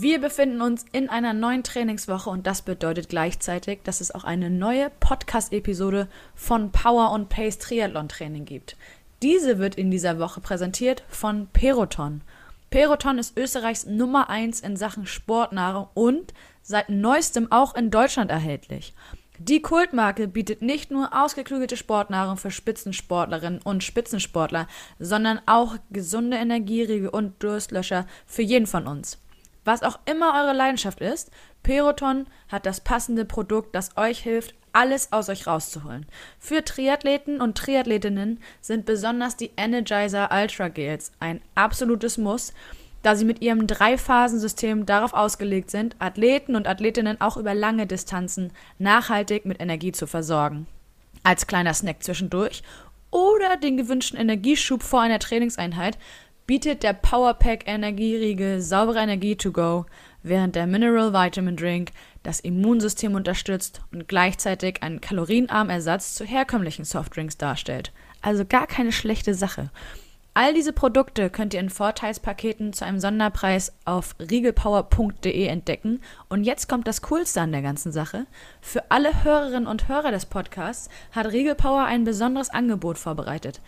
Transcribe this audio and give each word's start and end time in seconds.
Wir 0.00 0.20
befinden 0.20 0.62
uns 0.62 0.84
in 0.92 1.08
einer 1.08 1.32
neuen 1.32 1.64
Trainingswoche 1.64 2.30
und 2.30 2.46
das 2.46 2.62
bedeutet 2.62 3.08
gleichzeitig, 3.08 3.80
dass 3.82 4.00
es 4.00 4.14
auch 4.14 4.22
eine 4.22 4.48
neue 4.48 4.92
Podcast-Episode 5.00 6.06
von 6.36 6.70
Power 6.70 7.10
und 7.10 7.28
Pace 7.28 7.58
Triathlon 7.58 8.08
Training 8.08 8.44
gibt. 8.44 8.76
Diese 9.22 9.58
wird 9.58 9.74
in 9.74 9.90
dieser 9.90 10.20
Woche 10.20 10.40
präsentiert 10.40 11.02
von 11.08 11.48
Peroton. 11.52 12.20
Peroton 12.70 13.18
ist 13.18 13.36
Österreichs 13.36 13.86
Nummer 13.86 14.30
1 14.30 14.60
in 14.60 14.76
Sachen 14.76 15.04
Sportnahrung 15.04 15.88
und 15.94 16.32
seit 16.62 16.90
neuestem 16.90 17.50
auch 17.50 17.74
in 17.74 17.90
Deutschland 17.90 18.30
erhältlich. 18.30 18.94
Die 19.38 19.62
Kultmarke 19.62 20.28
bietet 20.28 20.62
nicht 20.62 20.92
nur 20.92 21.12
ausgeklügelte 21.12 21.76
Sportnahrung 21.76 22.36
für 22.36 22.52
Spitzensportlerinnen 22.52 23.62
und 23.62 23.82
Spitzensportler, 23.82 24.68
sondern 25.00 25.40
auch 25.46 25.74
gesunde 25.90 26.36
Energieriegel 26.36 27.08
und 27.08 27.42
Durstlöscher 27.42 28.06
für 28.26 28.42
jeden 28.42 28.68
von 28.68 28.86
uns. 28.86 29.18
Was 29.68 29.82
auch 29.82 29.98
immer 30.06 30.32
eure 30.32 30.54
Leidenschaft 30.54 31.02
ist, 31.02 31.30
Peroton 31.62 32.26
hat 32.50 32.64
das 32.64 32.80
passende 32.80 33.26
Produkt, 33.26 33.74
das 33.74 33.98
euch 33.98 34.20
hilft, 34.20 34.54
alles 34.72 35.12
aus 35.12 35.28
euch 35.28 35.46
rauszuholen. 35.46 36.06
Für 36.38 36.64
Triathleten 36.64 37.42
und 37.42 37.58
Triathletinnen 37.58 38.40
sind 38.62 38.86
besonders 38.86 39.36
die 39.36 39.50
Energizer 39.58 40.30
Ultra 40.32 40.68
Gels 40.68 41.12
ein 41.20 41.42
absolutes 41.54 42.16
Muss, 42.16 42.54
da 43.02 43.14
sie 43.14 43.26
mit 43.26 43.42
ihrem 43.42 43.66
Drei-Phasen-System 43.66 44.86
darauf 44.86 45.12
ausgelegt 45.12 45.70
sind, 45.70 45.96
Athleten 45.98 46.56
und 46.56 46.66
Athletinnen 46.66 47.20
auch 47.20 47.36
über 47.36 47.52
lange 47.52 47.86
Distanzen 47.86 48.54
nachhaltig 48.78 49.44
mit 49.44 49.60
Energie 49.60 49.92
zu 49.92 50.06
versorgen. 50.06 50.66
Als 51.24 51.46
kleiner 51.46 51.74
Snack 51.74 52.02
zwischendurch 52.02 52.62
oder 53.10 53.58
den 53.58 53.76
gewünschten 53.76 54.18
Energieschub 54.18 54.82
vor 54.82 55.02
einer 55.02 55.18
Trainingseinheit 55.18 55.98
bietet 56.48 56.82
der 56.82 56.94
Powerpack 56.94 57.68
Energieriegel 57.68 58.62
saubere 58.62 59.00
Energie 59.00 59.36
to 59.36 59.52
go, 59.52 59.84
während 60.22 60.56
der 60.56 60.66
Mineral 60.66 61.12
Vitamin 61.12 61.56
Drink 61.56 61.90
das 62.22 62.40
Immunsystem 62.40 63.14
unterstützt 63.14 63.82
und 63.92 64.08
gleichzeitig 64.08 64.82
einen 64.82 65.02
kalorienarmen 65.02 65.68
Ersatz 65.70 66.14
zu 66.14 66.24
herkömmlichen 66.24 66.86
Softdrinks 66.86 67.36
darstellt. 67.36 67.92
Also 68.22 68.46
gar 68.46 68.66
keine 68.66 68.92
schlechte 68.92 69.34
Sache. 69.34 69.70
All 70.32 70.54
diese 70.54 70.72
Produkte 70.72 71.28
könnt 71.28 71.52
ihr 71.52 71.60
in 71.60 71.68
Vorteilspaketen 71.68 72.72
zu 72.72 72.86
einem 72.86 72.98
Sonderpreis 72.98 73.74
auf 73.84 74.14
riegelpower.de 74.18 75.46
entdecken. 75.46 76.00
Und 76.30 76.44
jetzt 76.44 76.66
kommt 76.66 76.86
das 76.86 77.02
Coolste 77.02 77.42
an 77.42 77.52
der 77.52 77.60
ganzen 77.60 77.92
Sache. 77.92 78.24
Für 78.62 78.90
alle 78.90 79.22
Hörerinnen 79.22 79.66
und 79.66 79.88
Hörer 79.88 80.12
des 80.12 80.24
Podcasts 80.24 80.88
hat 81.12 81.26
Riegelpower 81.26 81.84
ein 81.84 82.04
besonderes 82.04 82.48
Angebot 82.48 82.96
vorbereitet. 82.96 83.60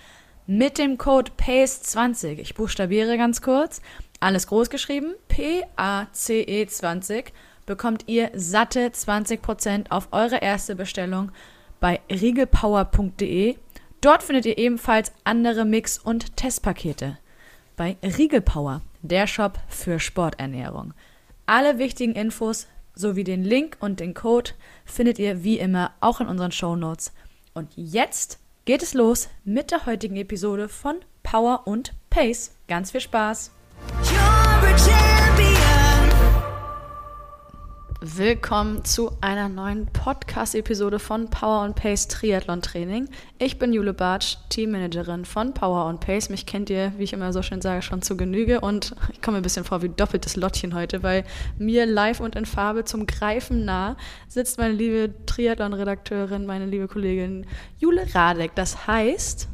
Mit 0.53 0.79
dem 0.79 0.99
Code 0.99 1.31
PACE20, 1.39 2.41
ich 2.41 2.55
buchstabiere 2.55 3.17
ganz 3.17 3.41
kurz, 3.41 3.81
alles 4.19 4.49
groß 4.49 4.69
geschrieben, 4.69 5.15
P-A-C-E 5.29 6.67
20, 6.67 7.33
bekommt 7.67 8.03
ihr 8.09 8.33
satte 8.35 8.89
20% 8.89 9.93
auf 9.93 10.09
eure 10.11 10.39
erste 10.39 10.75
Bestellung 10.75 11.31
bei 11.79 12.01
riegelpower.de. 12.11 13.59
Dort 14.01 14.25
findet 14.25 14.45
ihr 14.45 14.59
ebenfalls 14.59 15.13
andere 15.23 15.65
Mix- 15.65 15.99
und 15.99 16.37
Testpakete. 16.37 17.19
Bei 17.77 17.97
Riegelpower, 18.03 18.83
der 19.03 19.29
Shop 19.29 19.57
für 19.69 20.01
Sporternährung. 20.01 20.95
Alle 21.47 21.79
wichtigen 21.79 22.17
Infos 22.17 22.67
sowie 22.97 23.23
den 23.23 23.45
Link 23.45 23.77
und 23.79 24.01
den 24.01 24.15
Code 24.15 24.51
findet 24.85 25.21
ihr 25.21 25.45
wie 25.45 25.61
immer 25.61 25.93
auch 26.01 26.21
in 26.21 26.27
unseren 26.27 26.51
Shownotes. 26.51 27.13
Und 27.55 27.71
jetzt 27.77 28.41
geht 28.71 28.85
es 28.85 28.95
los 28.95 29.29
mit 29.45 29.73
der 29.73 29.85
heutigen 29.85 30.15
Episode 30.15 30.69
von 30.69 31.01
Power 31.25 31.67
und 31.67 31.93
Pace. 32.09 32.55
Ganz 32.69 32.93
viel 32.93 33.01
Spaß! 33.01 33.51
Willkommen 38.03 38.83
zu 38.83 39.13
einer 39.21 39.51
neuen 39.51 39.85
Podcast-Episode 39.85 40.99
von 40.99 41.29
Power 41.29 41.65
und 41.65 41.77
Pace 41.77 42.09
Triathlon 42.09 42.63
Training. 42.63 43.11
Ich 43.39 43.59
bin 43.59 43.75
Jule 43.75 43.93
Bartsch, 43.93 44.39
Teammanagerin 44.49 45.27
von 45.27 45.53
Power 45.53 45.85
und 45.85 46.01
Pace. 46.01 46.31
Mich 46.31 46.47
kennt 46.47 46.71
ihr, 46.71 46.95
wie 46.97 47.03
ich 47.03 47.13
immer 47.13 47.35
so 47.35 47.43
schön 47.43 47.61
sage, 47.61 47.83
schon 47.83 48.01
zu 48.01 48.17
Genüge 48.17 48.63
und 48.63 48.97
ich 49.13 49.21
komme 49.21 49.37
ein 49.37 49.43
bisschen 49.43 49.67
vor 49.67 49.83
wie 49.83 49.91
doppeltes 49.91 50.37
Lottchen 50.37 50.75
heute, 50.75 51.03
weil 51.03 51.25
mir 51.59 51.85
live 51.85 52.21
und 52.21 52.37
in 52.37 52.47
Farbe 52.47 52.87
zum 52.87 53.07
Greifen 53.07 53.67
nah 53.67 53.99
sitzt 54.29 54.57
meine 54.57 54.73
liebe 54.73 55.13
Triathlon-Redakteurin, 55.27 56.47
meine 56.47 56.65
liebe 56.65 56.89
Kollegin 56.89 57.45
Jule 57.77 58.07
Radek. 58.15 58.55
Das 58.55 58.87
heißt, 58.87 59.47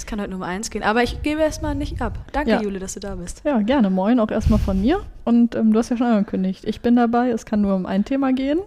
es 0.00 0.06
kann 0.06 0.18
heute 0.20 0.30
nur 0.30 0.38
um 0.38 0.42
eins 0.42 0.70
gehen, 0.70 0.82
aber 0.82 1.02
ich 1.02 1.22
gebe 1.22 1.40
erstmal 1.42 1.74
nicht 1.74 2.00
ab. 2.00 2.18
Danke, 2.32 2.50
Ja. 2.50 2.62
Jule, 2.62 2.78
dass 2.78 2.94
du 2.94 3.00
da 3.00 3.14
bist. 3.16 3.42
Ja, 3.44 3.58
gerne. 3.60 3.90
Moin 3.90 4.18
auch 4.18 4.30
erstmal 4.30 4.58
von 4.58 4.80
mir. 4.80 5.00
Und 5.24 5.54
ähm, 5.54 5.72
du 5.72 5.78
hast 5.78 5.90
ja 5.90 5.96
schon 5.98 6.06
angekündigt, 6.06 6.64
ich 6.64 6.80
bin 6.80 6.96
dabei. 6.96 7.30
Es 7.30 7.44
kann 7.44 7.60
nur 7.60 7.74
um 7.76 7.84
ein 7.86 8.04
Thema 8.04 8.32
gehen, 8.32 8.60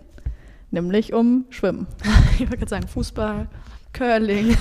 nämlich 0.71 1.13
um 1.13 1.45
Schwimmen. 1.49 1.87
Ich 2.35 2.41
wollte 2.41 2.57
gerade 2.57 2.69
sagen, 2.69 2.87
Fußball, 2.87 3.47
Curling, 3.93 4.55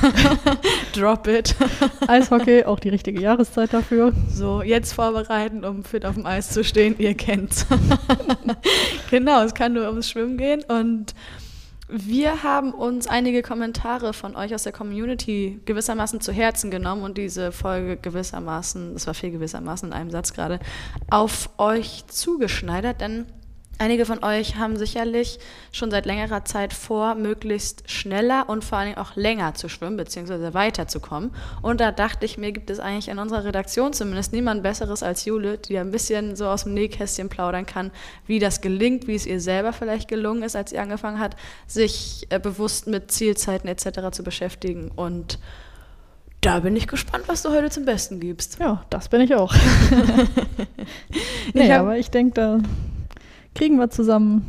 Drop 0.94 1.26
It. 1.26 1.54
Eishockey, 2.06 2.64
auch 2.64 2.80
die 2.80 2.90
richtige 2.90 3.20
Jahreszeit 3.20 3.72
dafür. 3.72 4.12
So, 4.28 4.62
jetzt 4.62 4.92
vorbereiten, 4.92 5.64
um 5.64 5.84
fit 5.84 6.04
auf 6.06 6.14
dem 6.14 6.26
Eis 6.26 6.50
zu 6.50 6.62
stehen. 6.64 6.94
Ihr 6.98 7.14
kennt's. 7.14 7.66
genau, 9.10 9.42
es 9.42 9.54
kann 9.54 9.72
nur 9.72 9.88
ums 9.88 10.08
Schwimmen 10.10 10.36
gehen. 10.36 10.62
Und 10.68 11.14
wir 11.94 12.42
haben 12.42 12.72
uns 12.72 13.06
einige 13.06 13.42
Kommentare 13.42 14.14
von 14.14 14.34
euch 14.34 14.54
aus 14.54 14.62
der 14.62 14.72
Community 14.72 15.60
gewissermaßen 15.66 16.22
zu 16.22 16.32
Herzen 16.32 16.70
genommen 16.70 17.02
und 17.02 17.18
diese 17.18 17.52
Folge 17.52 17.98
gewissermaßen, 17.98 18.94
das 18.94 19.06
war 19.06 19.12
viel 19.12 19.30
gewissermaßen 19.30 19.90
in 19.90 19.92
einem 19.92 20.10
Satz 20.10 20.32
gerade, 20.32 20.58
auf 21.10 21.50
euch 21.58 22.06
zugeschneidert, 22.06 23.02
denn 23.02 23.26
Einige 23.78 24.06
von 24.06 24.22
euch 24.22 24.56
haben 24.56 24.76
sicherlich 24.76 25.40
schon 25.72 25.90
seit 25.90 26.06
längerer 26.06 26.44
Zeit 26.44 26.72
vor, 26.72 27.16
möglichst 27.16 27.90
schneller 27.90 28.48
und 28.48 28.64
vor 28.64 28.78
allen 28.78 28.88
Dingen 28.90 28.98
auch 28.98 29.16
länger 29.16 29.54
zu 29.54 29.68
schwimmen, 29.68 29.96
beziehungsweise 29.96 30.54
weiterzukommen. 30.54 31.32
Und 31.62 31.80
da 31.80 31.90
dachte 31.90 32.24
ich 32.24 32.38
mir, 32.38 32.52
gibt 32.52 32.70
es 32.70 32.78
eigentlich 32.78 33.08
in 33.08 33.18
unserer 33.18 33.44
Redaktion 33.44 33.92
zumindest 33.92 34.32
niemand 34.32 34.62
Besseres 34.62 35.02
als 35.02 35.24
Jule, 35.24 35.58
die 35.58 35.78
ein 35.78 35.90
bisschen 35.90 36.36
so 36.36 36.46
aus 36.46 36.62
dem 36.62 36.74
Nähkästchen 36.74 37.28
plaudern 37.28 37.66
kann, 37.66 37.90
wie 38.26 38.38
das 38.38 38.60
gelingt, 38.60 39.08
wie 39.08 39.16
es 39.16 39.26
ihr 39.26 39.40
selber 39.40 39.72
vielleicht 39.72 40.06
gelungen 40.06 40.44
ist, 40.44 40.54
als 40.54 40.70
sie 40.70 40.78
angefangen 40.78 41.18
hat, 41.18 41.34
sich 41.66 42.26
äh, 42.30 42.38
bewusst 42.38 42.86
mit 42.86 43.10
Zielzeiten 43.10 43.68
etc. 43.68 44.10
zu 44.12 44.22
beschäftigen. 44.22 44.92
Und 44.94 45.40
da 46.40 46.60
bin 46.60 46.76
ich 46.76 46.86
gespannt, 46.86 47.24
was 47.26 47.42
du 47.42 47.50
heute 47.50 47.70
zum 47.70 47.84
Besten 47.84 48.20
gibst. 48.20 48.58
Ja, 48.60 48.84
das 48.90 49.08
bin 49.08 49.22
ich 49.22 49.34
auch. 49.34 49.52
nee, 51.54 51.64
Ich 51.64 51.70
hab- 51.70 51.80
aber 51.80 51.96
ich 51.98 52.10
denke, 52.10 52.34
da 52.34 52.58
kriegen 53.54 53.78
wir 53.78 53.90
zusammen 53.90 54.46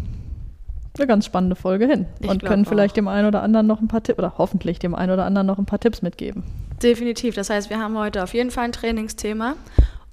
eine 0.98 1.08
ganz 1.08 1.26
spannende 1.26 1.56
Folge 1.56 1.88
hin. 1.88 2.06
Ich 2.20 2.30
und 2.30 2.44
können 2.44 2.66
vielleicht 2.66 2.94
auch. 2.94 2.96
dem 2.96 3.08
einen 3.08 3.28
oder 3.28 3.42
anderen 3.42 3.66
noch 3.66 3.82
ein 3.82 3.88
paar 3.88 4.04
Tipps, 4.04 4.20
oder 4.20 4.34
hoffentlich 4.38 4.80
dem 4.80 4.94
einen 4.94 5.12
oder 5.12 5.26
anderen 5.26 5.48
noch 5.48 5.58
ein 5.58 5.66
paar 5.66 5.80
Tipps 5.80 6.02
mitgeben. 6.02 6.44
Definitiv. 6.82 7.36
Das 7.36 7.50
heißt, 7.50 7.70
wir 7.70 7.80
haben 7.80 7.98
heute 7.98 8.24
auf 8.24 8.34
jeden 8.34 8.52
Fall 8.52 8.66
ein 8.66 8.72
Trainingsthema. 8.72 9.56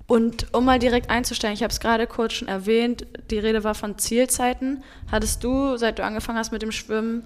Und 0.07 0.53
um 0.55 0.65
mal 0.65 0.79
direkt 0.79 1.09
einzusteigen, 1.09 1.55
ich 1.55 1.63
habe 1.63 1.71
es 1.71 1.79
gerade 1.79 2.07
kurz 2.07 2.33
schon 2.33 2.49
erwähnt, 2.49 3.07
die 3.31 3.39
Rede 3.39 3.63
war 3.63 3.75
von 3.75 3.97
Zielzeiten. 3.99 4.83
Hattest 5.13 5.45
du, 5.45 5.77
seit 5.77 5.99
du 5.99 6.05
angefangen 6.05 6.39
hast 6.39 6.51
mit 6.51 6.63
dem 6.63 6.73
Schwimmen, 6.73 7.23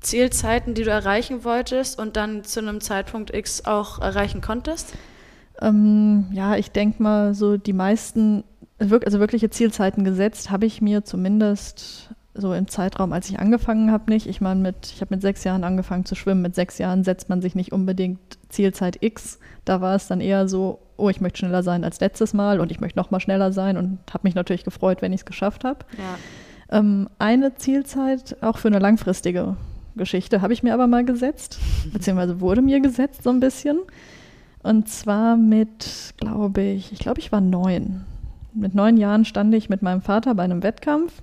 Zielzeiten, 0.00 0.74
die 0.74 0.84
du 0.84 0.90
erreichen 0.90 1.42
wolltest 1.42 1.98
und 1.98 2.16
dann 2.16 2.44
zu 2.44 2.60
einem 2.60 2.80
Zeitpunkt 2.80 3.34
X 3.34 3.64
auch 3.64 4.00
erreichen 4.00 4.40
konntest? 4.40 4.92
Ähm, 5.60 6.26
ja, 6.30 6.56
ich 6.56 6.70
denke 6.70 7.02
mal, 7.02 7.34
so 7.34 7.56
die 7.56 7.72
meisten, 7.72 8.44
also 8.78 9.20
wirkliche 9.20 9.50
Zielzeiten 9.50 10.04
gesetzt, 10.04 10.50
habe 10.50 10.66
ich 10.66 10.80
mir 10.80 11.04
zumindest 11.04 12.10
so 12.34 12.54
im 12.54 12.68
Zeitraum, 12.68 13.12
als 13.12 13.28
ich 13.28 13.38
angefangen 13.40 13.90
habe, 13.90 14.10
nicht. 14.10 14.26
Ich 14.26 14.40
meine, 14.40 14.60
mit, 14.60 14.92
ich 14.94 15.00
habe 15.00 15.14
mit 15.14 15.22
sechs 15.22 15.42
Jahren 15.44 15.64
angefangen 15.64 16.04
zu 16.04 16.14
schwimmen. 16.14 16.42
Mit 16.42 16.54
sechs 16.54 16.78
Jahren 16.78 17.02
setzt 17.02 17.28
man 17.28 17.42
sich 17.42 17.54
nicht 17.54 17.72
unbedingt 17.72 18.38
Zielzeit 18.48 18.98
X. 19.02 19.38
Da 19.64 19.80
war 19.80 19.96
es 19.96 20.06
dann 20.06 20.20
eher 20.20 20.48
so, 20.48 20.78
oh, 20.96 21.08
ich 21.08 21.20
möchte 21.20 21.38
schneller 21.38 21.62
sein 21.62 21.84
als 21.84 22.00
letztes 22.00 22.34
Mal 22.34 22.60
und 22.60 22.70
ich 22.70 22.80
möchte 22.80 22.98
noch 22.98 23.10
mal 23.10 23.20
schneller 23.20 23.52
sein 23.52 23.76
und 23.76 23.98
habe 24.12 24.20
mich 24.22 24.34
natürlich 24.34 24.64
gefreut, 24.64 25.02
wenn 25.02 25.12
ich 25.12 25.22
es 25.22 25.26
geschafft 25.26 25.64
habe. 25.64 25.80
Ja. 25.96 26.78
Ähm, 26.78 27.08
eine 27.18 27.56
Zielzeit, 27.56 28.36
auch 28.40 28.58
für 28.58 28.68
eine 28.68 28.78
langfristige 28.78 29.56
Geschichte, 29.96 30.40
habe 30.40 30.52
ich 30.52 30.62
mir 30.62 30.74
aber 30.74 30.86
mal 30.86 31.04
gesetzt, 31.04 31.58
beziehungsweise 31.92 32.40
wurde 32.40 32.62
mir 32.62 32.80
gesetzt 32.80 33.24
so 33.24 33.30
ein 33.30 33.40
bisschen. 33.40 33.78
Und 34.62 34.88
zwar 34.88 35.36
mit, 35.36 36.14
glaube 36.18 36.62
ich, 36.62 36.92
ich 36.92 36.98
glaube, 36.98 37.20
ich 37.20 37.32
war 37.32 37.40
neun. 37.40 38.04
Mit 38.52 38.74
neun 38.74 38.96
Jahren 38.96 39.24
stand 39.24 39.54
ich 39.54 39.68
mit 39.68 39.82
meinem 39.82 40.00
Vater 40.00 40.34
bei 40.34 40.42
einem 40.42 40.62
Wettkampf. 40.62 41.22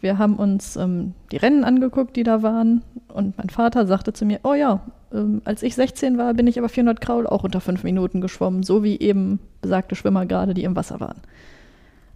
Wir 0.00 0.18
haben 0.18 0.36
uns 0.36 0.76
ähm, 0.76 1.14
die 1.32 1.36
Rennen 1.36 1.64
angeguckt, 1.64 2.16
die 2.16 2.22
da 2.22 2.42
waren. 2.42 2.82
Und 3.08 3.38
mein 3.38 3.50
Vater 3.50 3.86
sagte 3.86 4.12
zu 4.12 4.24
mir, 4.24 4.40
oh 4.42 4.54
ja, 4.54 4.80
ähm, 5.12 5.42
als 5.44 5.62
ich 5.62 5.74
16 5.74 6.18
war, 6.18 6.34
bin 6.34 6.46
ich 6.46 6.58
aber 6.58 6.68
400 6.68 7.00
Kraul 7.00 7.26
auch 7.26 7.44
unter 7.44 7.60
fünf 7.60 7.82
Minuten 7.82 8.20
geschwommen, 8.20 8.62
so 8.62 8.82
wie 8.82 8.98
eben 8.98 9.38
besagte 9.62 9.94
Schwimmer 9.94 10.26
gerade, 10.26 10.54
die 10.54 10.64
im 10.64 10.76
Wasser 10.76 11.00
waren. 11.00 11.20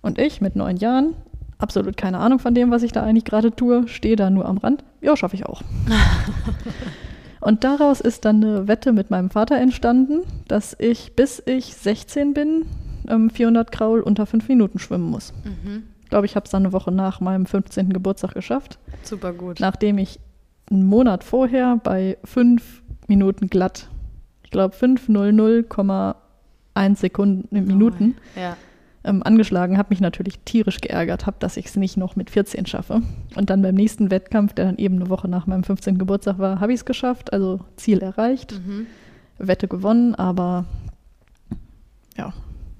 Und 0.02 0.18
ich 0.18 0.40
mit 0.40 0.56
neun 0.56 0.76
Jahren, 0.76 1.14
absolut 1.58 1.96
keine 1.96 2.18
Ahnung 2.18 2.38
von 2.38 2.54
dem, 2.54 2.70
was 2.70 2.82
ich 2.82 2.92
da 2.92 3.02
eigentlich 3.02 3.24
gerade 3.24 3.54
tue, 3.54 3.88
stehe 3.88 4.16
da 4.16 4.30
nur 4.30 4.46
am 4.46 4.58
Rand. 4.58 4.84
Ja, 5.00 5.16
schaffe 5.16 5.36
ich 5.36 5.46
auch. 5.46 5.62
Und 7.40 7.64
daraus 7.64 8.00
ist 8.00 8.26
dann 8.26 8.44
eine 8.44 8.68
Wette 8.68 8.92
mit 8.92 9.10
meinem 9.10 9.30
Vater 9.30 9.56
entstanden, 9.56 10.20
dass 10.46 10.76
ich, 10.78 11.16
bis 11.16 11.42
ich 11.46 11.74
16 11.74 12.34
bin, 12.34 12.66
ähm, 13.10 13.28
400 13.30 13.70
Kraul 13.72 14.00
unter 14.00 14.24
fünf 14.26 14.48
Minuten 14.48 14.78
schwimmen 14.78 15.10
muss. 15.10 15.32
Mhm. 15.44 15.82
Ich 16.02 16.08
glaube, 16.10 16.26
ich 16.26 16.34
habe 16.36 16.44
es 16.44 16.50
dann 16.50 16.62
eine 16.64 16.72
Woche 16.72 16.90
nach 16.92 17.20
meinem 17.20 17.46
15. 17.46 17.92
Geburtstag 17.92 18.34
geschafft, 18.34 18.78
Super 19.02 19.32
gut. 19.32 19.60
nachdem 19.60 19.98
ich 19.98 20.18
einen 20.70 20.84
Monat 20.86 21.22
vorher 21.24 21.76
bei 21.82 22.16
fünf 22.24 22.82
Minuten 23.06 23.48
glatt, 23.48 23.88
ich 24.42 24.50
glaube 24.50 24.74
500,1 24.74 26.14
Sekunden 26.96 27.54
in 27.54 27.66
Minuten, 27.66 28.16
Ja. 28.36 28.56
ähm, 29.04 29.22
angeschlagen, 29.22 29.78
habe 29.78 29.88
mich 29.90 30.00
natürlich 30.00 30.38
tierisch 30.44 30.80
geärgert, 30.80 31.26
habe, 31.26 31.36
dass 31.40 31.56
ich 31.56 31.66
es 31.66 31.76
nicht 31.76 31.96
noch 31.96 32.16
mit 32.16 32.30
14 32.30 32.66
schaffe. 32.66 33.02
Und 33.36 33.50
dann 33.50 33.62
beim 33.62 33.74
nächsten 33.74 34.10
Wettkampf, 34.10 34.52
der 34.54 34.66
dann 34.66 34.76
eben 34.78 34.96
eine 34.96 35.08
Woche 35.08 35.28
nach 35.28 35.46
meinem 35.46 35.64
15. 35.64 35.98
Geburtstag 35.98 36.38
war, 36.38 36.60
habe 36.60 36.72
ich 36.72 36.80
es 36.80 36.84
geschafft, 36.84 37.32
also 37.32 37.60
Ziel 37.76 37.98
erreicht, 38.00 38.60
Mhm. 38.66 38.86
Wette 39.38 39.68
gewonnen, 39.68 40.14
aber 40.16 40.66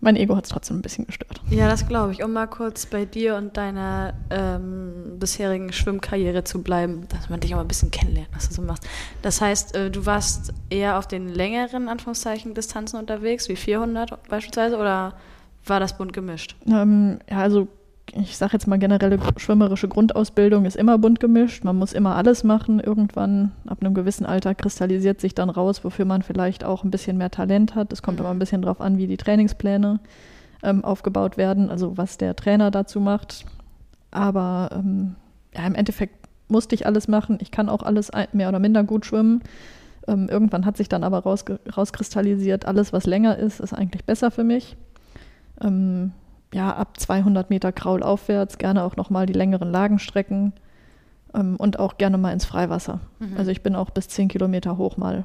mein 0.01 0.17
Ego 0.17 0.37
hat 0.37 0.45
es 0.45 0.51
trotzdem 0.51 0.79
ein 0.79 0.83
bisschen 0.83 1.07
gestört. 1.07 1.41
Ja, 1.51 1.69
das 1.69 1.87
glaube 1.87 2.13
ich. 2.13 2.25
Um 2.25 2.33
mal 2.33 2.47
kurz 2.47 2.87
bei 2.87 3.05
dir 3.05 3.37
und 3.37 3.57
deiner 3.57 4.15
ähm, 4.31 5.19
bisherigen 5.19 5.73
Schwimmkarriere 5.73 6.45
zu 6.45 6.63
bleiben, 6.63 7.07
dass 7.09 7.29
man 7.29 7.41
dich 7.41 7.55
auch 7.55 7.61
ein 7.61 7.69
bisschen 7.69 7.91
kennenlernt, 7.91 8.31
was 8.35 8.49
du 8.49 8.55
so 8.55 8.63
machst. 8.63 8.87
Das 9.23 9.41
heißt, 9.41 9.75
äh, 9.75 9.91
du 9.91 10.07
warst 10.07 10.55
eher 10.71 10.99
auf 10.99 11.07
den 11.07 11.29
längeren, 11.29 11.89
Anführungszeichen, 11.89 12.55
Distanzen 12.55 12.99
unterwegs, 12.99 13.49
wie 13.49 13.57
400 13.57 14.29
beispielsweise, 14.29 14.79
oder 14.79 15.15
war 15.67 15.81
das 15.81 15.97
bunt 15.97 16.13
gemischt? 16.13 16.57
Ähm, 16.67 17.19
ja, 17.29 17.39
also 17.39 17.69
ich 18.13 18.37
sage 18.37 18.55
jetzt 18.55 18.67
mal 18.67 18.79
generelle 18.79 19.19
schwimmerische 19.37 19.89
Grundausbildung 19.89 20.65
ist 20.65 20.77
immer 20.77 20.99
bunt 20.99 21.21
gemischt. 21.21 21.65
Man 21.65 21.77
muss 21.77 21.93
immer 21.93 22.17
alles 22.17 22.43
machen. 22.45 22.81
Irgendwann 22.81 23.53
ab 23.67 23.79
einem 23.81 23.95
gewissen 23.95 24.27
Alter 24.27 24.55
kristallisiert 24.55 25.21
sich 25.21 25.35
dann 25.35 25.51
raus, 25.51 25.85
wofür 25.85 26.05
man 26.05 26.23
vielleicht 26.23 26.65
auch 26.65 26.83
ein 26.83 26.91
bisschen 26.91 27.19
mehr 27.19 27.31
Talent 27.31 27.75
hat. 27.75 27.93
Es 27.93 28.03
kommt 28.03 28.19
Mhm. 28.19 28.25
immer 28.25 28.35
ein 28.35 28.39
bisschen 28.39 28.63
drauf 28.63 28.81
an, 28.81 28.99
wie 28.99 29.07
die 29.07 29.17
Trainingspläne 29.17 30.01
ähm, 30.63 30.85
aufgebaut 30.85 31.37
werden, 31.37 31.71
also 31.71 31.97
was 31.97 32.19
der 32.19 32.35
Trainer 32.35 32.71
dazu 32.71 33.01
macht. 33.01 33.45
Aber 34.11 34.71
ähm, 34.73 35.15
ja, 35.55 35.67
im 35.67 35.75
Endeffekt 35.75 36.29
musste 36.49 36.75
ich 36.75 36.87
alles 36.87 37.07
machen. 37.07 37.39
Ich 37.41 37.53
kann 37.53 37.69
auch 37.69 37.83
alles 37.83 38.11
mehr 38.33 38.49
oder 38.49 38.59
minder 38.59 38.83
gut 38.83 39.07
schwimmen. 39.07 39.43
Ähm, 40.09 40.29
irgendwann 40.29 40.67
hat 40.67 40.77
sich 40.77 40.89
dann 40.89 41.05
aber 41.05 41.23
rauskristallisiert, 41.23 42.67
alles, 42.67 42.93
was 42.93 43.07
länger 43.07 43.37
ist, 43.39 43.61
ist 43.61 43.73
eigentlich 43.73 44.05
besser 44.05 44.31
für 44.33 44.43
mich. 44.43 44.77
Ähm, 45.63 46.13
ja, 46.53 46.75
ab 46.75 46.99
200 46.99 47.51
Meter 47.51 47.73
Kraul 47.73 48.03
aufwärts, 48.03 48.59
gerne 48.59 48.83
auch 48.85 48.97
nochmal 48.97 49.27
die 49.27 49.33
längeren 49.33 49.71
Lagenstrecken 49.71 50.53
ähm, 51.35 51.57
und 51.57 51.79
auch 51.79 51.97
gerne 51.99 52.19
mal 52.19 52.33
ins 52.33 52.45
Freiwasser. 52.45 53.01
Mhm. 53.21 53.37
Also 53.37 53.51
ich 53.51 53.63
bin 53.63 53.77
auch 53.77 53.91
bis 53.91 54.09
10 54.09 54.29
Kilometer 54.29 54.77
hoch 54.77 54.97
mal, 54.97 55.25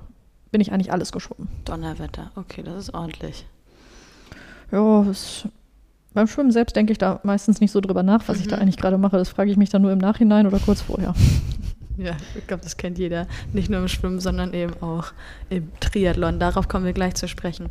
bin 0.51 0.61
ich 0.61 0.71
eigentlich 0.71 0.91
alles 0.91 1.11
geschwommen. 1.11 1.47
Donnerwetter, 1.65 2.31
okay, 2.35 2.61
das 2.63 2.75
ist 2.75 2.93
ordentlich. 2.93 3.45
Ja, 4.71 5.03
das, 5.03 5.47
beim 6.13 6.27
Schwimmen 6.27 6.51
selbst 6.51 6.75
denke 6.75 6.91
ich 6.91 6.97
da 6.97 7.19
meistens 7.23 7.59
nicht 7.61 7.71
so 7.71 7.81
drüber 7.81 8.03
nach, 8.03 8.27
was 8.27 8.39
ich 8.39 8.47
da 8.47 8.55
Mhm. 8.57 8.61
eigentlich 8.63 8.77
gerade 8.77 8.97
mache. 8.97 9.17
Das 9.17 9.29
frage 9.29 9.51
ich 9.51 9.57
mich 9.57 9.69
dann 9.69 9.81
nur 9.81 9.91
im 9.91 9.97
Nachhinein 9.99 10.47
oder 10.47 10.59
kurz 10.59 10.81
vorher. 10.81 11.13
Ja, 11.97 12.11
ich 12.37 12.45
glaube, 12.45 12.61
das 12.61 12.75
kennt 12.75 12.97
jeder. 12.97 13.25
Nicht 13.53 13.69
nur 13.69 13.79
im 13.79 13.87
Schwimmen, 13.87 14.19
sondern 14.19 14.53
eben 14.53 14.73
auch 14.81 15.13
im 15.49 15.71
Triathlon. 15.79 16.39
Darauf 16.41 16.67
kommen 16.67 16.83
wir 16.83 16.91
gleich 16.91 17.15
zu 17.15 17.29
sprechen. 17.29 17.69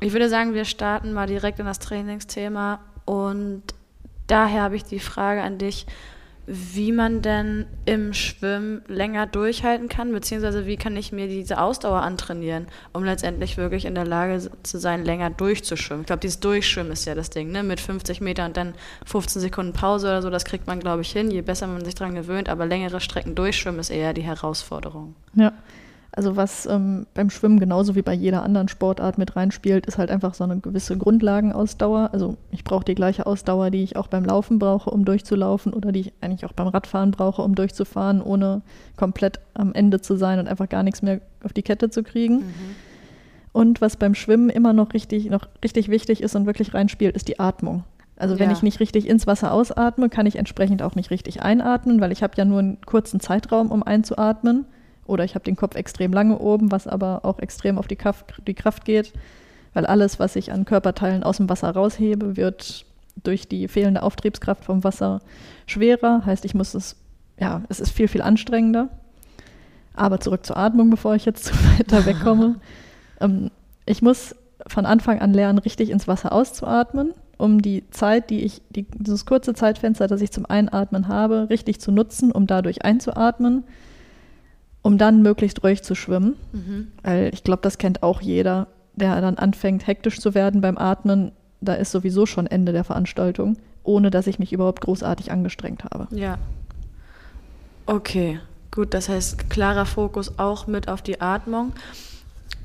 Ich 0.00 0.12
würde 0.12 0.28
sagen, 0.28 0.52
wir 0.52 0.66
starten 0.66 1.14
mal 1.14 1.26
direkt 1.26 1.58
in 1.58 1.64
das 1.64 1.78
Trainingsthema 1.78 2.80
und 3.04 3.62
daher 4.26 4.62
habe 4.62 4.76
ich 4.76 4.84
die 4.84 5.00
Frage 5.00 5.42
an 5.42 5.58
dich, 5.58 5.86
wie 6.46 6.90
man 6.90 7.22
denn 7.22 7.66
im 7.84 8.12
Schwimmen 8.12 8.82
länger 8.88 9.26
durchhalten 9.26 9.88
kann, 9.88 10.12
beziehungsweise 10.12 10.66
wie 10.66 10.76
kann 10.76 10.96
ich 10.96 11.12
mir 11.12 11.28
diese 11.28 11.60
Ausdauer 11.60 12.02
antrainieren, 12.02 12.66
um 12.92 13.04
letztendlich 13.04 13.56
wirklich 13.56 13.84
in 13.84 13.94
der 13.94 14.04
Lage 14.04 14.50
zu 14.64 14.78
sein, 14.78 15.04
länger 15.04 15.30
durchzuschwimmen. 15.30 16.02
Ich 16.02 16.06
glaube, 16.06 16.20
dieses 16.20 16.40
Durchschwimmen 16.40 16.92
ist 16.92 17.04
ja 17.04 17.14
das 17.14 17.30
Ding, 17.30 17.52
ne? 17.52 17.62
mit 17.62 17.78
50 17.78 18.20
Metern 18.20 18.48
und 18.48 18.56
dann 18.56 18.74
15 19.06 19.40
Sekunden 19.40 19.72
Pause 19.72 20.08
oder 20.08 20.22
so, 20.22 20.30
das 20.30 20.44
kriegt 20.44 20.66
man, 20.66 20.80
glaube 20.80 21.02
ich, 21.02 21.12
hin, 21.12 21.30
je 21.30 21.42
besser 21.42 21.68
man 21.68 21.84
sich 21.84 21.94
daran 21.94 22.16
gewöhnt, 22.16 22.48
aber 22.48 22.66
längere 22.66 23.00
Strecken 23.00 23.36
durchschwimmen 23.36 23.80
ist 23.80 23.90
eher 23.90 24.12
die 24.12 24.22
Herausforderung. 24.22 25.14
Ja. 25.34 25.52
Also 26.14 26.36
was 26.36 26.66
ähm, 26.66 27.06
beim 27.14 27.30
Schwimmen 27.30 27.58
genauso 27.58 27.94
wie 27.94 28.02
bei 28.02 28.12
jeder 28.12 28.42
anderen 28.42 28.68
Sportart 28.68 29.16
mit 29.16 29.34
reinspielt, 29.34 29.86
ist 29.86 29.96
halt 29.96 30.10
einfach 30.10 30.34
so 30.34 30.44
eine 30.44 30.58
gewisse 30.58 30.98
Grundlagenausdauer. 30.98 32.10
Also 32.12 32.36
ich 32.50 32.64
brauche 32.64 32.84
die 32.84 32.94
gleiche 32.94 33.24
Ausdauer, 33.24 33.70
die 33.70 33.82
ich 33.82 33.96
auch 33.96 34.08
beim 34.08 34.22
Laufen 34.26 34.58
brauche, 34.58 34.90
um 34.90 35.06
durchzulaufen 35.06 35.72
oder 35.72 35.90
die 35.90 36.00
ich 36.00 36.12
eigentlich 36.20 36.44
auch 36.44 36.52
beim 36.52 36.68
Radfahren 36.68 37.12
brauche, 37.12 37.40
um 37.40 37.54
durchzufahren, 37.54 38.20
ohne 38.20 38.60
komplett 38.96 39.40
am 39.54 39.72
Ende 39.72 40.02
zu 40.02 40.16
sein 40.16 40.38
und 40.38 40.48
einfach 40.48 40.68
gar 40.68 40.82
nichts 40.82 41.00
mehr 41.00 41.22
auf 41.44 41.54
die 41.54 41.62
Kette 41.62 41.88
zu 41.88 42.02
kriegen. 42.02 42.44
Und 43.52 43.80
was 43.80 43.96
beim 43.96 44.14
Schwimmen 44.14 44.50
immer 44.50 44.74
noch 44.74 44.92
richtig, 44.92 45.30
noch 45.30 45.46
richtig 45.64 45.88
wichtig 45.88 46.22
ist 46.22 46.36
und 46.36 46.44
wirklich 46.44 46.74
reinspielt, 46.74 47.16
ist 47.16 47.28
die 47.28 47.40
Atmung. 47.40 47.84
Also 48.16 48.38
wenn 48.38 48.50
Ja. 48.50 48.56
ich 48.56 48.62
nicht 48.62 48.80
richtig 48.80 49.08
ins 49.08 49.26
Wasser 49.26 49.52
ausatme, 49.52 50.10
kann 50.10 50.26
ich 50.26 50.36
entsprechend 50.36 50.82
auch 50.82 50.94
nicht 50.94 51.10
richtig 51.10 51.42
einatmen, 51.42 52.00
weil 52.02 52.12
ich 52.12 52.22
habe 52.22 52.34
ja 52.36 52.44
nur 52.44 52.58
einen 52.58 52.80
kurzen 52.82 53.18
Zeitraum, 53.18 53.70
um 53.70 53.82
einzuatmen. 53.82 54.66
Oder 55.12 55.24
ich 55.24 55.34
habe 55.34 55.44
den 55.44 55.56
Kopf 55.56 55.76
extrem 55.76 56.10
lange 56.10 56.38
oben, 56.38 56.72
was 56.72 56.88
aber 56.88 57.26
auch 57.26 57.38
extrem 57.38 57.76
auf 57.76 57.86
die 57.86 57.96
Kraft, 57.96 58.32
die 58.46 58.54
Kraft 58.54 58.86
geht, 58.86 59.12
weil 59.74 59.84
alles, 59.84 60.18
was 60.18 60.36
ich 60.36 60.52
an 60.52 60.64
Körperteilen 60.64 61.22
aus 61.22 61.36
dem 61.36 61.50
Wasser 61.50 61.68
raushebe, 61.70 62.38
wird 62.38 62.86
durch 63.22 63.46
die 63.46 63.68
fehlende 63.68 64.02
Auftriebskraft 64.02 64.64
vom 64.64 64.84
Wasser 64.84 65.20
schwerer. 65.66 66.24
Heißt, 66.24 66.46
ich 66.46 66.54
muss 66.54 66.72
es, 66.72 66.96
ja, 67.38 67.60
es 67.68 67.78
ist 67.78 67.90
viel, 67.90 68.08
viel 68.08 68.22
anstrengender. 68.22 68.88
Aber 69.94 70.18
zurück 70.18 70.46
zur 70.46 70.56
Atmung, 70.56 70.88
bevor 70.88 71.14
ich 71.14 71.26
jetzt 71.26 71.44
zu 71.44 71.54
weiter 71.78 72.06
wegkomme. 72.06 72.56
ähm, 73.20 73.50
ich 73.84 74.00
muss 74.00 74.34
von 74.66 74.86
Anfang 74.86 75.20
an 75.20 75.34
lernen, 75.34 75.58
richtig 75.58 75.90
ins 75.90 76.08
Wasser 76.08 76.32
auszuatmen, 76.32 77.12
um 77.36 77.60
die 77.60 77.84
Zeit, 77.90 78.30
die 78.30 78.40
ich, 78.40 78.62
die, 78.70 78.84
dieses 78.84 79.26
kurze 79.26 79.52
Zeitfenster, 79.52 80.06
das 80.06 80.22
ich 80.22 80.30
zum 80.30 80.46
Einatmen 80.46 81.08
habe, 81.08 81.48
richtig 81.50 81.82
zu 81.82 81.92
nutzen, 81.92 82.32
um 82.32 82.46
dadurch 82.46 82.82
einzuatmen, 82.82 83.64
um 84.82 84.98
dann 84.98 85.22
möglichst 85.22 85.62
ruhig 85.62 85.82
zu 85.82 85.94
schwimmen. 85.94 86.36
Mhm. 86.52 86.88
Weil 87.02 87.30
ich 87.32 87.44
glaube, 87.44 87.62
das 87.62 87.78
kennt 87.78 88.02
auch 88.02 88.20
jeder, 88.20 88.66
der 88.94 89.20
dann 89.20 89.36
anfängt, 89.36 89.86
hektisch 89.86 90.20
zu 90.20 90.34
werden 90.34 90.60
beim 90.60 90.76
Atmen. 90.76 91.32
Da 91.60 91.74
ist 91.74 91.92
sowieso 91.92 92.26
schon 92.26 92.46
Ende 92.46 92.72
der 92.72 92.84
Veranstaltung, 92.84 93.56
ohne 93.84 94.10
dass 94.10 94.26
ich 94.26 94.38
mich 94.38 94.52
überhaupt 94.52 94.80
großartig 94.82 95.30
angestrengt 95.30 95.84
habe. 95.84 96.08
Ja. 96.10 96.38
Okay, 97.86 98.38
gut, 98.70 98.94
das 98.94 99.08
heißt 99.08 99.50
klarer 99.50 99.86
Fokus 99.86 100.38
auch 100.38 100.66
mit 100.66 100.88
auf 100.88 101.02
die 101.02 101.20
Atmung. 101.20 101.72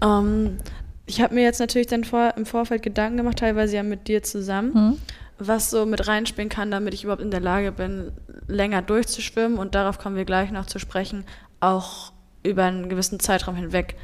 Ähm, 0.01 0.57
ich 1.05 1.21
habe 1.21 1.35
mir 1.35 1.43
jetzt 1.43 1.59
natürlich 1.59 1.87
dann 1.87 2.03
vor, 2.03 2.33
im 2.37 2.45
Vorfeld 2.45 2.83
Gedanken 2.83 3.17
gemacht, 3.17 3.39
teilweise 3.39 3.77
ja 3.77 3.83
mit 3.83 4.07
dir 4.07 4.23
zusammen, 4.23 4.73
Hm? 4.73 4.97
was 5.39 5.69
so 5.69 5.85
mit 5.85 6.07
reinspielen 6.07 6.49
kann, 6.49 6.71
damit 6.71 6.93
ich 6.93 7.03
überhaupt 7.03 7.21
in 7.21 7.31
der 7.31 7.39
Lage 7.39 7.71
bin, 7.71 8.11
länger 8.47 8.81
durchzuschwimmen 8.81 9.57
und 9.57 9.75
darauf 9.75 9.99
kommen 9.99 10.15
wir 10.15 10.25
gleich 10.25 10.51
noch 10.51 10.65
zu 10.65 10.79
sprechen, 10.79 11.23
auch 11.59 12.11
über 12.43 12.65
einen 12.65 12.89
gewissen 12.89 13.19
Zeitraum 13.19 13.55
hinweg 13.55 13.95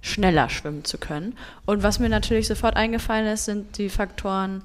schneller 0.00 0.48
schwimmen 0.48 0.84
zu 0.84 0.98
können. 0.98 1.36
Und 1.64 1.82
was 1.82 1.98
mir 1.98 2.08
natürlich 2.08 2.48
sofort 2.48 2.76
eingefallen 2.76 3.26
ist, 3.26 3.44
sind 3.44 3.78
die 3.78 3.88
Faktoren 3.88 4.62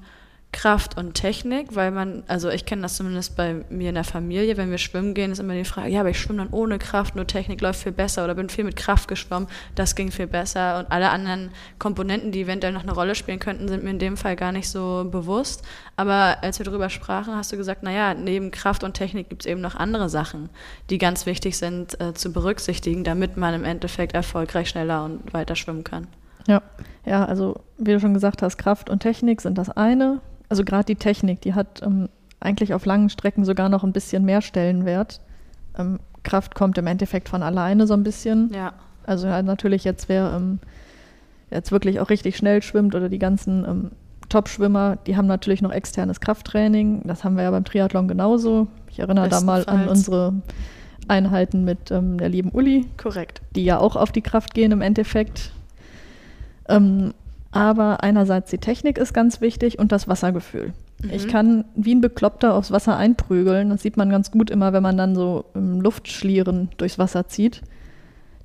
Kraft 0.50 0.96
und 0.96 1.12
Technik, 1.12 1.76
weil 1.76 1.90
man, 1.90 2.22
also 2.26 2.48
ich 2.48 2.64
kenne 2.64 2.82
das 2.82 2.96
zumindest 2.96 3.36
bei 3.36 3.64
mir 3.68 3.90
in 3.90 3.94
der 3.94 4.04
Familie, 4.04 4.56
wenn 4.56 4.70
wir 4.70 4.78
schwimmen 4.78 5.12
gehen, 5.12 5.30
ist 5.30 5.40
immer 5.40 5.52
die 5.52 5.64
Frage, 5.64 5.90
ja, 5.90 6.00
aber 6.00 6.08
ich 6.08 6.18
schwimme 6.18 6.38
dann 6.38 6.48
ohne 6.52 6.78
Kraft, 6.78 7.16
nur 7.16 7.26
Technik 7.26 7.60
läuft 7.60 7.82
viel 7.82 7.92
besser 7.92 8.24
oder 8.24 8.34
bin 8.34 8.48
viel 8.48 8.64
mit 8.64 8.74
Kraft 8.74 9.08
geschwommen, 9.08 9.46
das 9.74 9.94
ging 9.94 10.10
viel 10.10 10.26
besser 10.26 10.78
und 10.78 10.90
alle 10.90 11.10
anderen 11.10 11.50
Komponenten, 11.78 12.32
die 12.32 12.40
eventuell 12.40 12.72
noch 12.72 12.82
eine 12.82 12.92
Rolle 12.92 13.14
spielen 13.14 13.40
könnten, 13.40 13.68
sind 13.68 13.84
mir 13.84 13.90
in 13.90 13.98
dem 13.98 14.16
Fall 14.16 14.36
gar 14.36 14.52
nicht 14.52 14.70
so 14.70 15.06
bewusst. 15.10 15.64
Aber 15.96 16.38
als 16.42 16.58
wir 16.58 16.64
darüber 16.64 16.88
sprachen, 16.88 17.36
hast 17.36 17.52
du 17.52 17.56
gesagt, 17.58 17.82
naja, 17.82 18.14
neben 18.14 18.50
Kraft 18.50 18.84
und 18.84 18.94
Technik 18.94 19.28
gibt 19.28 19.42
es 19.42 19.46
eben 19.46 19.60
noch 19.60 19.74
andere 19.74 20.08
Sachen, 20.08 20.48
die 20.88 20.96
ganz 20.96 21.26
wichtig 21.26 21.58
sind 21.58 22.00
äh, 22.00 22.14
zu 22.14 22.32
berücksichtigen, 22.32 23.04
damit 23.04 23.36
man 23.36 23.52
im 23.52 23.64
Endeffekt 23.64 24.14
erfolgreich 24.14 24.70
schneller 24.70 25.04
und 25.04 25.32
weiter 25.34 25.56
schwimmen 25.56 25.84
kann. 25.84 26.06
Ja, 26.46 26.62
ja, 27.04 27.26
also 27.26 27.60
wie 27.76 27.92
du 27.92 28.00
schon 28.00 28.14
gesagt 28.14 28.40
hast, 28.40 28.56
Kraft 28.56 28.88
und 28.88 29.00
Technik 29.00 29.42
sind 29.42 29.58
das 29.58 29.68
eine 29.68 30.20
also 30.48 30.64
gerade 30.64 30.84
die 30.84 30.96
Technik, 30.96 31.40
die 31.42 31.54
hat 31.54 31.82
ähm, 31.82 32.08
eigentlich 32.40 32.74
auf 32.74 32.84
langen 32.86 33.10
Strecken 33.10 33.44
sogar 33.44 33.68
noch 33.68 33.84
ein 33.84 33.92
bisschen 33.92 34.24
mehr 34.24 34.42
Stellenwert. 34.42 35.20
Ähm, 35.76 36.00
Kraft 36.22 36.54
kommt 36.54 36.78
im 36.78 36.86
Endeffekt 36.86 37.28
von 37.28 37.42
alleine 37.42 37.86
so 37.86 37.94
ein 37.94 38.02
bisschen. 38.02 38.52
Ja. 38.52 38.72
Also 39.04 39.26
ja, 39.26 39.42
natürlich 39.42 39.84
jetzt, 39.84 40.08
wer 40.08 40.32
ähm, 40.36 40.58
jetzt 41.50 41.72
wirklich 41.72 42.00
auch 42.00 42.10
richtig 42.10 42.36
schnell 42.36 42.62
schwimmt 42.62 42.94
oder 42.94 43.08
die 43.08 43.18
ganzen 43.18 43.64
ähm, 43.64 43.90
Top-Schwimmer, 44.28 44.98
die 45.06 45.16
haben 45.16 45.26
natürlich 45.26 45.62
noch 45.62 45.72
externes 45.72 46.20
Krafttraining. 46.20 47.02
Das 47.04 47.24
haben 47.24 47.36
wir 47.36 47.44
ja 47.44 47.50
beim 47.50 47.64
Triathlon 47.64 48.08
genauso. 48.08 48.68
Ich 48.90 48.98
erinnere 48.98 49.28
da 49.28 49.40
mal 49.40 49.64
an 49.66 49.88
unsere 49.88 50.34
Einheiten 51.08 51.64
mit 51.64 51.90
ähm, 51.90 52.18
der 52.18 52.28
lieben 52.28 52.50
Uli. 52.50 52.86
Korrekt. 52.98 53.40
Die 53.54 53.64
ja 53.64 53.78
auch 53.78 53.96
auf 53.96 54.12
die 54.12 54.20
Kraft 54.20 54.52
gehen 54.52 54.72
im 54.72 54.82
Endeffekt. 54.82 55.52
Ähm, 56.68 57.14
aber 57.58 58.04
einerseits 58.04 58.52
die 58.52 58.58
Technik 58.58 58.98
ist 58.98 59.12
ganz 59.12 59.40
wichtig 59.40 59.80
und 59.80 59.90
das 59.90 60.06
Wassergefühl. 60.06 60.74
Mhm. 61.02 61.10
Ich 61.10 61.26
kann 61.26 61.64
wie 61.74 61.92
ein 61.92 62.00
Bekloppter 62.00 62.54
aufs 62.54 62.70
Wasser 62.70 62.96
einprügeln. 62.96 63.70
Das 63.70 63.82
sieht 63.82 63.96
man 63.96 64.10
ganz 64.10 64.30
gut 64.30 64.48
immer, 64.48 64.72
wenn 64.72 64.82
man 64.84 64.96
dann 64.96 65.16
so 65.16 65.44
im 65.54 65.80
Luftschlieren 65.80 66.68
durchs 66.76 67.00
Wasser 67.00 67.26
zieht. 67.26 67.62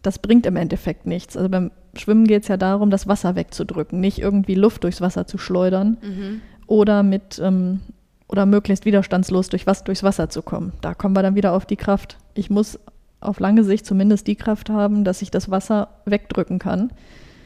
Das 0.01 0.17
bringt 0.17 0.47
im 0.47 0.55
Endeffekt 0.55 1.05
nichts. 1.05 1.37
Also 1.37 1.47
beim 1.47 1.69
Schwimmen 1.93 2.25
geht 2.25 2.41
es 2.41 2.47
ja 2.47 2.57
darum, 2.57 2.89
das 2.89 3.07
Wasser 3.07 3.35
wegzudrücken, 3.35 3.99
nicht 3.99 4.17
irgendwie 4.17 4.55
Luft 4.55 4.83
durchs 4.83 4.99
Wasser 4.99 5.27
zu 5.27 5.37
schleudern 5.37 5.97
mhm. 6.01 6.41
oder 6.65 7.03
mit 7.03 7.39
ähm, 7.39 7.81
oder 8.27 8.47
möglichst 8.47 8.83
widerstandslos 8.83 9.49
durch 9.49 9.67
was, 9.67 9.83
durchs 9.83 10.01
Wasser 10.01 10.31
zu 10.31 10.41
kommen. 10.41 10.73
Da 10.81 10.95
kommen 10.95 11.15
wir 11.15 11.21
dann 11.21 11.35
wieder 11.35 11.53
auf 11.53 11.67
die 11.67 11.75
Kraft. 11.75 12.17
Ich 12.33 12.49
muss 12.49 12.79
auf 13.19 13.39
lange 13.39 13.63
Sicht 13.63 13.85
zumindest 13.85 14.25
die 14.25 14.35
Kraft 14.35 14.71
haben, 14.71 15.03
dass 15.03 15.21
ich 15.21 15.29
das 15.29 15.51
Wasser 15.51 15.89
wegdrücken 16.05 16.57
kann 16.57 16.89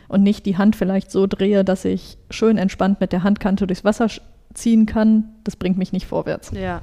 und 0.08 0.24
nicht 0.24 0.46
die 0.46 0.58
Hand 0.58 0.76
vielleicht 0.76 1.12
so 1.12 1.28
drehe, 1.28 1.64
dass 1.64 1.86
ich 1.86 2.18
schön 2.30 2.58
entspannt 2.58 3.00
mit 3.00 3.12
der 3.12 3.24
Handkante 3.24 3.68
durchs 3.68 3.84
Wasser 3.84 4.08
ziehen 4.54 4.86
kann, 4.86 5.30
das 5.44 5.56
bringt 5.56 5.78
mich 5.78 5.92
nicht 5.92 6.08
vorwärts. 6.08 6.52
Ja, 6.52 6.82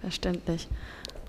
verständlich. 0.00 0.68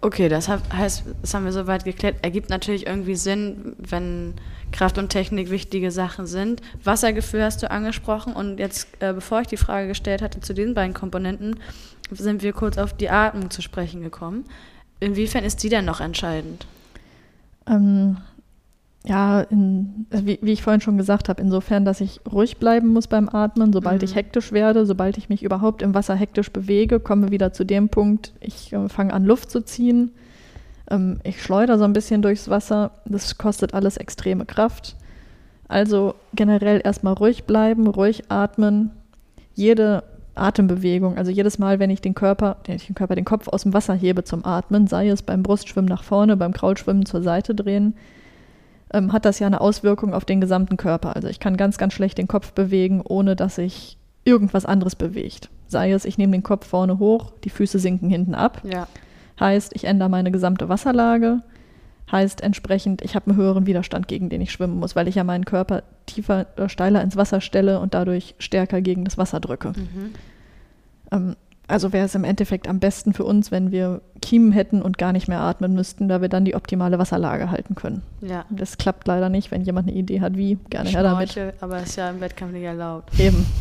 Okay, 0.04 0.30
das 0.30 0.50
heißt, 0.50 1.04
das 1.22 1.34
haben 1.34 1.46
wir 1.46 1.52
soweit 1.52 1.86
geklärt. 1.86 2.16
Ergibt 2.24 2.50
natürlich 2.50 2.88
irgendwie 2.88 3.16
Sinn, 3.16 3.76
wenn 3.78 4.34
Kraft 4.72 4.98
und 4.98 5.10
Technik 5.10 5.52
wichtige 5.52 5.92
Sachen 5.92 6.26
sind. 6.26 6.62
Wassergefühl 6.84 7.44
hast 7.44 7.62
du 7.62 7.70
angesprochen 7.70 8.34
und 8.34 8.58
jetzt, 8.58 8.88
äh, 9.00 9.14
bevor 9.14 9.42
ich 9.42 9.48
die 9.48 9.58
Frage 9.58 9.88
gestellt 9.90 10.24
hatte 10.24 10.40
zu 10.40 10.56
diesen 10.56 10.74
beiden 10.74 10.96
Komponenten, 10.96 11.60
sind 12.10 12.42
wir 12.42 12.52
kurz 12.52 12.80
auf 12.80 12.94
die 12.94 13.12
Atmung 13.12 13.52
zu 13.52 13.62
sprechen 13.62 14.02
gekommen. 14.02 14.46
Inwiefern 15.00 15.44
ist 15.44 15.62
die 15.62 15.70
denn 15.70 15.86
noch 15.86 16.02
entscheidend? 16.02 16.66
Ähm, 17.68 18.18
ja, 19.06 19.42
in, 19.42 20.06
wie, 20.12 20.38
wie, 20.42 20.52
ich 20.52 20.62
vorhin 20.62 20.82
schon 20.82 20.98
gesagt 20.98 21.28
habe, 21.28 21.42
insofern, 21.42 21.86
dass 21.86 22.02
ich 22.02 22.22
ruhig 22.32 22.58
bleiben 22.58 22.90
muss 22.90 23.08
beim 23.08 23.30
Atmen, 23.30 23.74
sobald 23.74 24.02
mhm. 24.02 24.06
ich 24.06 24.16
hektisch 24.16 24.52
werde, 24.52 24.86
sobald 24.86 25.18
ich 25.18 25.28
mich 25.28 25.42
überhaupt 25.42 25.82
im 25.82 25.96
Wasser 25.96 26.16
hektisch 26.16 26.52
bewege, 26.52 27.00
kommen 27.00 27.24
wir 27.24 27.32
wieder 27.32 27.52
zu 27.52 27.66
dem 27.66 27.90
Punkt, 27.90 28.34
ich 28.40 28.72
äh, 28.74 28.90
fange 28.90 29.14
an 29.14 29.26
Luft 29.26 29.50
zu 29.50 29.62
ziehen, 29.62 30.12
ähm, 30.90 31.20
ich 31.24 31.42
schleudere 31.42 31.80
so 31.80 31.84
ein 31.84 31.94
bisschen 31.94 32.22
durchs 32.22 32.50
Wasser, 32.50 32.92
das 33.06 33.38
kostet 33.38 33.74
alles 33.74 33.98
extreme 33.98 34.46
Kraft. 34.46 34.96
Also 35.68 36.16
generell 36.34 36.82
erstmal 36.84 37.14
ruhig 37.14 37.46
bleiben, 37.46 37.88
ruhig 37.88 38.26
atmen, 38.30 38.92
jede 39.56 40.04
Atembewegung, 40.36 41.18
also 41.18 41.32
jedes 41.32 41.60
Mal, 41.60 41.80
wenn 41.80 41.90
ich 41.90 42.02
den 42.02 42.14
Körper, 42.14 42.58
den, 42.68 42.78
den 42.78 42.96
Körper, 42.96 43.16
den 43.16 43.26
Kopf 43.26 43.48
aus 43.48 43.64
dem 43.64 43.74
Wasser 43.74 43.94
hebe 43.94 44.24
zum 44.24 44.46
Atmen, 44.46 44.88
sei 44.88 45.10
es 45.10 45.22
beim 45.22 45.44
Brustschwimmen 45.44 45.90
nach 45.90 46.04
vorne, 46.04 46.38
beim 46.38 46.54
Kraulschwimmen 46.54 47.06
zur 47.06 47.24
Seite 47.24 47.56
drehen, 47.56 47.96
ähm, 48.94 49.14
hat 49.14 49.26
das 49.26 49.40
ja 49.40 49.48
eine 49.48 49.62
Auswirkung 49.62 50.14
auf 50.14 50.26
den 50.26 50.42
gesamten 50.42 50.78
Körper. 50.78 51.16
Also 51.16 51.28
ich 51.28 51.40
kann 51.40 51.58
ganz, 51.58 51.78
ganz 51.78 51.94
schlecht 51.94 52.18
den 52.18 52.28
Kopf 52.28 52.54
bewegen, 52.54 53.02
ohne 53.02 53.36
dass 53.36 53.56
sich 53.56 53.98
irgendwas 54.24 54.66
anderes 54.66 54.96
bewegt. 54.96 55.50
Sei 55.68 55.92
es, 55.92 56.06
ich 56.06 56.18
nehme 56.18 56.34
den 56.34 56.44
Kopf 56.44 56.68
vorne 56.68 57.00
hoch, 57.00 57.32
die 57.44 57.50
Füße 57.50 57.80
sinken 57.80 58.10
hinten 58.10 58.36
ab. 58.36 58.62
Ja. 58.64 58.88
Heißt, 59.40 59.72
ich 59.74 59.86
ändere 59.86 60.10
meine 60.10 60.32
gesamte 60.32 60.70
Wasserlage. 60.70 61.42
Heißt 62.12 62.42
entsprechend, 62.42 63.02
ich 63.02 63.16
habe 63.16 63.32
einen 63.32 63.40
höheren 63.40 63.66
Widerstand, 63.66 64.08
gegen 64.08 64.30
den 64.30 64.42
ich 64.42 64.52
schwimmen 64.52 64.78
muss, 64.78 64.96
weil 64.96 65.08
ich 65.08 65.16
ja 65.16 65.24
meinen 65.24 65.46
Körper 65.46 65.84
tiefer 66.06 66.48
oder 66.58 66.68
steiler 66.68 67.02
ins 67.02 67.16
Wasser 67.16 67.40
stelle 67.40 67.80
und 67.80 67.94
dadurch 67.94 68.36
stärker 68.38 68.82
gegen 68.82 69.06
das 69.06 69.18
Wasser 69.18 69.40
drücke. 69.40 69.70
Mhm. 69.70 70.14
Ähm, 71.12 71.36
also 71.72 71.94
wäre 71.94 72.06
es 72.06 72.16
im 72.16 72.24
Endeffekt 72.24 72.68
am 72.68 72.80
besten 72.80 73.14
für 73.14 73.24
uns, 73.24 73.52
wenn 73.52 73.72
wir 73.72 74.02
Kiemen 74.22 74.52
hätten 74.52 74.82
und 74.82 74.98
gar 74.98 75.14
nicht 75.14 75.28
mehr 75.28 75.42
atmen 75.42 75.74
müssten, 75.74 76.08
da 76.08 76.22
wir 76.22 76.30
dann 76.30 76.46
die 76.46 76.56
optimale 76.56 77.00
Wasserlage 77.00 77.50
halten 77.50 77.76
können. 77.76 78.04
Ja. 78.22 78.46
Das 78.50 78.78
klappt 78.78 79.08
leider 79.08 79.30
nicht, 79.30 79.52
wenn 79.52 79.64
jemand 79.64 79.88
eine 79.88 79.98
Idee 79.98 80.22
hat, 80.22 80.38
wie, 80.38 80.58
gerne 80.70 80.90
her 80.90 81.04
damit. 81.04 81.38
aber 81.62 81.82
ist 81.82 81.96
ja 81.96 82.10
im 82.10 82.22
Wettkampf 82.22 82.54
nicht 82.54 82.64
erlaubt. 82.64 83.20
Eben. 83.20 83.46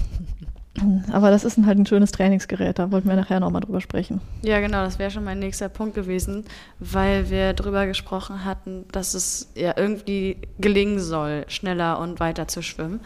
Aber 1.13 1.31
das 1.31 1.45
ist 1.45 1.59
halt 1.67 1.79
ein 1.79 1.85
schönes 1.85 2.13
Trainingsgerät, 2.13 2.79
da 2.79 2.91
wollten 2.93 3.09
wir 3.09 3.17
nachher 3.17 3.41
nochmal 3.41 3.61
drüber 3.61 3.81
sprechen. 3.81 4.21
Ja, 4.43 4.61
genau, 4.61 4.83
das 4.85 4.99
wäre 4.99 5.11
schon 5.11 5.25
mein 5.25 5.41
nächster 5.41 5.69
Punkt 5.69 5.95
gewesen, 5.95 6.45
weil 6.79 7.29
wir 7.29 7.53
drüber 7.53 7.87
gesprochen 7.87 8.45
hatten, 8.45 8.85
dass 8.93 9.15
es 9.15 9.51
ja 9.57 9.75
irgendwie 9.77 10.37
gelingen 10.59 11.01
soll, 11.01 11.45
schneller 11.49 11.99
und 11.99 12.21
weiter 12.21 12.47
zu 12.47 12.63
schwimmen 12.63 13.01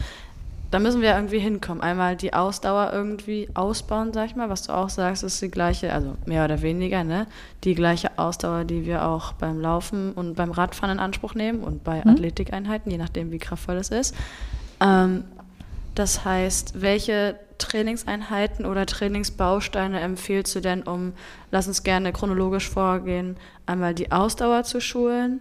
da 0.74 0.80
müssen 0.80 1.02
wir 1.02 1.14
irgendwie 1.14 1.38
hinkommen. 1.38 1.80
Einmal 1.84 2.16
die 2.16 2.34
Ausdauer 2.34 2.90
irgendwie 2.92 3.48
ausbauen, 3.54 4.12
sag 4.12 4.26
ich 4.26 4.34
mal, 4.34 4.50
was 4.50 4.64
du 4.64 4.72
auch 4.72 4.88
sagst, 4.88 5.22
ist 5.22 5.40
die 5.40 5.48
gleiche, 5.48 5.92
also 5.92 6.16
mehr 6.26 6.44
oder 6.44 6.62
weniger, 6.62 7.04
ne? 7.04 7.28
Die 7.62 7.76
gleiche 7.76 8.18
Ausdauer, 8.18 8.64
die 8.64 8.84
wir 8.84 9.06
auch 9.06 9.34
beim 9.34 9.60
Laufen 9.60 10.10
und 10.14 10.34
beim 10.34 10.50
Radfahren 10.50 10.96
in 10.96 10.98
Anspruch 10.98 11.36
nehmen 11.36 11.62
und 11.62 11.84
bei 11.84 12.02
mhm. 12.04 12.10
Athletikeinheiten, 12.10 12.90
je 12.90 12.98
nachdem, 12.98 13.30
wie 13.30 13.38
kraftvoll 13.38 13.76
es 13.76 13.90
ist. 13.90 14.16
Ähm, 14.80 15.22
das 15.94 16.24
heißt, 16.24 16.82
welche 16.82 17.38
Trainingseinheiten 17.58 18.66
oder 18.66 18.84
Trainingsbausteine 18.84 20.00
empfiehlst 20.00 20.56
du 20.56 20.60
denn, 20.60 20.82
um, 20.82 21.12
lass 21.52 21.68
uns 21.68 21.84
gerne 21.84 22.12
chronologisch 22.12 22.68
vorgehen, 22.68 23.36
einmal 23.64 23.94
die 23.94 24.10
Ausdauer 24.10 24.64
zu 24.64 24.80
schulen 24.80 25.40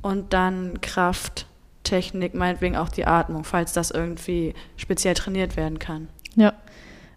und 0.00 0.32
dann 0.32 0.80
Kraft, 0.80 1.44
Technik, 1.90 2.34
meinetwegen 2.34 2.76
auch 2.76 2.88
die 2.88 3.04
Atmung, 3.04 3.42
falls 3.42 3.72
das 3.72 3.90
irgendwie 3.90 4.54
speziell 4.76 5.14
trainiert 5.14 5.56
werden 5.56 5.80
kann. 5.80 6.08
Ja. 6.36 6.52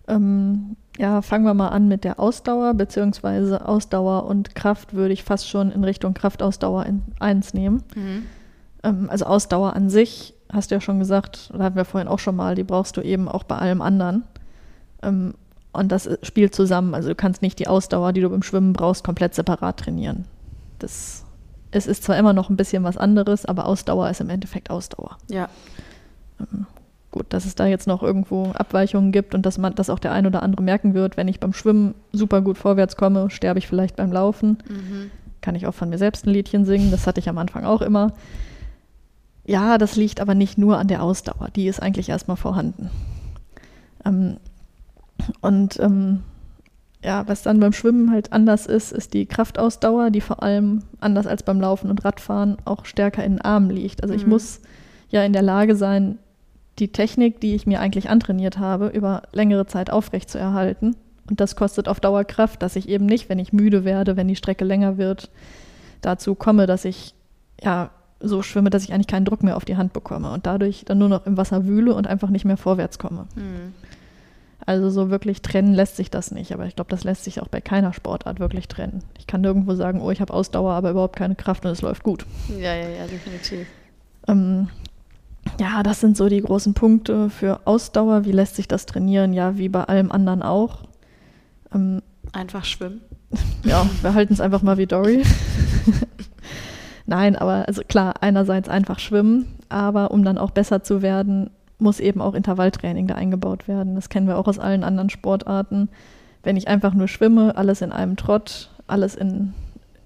Ähm, 0.08 0.76
ja, 0.98 1.22
fangen 1.22 1.46
wir 1.46 1.54
mal 1.54 1.70
an 1.70 1.88
mit 1.88 2.04
der 2.04 2.20
Ausdauer, 2.20 2.74
beziehungsweise 2.74 3.68
Ausdauer 3.68 4.26
und 4.26 4.56
Kraft 4.56 4.96
würde 4.96 5.14
ich 5.14 5.24
fast 5.24 5.48
schon 5.48 5.72
in 5.72 5.84
Richtung 5.84 6.16
Kraftausdauer 6.16 6.86
in 6.88 7.04
eins 7.20 7.54
nehmen. 7.54 7.84
Mhm. 7.96 8.26
Ähm, 8.84 9.10
also 9.10 9.26
Ausdauer 9.26 9.76
an 9.76 9.90
sich, 9.90 10.34
hast 10.52 10.72
du 10.72 10.76
ja 10.76 10.82
schon 10.82 11.00
gesagt, 11.00 11.52
oder 11.54 11.64
hatten 11.64 11.76
wir 11.76 11.86
vorhin 11.86 12.08
auch 12.08 12.20
schon 12.20 12.36
mal, 12.36 12.56
die 12.56 12.64
brauchst 12.64 12.98
du 12.98 13.02
eben 13.02 13.28
auch 13.28 13.44
bei 13.44 13.58
allem 13.58 13.82
anderen. 13.82 14.24
Ähm, 15.04 15.36
und 15.72 15.92
das 15.92 16.10
spielt 16.24 16.56
zusammen. 16.56 16.96
Also 16.96 17.10
du 17.10 17.16
kannst 17.16 17.42
nicht 17.42 17.60
die 17.60 17.68
Ausdauer, 17.68 18.12
die 18.12 18.22
du 18.22 18.30
beim 18.30 18.44
Schwimmen 18.44 18.74
brauchst, 18.74 19.04
komplett 19.04 19.36
separat 19.36 19.80
trainieren. 19.80 20.26
Das 20.80 21.23
es 21.74 21.88
ist 21.88 22.04
zwar 22.04 22.18
immer 22.18 22.34
noch 22.34 22.50
ein 22.50 22.56
bisschen 22.56 22.84
was 22.84 22.98
anderes, 22.98 23.46
aber 23.46 23.66
Ausdauer 23.66 24.10
ist 24.10 24.22
im 24.22 24.30
Endeffekt 24.30 24.70
Ausdauer. 24.70 25.18
Ja. 25.30 25.50
Ähm, 26.40 26.68
gut, 27.12 27.26
dass 27.30 27.46
es 27.46 27.56
da 27.56 27.66
jetzt 27.66 27.88
noch 27.88 28.04
irgendwo 28.04 28.52
Abweichungen 28.52 29.12
gibt 29.12 29.34
und 29.36 29.46
dass 29.46 29.58
man 29.58 29.76
das 29.76 29.90
auch 29.90 30.00
der 30.00 30.12
ein 30.12 30.26
oder 30.28 30.44
andere 30.44 30.62
merken 30.62 30.94
wird, 30.94 31.18
wenn 31.18 31.28
ich 31.28 31.40
beim 31.40 31.54
Schwimmen 31.54 31.96
super 32.12 32.42
gut 32.42 32.58
vorwärts 32.58 32.96
komme, 32.96 33.30
sterbe 33.30 33.60
ich 33.60 33.68
vielleicht 33.68 33.96
beim 33.96 34.12
Laufen. 34.12 34.58
Mhm. 34.68 35.12
Kann 35.42 35.56
ich 35.56 35.68
auch 35.68 35.74
von 35.74 35.90
mir 35.90 35.98
selbst 35.98 36.26
ein 36.26 36.32
Liedchen 36.32 36.66
singen, 36.66 36.92
das 36.92 37.08
hatte 37.08 37.20
ich 37.20 37.30
am 37.30 37.38
Anfang 37.38 37.66
auch 37.66 37.82
immer. 37.82 38.14
Ja, 39.46 39.78
das 39.78 39.96
liegt 39.96 40.22
aber 40.22 40.36
nicht 40.36 40.58
nur 40.58 40.78
an 40.78 40.88
der 40.88 41.04
Ausdauer, 41.04 41.50
die 41.56 41.68
ist 41.68 41.82
eigentlich 41.82 42.10
erstmal 42.10 42.38
vorhanden. 42.38 42.90
Ähm, 44.06 44.38
und 45.42 45.80
ähm, 45.80 46.24
ja, 47.04 47.28
was 47.28 47.44
dann 47.44 47.60
beim 47.60 47.74
Schwimmen 47.74 48.12
halt 48.12 48.32
anders 48.32 48.66
ist, 48.66 48.94
ist 48.94 49.14
die 49.14 49.26
Kraftausdauer, 49.26 50.10
die 50.10 50.22
vor 50.22 50.42
allem 50.42 50.84
anders 51.00 51.28
als 51.28 51.44
beim 51.44 51.60
Laufen 51.60 51.90
und 51.90 52.06
Radfahren 52.06 52.58
auch 52.66 52.86
stärker 52.86 53.24
in 53.24 53.34
den 53.34 53.42
Armen 53.42 53.70
liegt. 53.70 54.02
Also 54.02 54.14
mhm. 54.14 54.20
ich 54.20 54.26
muss 54.28 54.62
ja 55.10 55.24
in 55.24 55.34
der 55.34 55.42
Lage 55.42 55.76
sein, 55.76 56.18
die 56.80 56.92
Technik, 56.92 57.40
die 57.42 57.56
ich 57.56 57.68
mir 57.68 57.82
eigentlich 57.82 58.10
antrainiert 58.10 58.58
habe, 58.58 58.88
über 58.88 59.24
längere 59.34 59.68
Zeit 59.68 59.92
aufrechtzuerhalten. 59.92 60.96
Und 61.30 61.40
das 61.40 61.56
kostet 61.56 61.88
auf 61.88 62.00
Dauer 62.00 62.24
Kraft, 62.24 62.62
dass 62.62 62.76
ich 62.76 62.90
eben 62.90 63.06
nicht, 63.06 63.30
wenn 63.30 63.40
ich 63.40 63.54
müde 63.54 63.86
werde, 63.86 64.18
wenn 64.18 64.28
die 64.28 64.36
Strecke 64.36 64.66
länger 64.66 64.98
wird, 64.98 65.30
dazu 66.02 66.36
komme, 66.36 66.68
dass 66.68 66.86
ich 66.86 67.14
ja 67.62 67.92
so 68.20 68.42
schwimme, 68.42 68.70
dass 68.70 68.84
ich 68.84 68.94
eigentlich 68.94 69.08
keinen 69.08 69.26
Druck 69.26 69.44
mehr 69.44 69.58
auf 69.58 69.66
die 69.66 69.76
Hand 69.76 69.94
bekomme 69.94 70.32
und 70.32 70.46
dadurch 70.46 70.86
dann 70.86 70.98
nur 70.98 71.10
noch 71.10 71.26
im 71.26 71.38
Wasser 71.38 71.66
wühle 71.66 71.94
und 71.94 72.08
einfach 72.08 72.30
nicht 72.30 72.46
mehr 72.46 72.58
vorwärts 72.58 72.98
komme. 72.98 73.28
Mhm. 73.36 73.74
Also 74.66 74.90
so 74.90 75.10
wirklich 75.10 75.42
trennen 75.42 75.74
lässt 75.74 75.98
sich 75.98 76.10
das 76.10 76.32
nicht. 76.32 76.54
Aber 76.54 76.66
ich 76.66 76.76
glaube, 76.76 76.90
das 76.90 77.04
lässt 77.04 77.24
sich 77.24 77.42
auch 77.42 77.48
bei 77.48 77.62
keiner 77.62 77.94
Sportart 77.94 78.40
wirklich 78.40 78.68
trennen. 78.68 79.04
Ich 79.18 79.28
kann 79.28 79.42
nirgendwo 79.42 79.76
sagen, 79.76 80.02
oh, 80.02 80.12
ich 80.12 80.22
habe 80.22 80.34
Ausdauer, 80.34 80.74
aber 80.74 80.92
überhaupt 80.92 81.16
keine 81.16 81.36
Kraft 81.36 81.66
und 81.66 81.72
es 81.72 81.82
läuft 81.82 82.04
gut. 82.04 82.26
Ja, 82.50 82.74
ja, 82.74 82.90
ja, 82.90 83.08
definitiv. 83.08 83.68
Ähm, 84.28 84.70
ja, 85.60 85.84
das 85.84 86.00
sind 86.00 86.18
so 86.18 86.30
die 86.30 86.42
großen 86.42 86.74
Punkte 86.74 87.30
für 87.30 87.62
Ausdauer. 87.66 88.26
Wie 88.26 88.32
lässt 88.32 88.56
sich 88.56 88.68
das 88.68 88.86
trainieren? 88.86 89.34
Ja, 89.34 89.58
wie 89.58 89.70
bei 89.70 89.84
allem 89.84 90.12
anderen 90.12 90.42
auch. 90.42 90.84
Ähm, 91.74 92.02
Einfach 92.32 92.66
schwimmen. 92.66 93.02
ja, 93.64 93.86
wir 94.02 94.14
halten 94.14 94.34
es 94.34 94.42
einfach 94.42 94.62
mal 94.62 94.78
wie 94.78 94.88
Dory. 94.88 95.24
Nein, 97.06 97.36
aber 97.36 97.68
also 97.68 97.82
klar, 97.88 98.16
einerseits 98.22 98.70
einfach 98.70 99.00
schwimmen, 99.00 99.46
aber 99.70 100.12
um 100.12 100.24
dann 100.24 100.38
auch 100.38 100.52
besser 100.52 100.84
zu 100.84 101.02
werden, 101.02 101.50
muss 101.84 102.00
eben 102.00 102.22
auch 102.22 102.34
Intervalltraining 102.34 103.08
da 103.08 103.16
eingebaut 103.16 103.68
werden. 103.68 103.96
Das 103.96 104.10
kennen 104.10 104.28
wir 104.28 104.38
auch 104.38 104.48
aus 104.48 104.58
allen 104.58 104.84
anderen 104.84 105.10
Sportarten. 105.10 105.90
Wenn 106.42 106.58
ich 106.58 106.68
einfach 106.68 106.94
nur 106.94 107.08
schwimme, 107.08 107.56
alles 107.56 107.82
in 107.82 107.92
einem 107.92 108.16
Trott, 108.18 108.70
alles 108.88 109.16
in, 109.16 109.54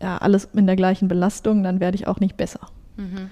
ja, 0.01 0.17
alles 0.17 0.49
in 0.53 0.67
der 0.67 0.75
gleichen 0.75 1.07
Belastung, 1.07 1.63
dann 1.63 1.79
werde 1.79 1.95
ich 1.95 2.07
auch 2.07 2.19
nicht 2.19 2.35
besser. 2.35 2.59
Mhm. 2.97 3.29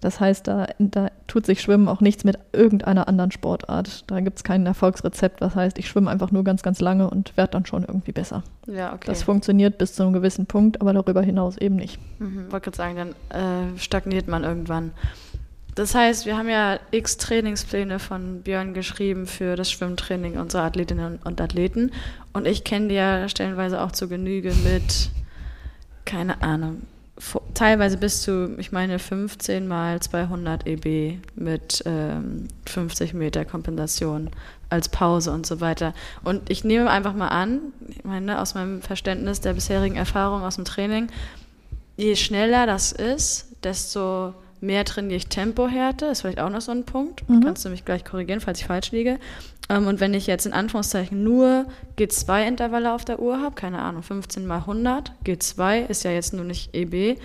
Das 0.00 0.18
heißt, 0.18 0.48
da, 0.48 0.66
da 0.78 1.10
tut 1.26 1.44
sich 1.44 1.60
Schwimmen 1.60 1.86
auch 1.86 2.00
nichts 2.00 2.24
mit 2.24 2.38
irgendeiner 2.52 3.06
anderen 3.06 3.30
Sportart. 3.30 4.10
Da 4.10 4.20
gibt 4.20 4.38
es 4.38 4.44
kein 4.44 4.64
Erfolgsrezept. 4.64 5.42
Das 5.42 5.54
heißt, 5.54 5.78
ich 5.78 5.88
schwimme 5.88 6.10
einfach 6.10 6.30
nur 6.30 6.42
ganz, 6.42 6.62
ganz 6.62 6.80
lange 6.80 7.10
und 7.10 7.36
werde 7.36 7.52
dann 7.52 7.66
schon 7.66 7.84
irgendwie 7.84 8.12
besser. 8.12 8.42
Ja, 8.66 8.94
okay. 8.94 9.04
Das 9.06 9.22
funktioniert 9.22 9.76
bis 9.76 9.92
zu 9.92 10.02
einem 10.02 10.14
gewissen 10.14 10.46
Punkt, 10.46 10.80
aber 10.80 10.94
darüber 10.94 11.20
hinaus 11.20 11.58
eben 11.58 11.76
nicht. 11.76 11.98
Mhm, 12.18 12.50
wollte 12.50 12.70
gerade 12.70 12.76
sagen, 12.76 13.14
dann 13.28 13.74
äh, 13.74 13.78
stagniert 13.78 14.26
man 14.26 14.42
irgendwann. 14.44 14.92
Das 15.80 15.94
heißt, 15.94 16.26
wir 16.26 16.36
haben 16.36 16.50
ja 16.50 16.78
x 16.90 17.16
Trainingspläne 17.16 17.98
von 18.00 18.42
Björn 18.42 18.74
geschrieben 18.74 19.26
für 19.26 19.56
das 19.56 19.70
Schwimmtraining 19.70 20.36
unserer 20.36 20.64
Athletinnen 20.64 21.18
und 21.24 21.40
Athleten. 21.40 21.92
Und 22.34 22.46
ich 22.46 22.64
kenne 22.64 22.88
die 22.88 22.96
ja 22.96 23.26
stellenweise 23.30 23.80
auch 23.80 23.90
zu 23.90 24.06
Genüge 24.06 24.52
mit, 24.62 25.08
keine 26.04 26.42
Ahnung, 26.42 26.82
teilweise 27.54 27.96
bis 27.96 28.20
zu, 28.20 28.58
ich 28.58 28.72
meine, 28.72 28.98
15 28.98 29.66
mal 29.66 30.00
200 30.00 30.66
EB 30.66 31.16
mit 31.34 31.82
ähm, 31.86 32.48
50 32.66 33.14
Meter 33.14 33.46
Kompensation 33.46 34.28
als 34.68 34.90
Pause 34.90 35.32
und 35.32 35.46
so 35.46 35.62
weiter. 35.62 35.94
Und 36.22 36.50
ich 36.50 36.62
nehme 36.62 36.90
einfach 36.90 37.14
mal 37.14 37.28
an, 37.28 37.72
ich 37.88 38.04
meine, 38.04 38.42
aus 38.42 38.52
meinem 38.52 38.82
Verständnis 38.82 39.40
der 39.40 39.54
bisherigen 39.54 39.96
Erfahrung 39.96 40.42
aus 40.42 40.56
dem 40.56 40.66
Training, 40.66 41.06
je 41.96 42.16
schneller 42.16 42.66
das 42.66 42.92
ist, 42.92 43.56
desto 43.64 44.34
mehr 44.60 44.84
trainiere 44.84 45.16
ich 45.16 45.28
Tempohärte, 45.28 46.06
ist 46.06 46.22
vielleicht 46.22 46.40
auch 46.40 46.50
noch 46.50 46.60
so 46.60 46.72
ein 46.72 46.84
Punkt. 46.84 47.28
Mhm. 47.28 47.42
Kannst 47.42 47.64
du 47.64 47.70
mich 47.70 47.84
gleich 47.84 48.04
korrigieren, 48.04 48.40
falls 48.40 48.60
ich 48.60 48.66
falsch 48.66 48.92
liege. 48.92 49.18
Ähm, 49.68 49.86
und 49.86 50.00
wenn 50.00 50.14
ich 50.14 50.26
jetzt 50.26 50.46
in 50.46 50.52
Anführungszeichen 50.52 51.22
nur 51.22 51.66
G2-Intervalle 51.98 52.92
auf 52.92 53.04
der 53.04 53.20
Uhr 53.20 53.40
habe, 53.40 53.54
keine 53.54 53.80
Ahnung, 53.80 54.02
15 54.02 54.46
mal 54.46 54.58
100, 54.58 55.12
G2 55.24 55.86
ist 55.86 56.04
ja 56.04 56.10
jetzt 56.10 56.34
nur 56.34 56.44
nicht 56.44 56.74
EB, 56.74 57.18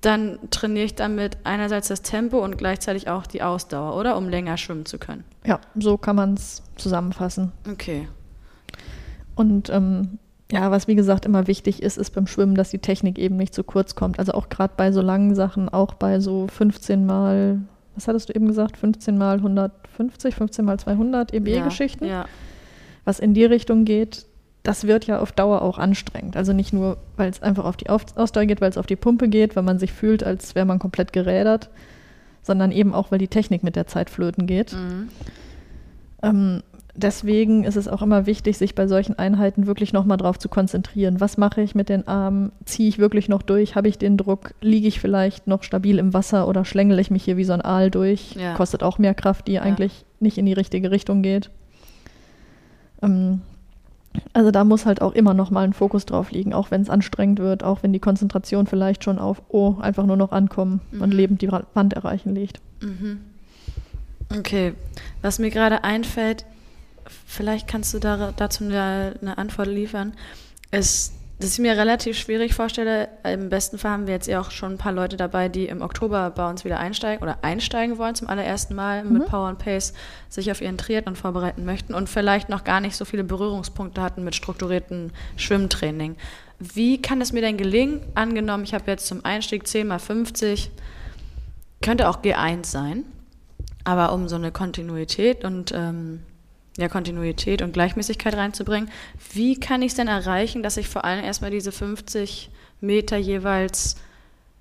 dann 0.00 0.38
trainiere 0.50 0.86
ich 0.86 0.94
damit 0.96 1.38
einerseits 1.44 1.88
das 1.88 2.02
Tempo 2.02 2.38
und 2.42 2.58
gleichzeitig 2.58 3.08
auch 3.08 3.26
die 3.26 3.42
Ausdauer, 3.42 3.96
oder? 3.96 4.16
Um 4.16 4.28
länger 4.28 4.56
schwimmen 4.56 4.84
zu 4.84 4.98
können. 4.98 5.24
Ja, 5.46 5.60
so 5.76 5.96
kann 5.96 6.16
man 6.16 6.34
es 6.34 6.62
zusammenfassen. 6.76 7.52
Okay. 7.70 8.08
Und 9.36 9.70
ähm, 9.70 10.18
ja, 10.52 10.70
was 10.70 10.86
wie 10.86 10.94
gesagt 10.94 11.24
immer 11.24 11.46
wichtig 11.46 11.82
ist, 11.82 11.96
ist 11.96 12.10
beim 12.10 12.26
Schwimmen, 12.26 12.54
dass 12.54 12.68
die 12.68 12.78
Technik 12.78 13.18
eben 13.18 13.36
nicht 13.36 13.54
zu 13.54 13.64
kurz 13.64 13.94
kommt. 13.94 14.18
Also 14.18 14.32
auch 14.32 14.50
gerade 14.50 14.74
bei 14.76 14.92
so 14.92 15.00
langen 15.00 15.34
Sachen, 15.34 15.70
auch 15.70 15.94
bei 15.94 16.20
so 16.20 16.46
15 16.46 17.06
mal, 17.06 17.60
was 17.94 18.06
hattest 18.06 18.28
du 18.28 18.34
eben 18.34 18.46
gesagt, 18.46 18.76
15 18.76 19.16
mal 19.16 19.36
150, 19.36 20.34
15 20.34 20.64
mal 20.64 20.78
200 20.78 21.32
EB-Geschichten, 21.32 22.04
Ja, 22.04 22.26
was 23.06 23.18
in 23.18 23.32
die 23.32 23.46
Richtung 23.46 23.86
geht. 23.86 24.26
Das 24.62 24.86
wird 24.86 25.06
ja 25.06 25.20
auf 25.20 25.32
Dauer 25.32 25.62
auch 25.62 25.78
anstrengend. 25.78 26.36
Also 26.36 26.52
nicht 26.52 26.72
nur, 26.74 26.98
weil 27.16 27.30
es 27.30 27.42
einfach 27.42 27.64
auf 27.64 27.78
die 27.78 27.88
Ausdauer 27.88 28.44
geht, 28.44 28.60
weil 28.60 28.70
es 28.70 28.76
auf 28.78 28.86
die 28.86 28.94
Pumpe 28.94 29.28
geht, 29.28 29.56
weil 29.56 29.64
man 29.64 29.78
sich 29.78 29.92
fühlt, 29.92 30.22
als 30.22 30.54
wäre 30.54 30.66
man 30.66 30.78
komplett 30.78 31.14
gerädert, 31.14 31.70
sondern 32.42 32.72
eben 32.72 32.94
auch, 32.94 33.10
weil 33.10 33.18
die 33.18 33.28
Technik 33.28 33.62
mit 33.62 33.74
der 33.74 33.86
Zeit 33.86 34.10
flöten 34.10 34.46
geht. 34.46 34.72
ja. 34.72 34.78
Mhm. 34.78 35.08
Ähm, 36.22 36.62
deswegen 36.94 37.64
ist 37.64 37.76
es 37.76 37.88
auch 37.88 38.02
immer 38.02 38.26
wichtig, 38.26 38.58
sich 38.58 38.74
bei 38.74 38.86
solchen 38.86 39.18
Einheiten 39.18 39.66
wirklich 39.66 39.92
nochmal 39.92 40.18
drauf 40.18 40.38
zu 40.38 40.48
konzentrieren. 40.48 41.20
Was 41.20 41.36
mache 41.38 41.60
ich 41.62 41.74
mit 41.74 41.88
den 41.88 42.06
Armen? 42.06 42.52
Ziehe 42.64 42.88
ich 42.88 42.98
wirklich 42.98 43.28
noch 43.28 43.42
durch? 43.42 43.74
Habe 43.76 43.88
ich 43.88 43.98
den 43.98 44.16
Druck? 44.16 44.54
Liege 44.60 44.88
ich 44.88 45.00
vielleicht 45.00 45.46
noch 45.46 45.62
stabil 45.62 45.98
im 45.98 46.12
Wasser 46.14 46.46
oder 46.48 46.64
schlängel 46.64 46.98
ich 46.98 47.10
mich 47.10 47.24
hier 47.24 47.36
wie 47.36 47.44
so 47.44 47.52
ein 47.52 47.62
Aal 47.62 47.90
durch? 47.90 48.34
Ja. 48.34 48.54
Kostet 48.54 48.82
auch 48.82 48.98
mehr 48.98 49.14
Kraft, 49.14 49.48
die 49.48 49.58
eigentlich 49.58 50.04
nicht 50.20 50.38
in 50.38 50.46
die 50.46 50.52
richtige 50.52 50.90
Richtung 50.90 51.22
geht. 51.22 51.50
Ähm, 53.02 53.40
also 54.34 54.50
da 54.50 54.64
muss 54.64 54.84
halt 54.84 55.00
auch 55.00 55.12
immer 55.14 55.32
noch 55.34 55.50
mal 55.50 55.64
ein 55.64 55.72
Fokus 55.72 56.04
drauf 56.04 56.30
liegen, 56.30 56.52
auch 56.52 56.70
wenn 56.70 56.82
es 56.82 56.90
anstrengend 56.90 57.38
wird, 57.38 57.64
auch 57.64 57.82
wenn 57.82 57.92
die 57.94 57.98
Konzentration 57.98 58.66
vielleicht 58.66 59.04
schon 59.04 59.18
auf, 59.18 59.42
oh, 59.48 59.76
einfach 59.80 60.04
nur 60.04 60.16
noch 60.18 60.32
ankommen 60.32 60.80
und 60.92 61.10
Mhm. 61.10 61.16
lebend 61.16 61.42
die 61.42 61.50
Wand 61.50 61.94
erreichen 61.94 62.34
liegt. 62.34 62.60
Mhm. 62.82 63.20
Okay, 64.38 64.74
was 65.22 65.38
mir 65.38 65.50
gerade 65.50 65.82
einfällt, 65.84 66.44
vielleicht 67.26 67.68
kannst 67.68 67.92
du 67.94 67.98
da, 67.98 68.32
dazu 68.36 68.64
eine, 68.64 69.14
eine 69.20 69.38
Antwort 69.38 69.68
liefern, 69.68 70.14
ist, 70.70 71.14
dass 71.38 71.54
ich 71.54 71.58
mir 71.58 71.76
relativ 71.76 72.16
schwierig 72.16 72.54
vorstelle, 72.54 73.08
im 73.24 73.48
besten 73.48 73.76
Fall 73.76 73.90
haben 73.90 74.06
wir 74.06 74.14
jetzt 74.14 74.28
ja 74.28 74.40
auch 74.40 74.52
schon 74.52 74.72
ein 74.72 74.78
paar 74.78 74.92
Leute 74.92 75.16
dabei, 75.16 75.48
die 75.48 75.66
im 75.66 75.82
Oktober 75.82 76.30
bei 76.30 76.48
uns 76.48 76.64
wieder 76.64 76.78
einsteigen 76.78 77.20
oder 77.20 77.38
einsteigen 77.42 77.98
wollen 77.98 78.14
zum 78.14 78.28
allerersten 78.28 78.76
Mal 78.76 79.02
mit 79.04 79.22
Mhm. 79.22 79.26
Power 79.26 79.48
and 79.48 79.58
Pace, 79.58 79.92
sich 80.28 80.52
auf 80.52 80.60
ihren 80.60 80.78
Triathlon 80.78 81.16
vorbereiten 81.16 81.64
möchten 81.64 81.94
und 81.94 82.08
vielleicht 82.08 82.48
noch 82.48 82.62
gar 82.62 82.80
nicht 82.80 82.94
so 82.94 83.04
viele 83.04 83.24
Berührungspunkte 83.24 84.00
hatten 84.00 84.22
mit 84.22 84.36
strukturiertem 84.36 85.10
Schwimmtraining. 85.36 86.14
Wie 86.60 87.02
kann 87.02 87.20
es 87.20 87.32
mir 87.32 87.40
denn 87.40 87.56
gelingen? 87.56 88.02
Angenommen, 88.14 88.62
ich 88.62 88.72
habe 88.72 88.88
jetzt 88.88 89.08
zum 89.08 89.24
Einstieg 89.24 89.66
10 89.66 89.88
mal 89.88 89.98
50, 89.98 90.70
könnte 91.80 92.08
auch 92.08 92.22
G1 92.22 92.66
sein, 92.66 93.02
aber 93.82 94.12
um 94.12 94.28
so 94.28 94.36
eine 94.36 94.52
Kontinuität 94.52 95.44
und 95.44 95.72
ähm, 95.74 96.20
ja, 96.78 96.88
Kontinuität 96.88 97.62
und 97.62 97.72
Gleichmäßigkeit 97.72 98.34
reinzubringen, 98.34 98.90
wie 99.32 99.58
kann 99.58 99.82
ich 99.82 99.92
es 99.92 99.96
denn 99.96 100.08
erreichen, 100.08 100.62
dass 100.62 100.76
ich 100.76 100.88
vor 100.88 101.04
allem 101.04 101.24
erstmal 101.24 101.50
diese 101.50 101.72
50 101.72 102.50
Meter 102.80 103.16
jeweils 103.16 103.96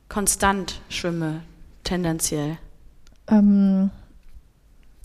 konstant 0.10 0.82
schwimme, 0.90 1.42
tendenziell? 1.84 2.58
Ähm, 3.28 3.92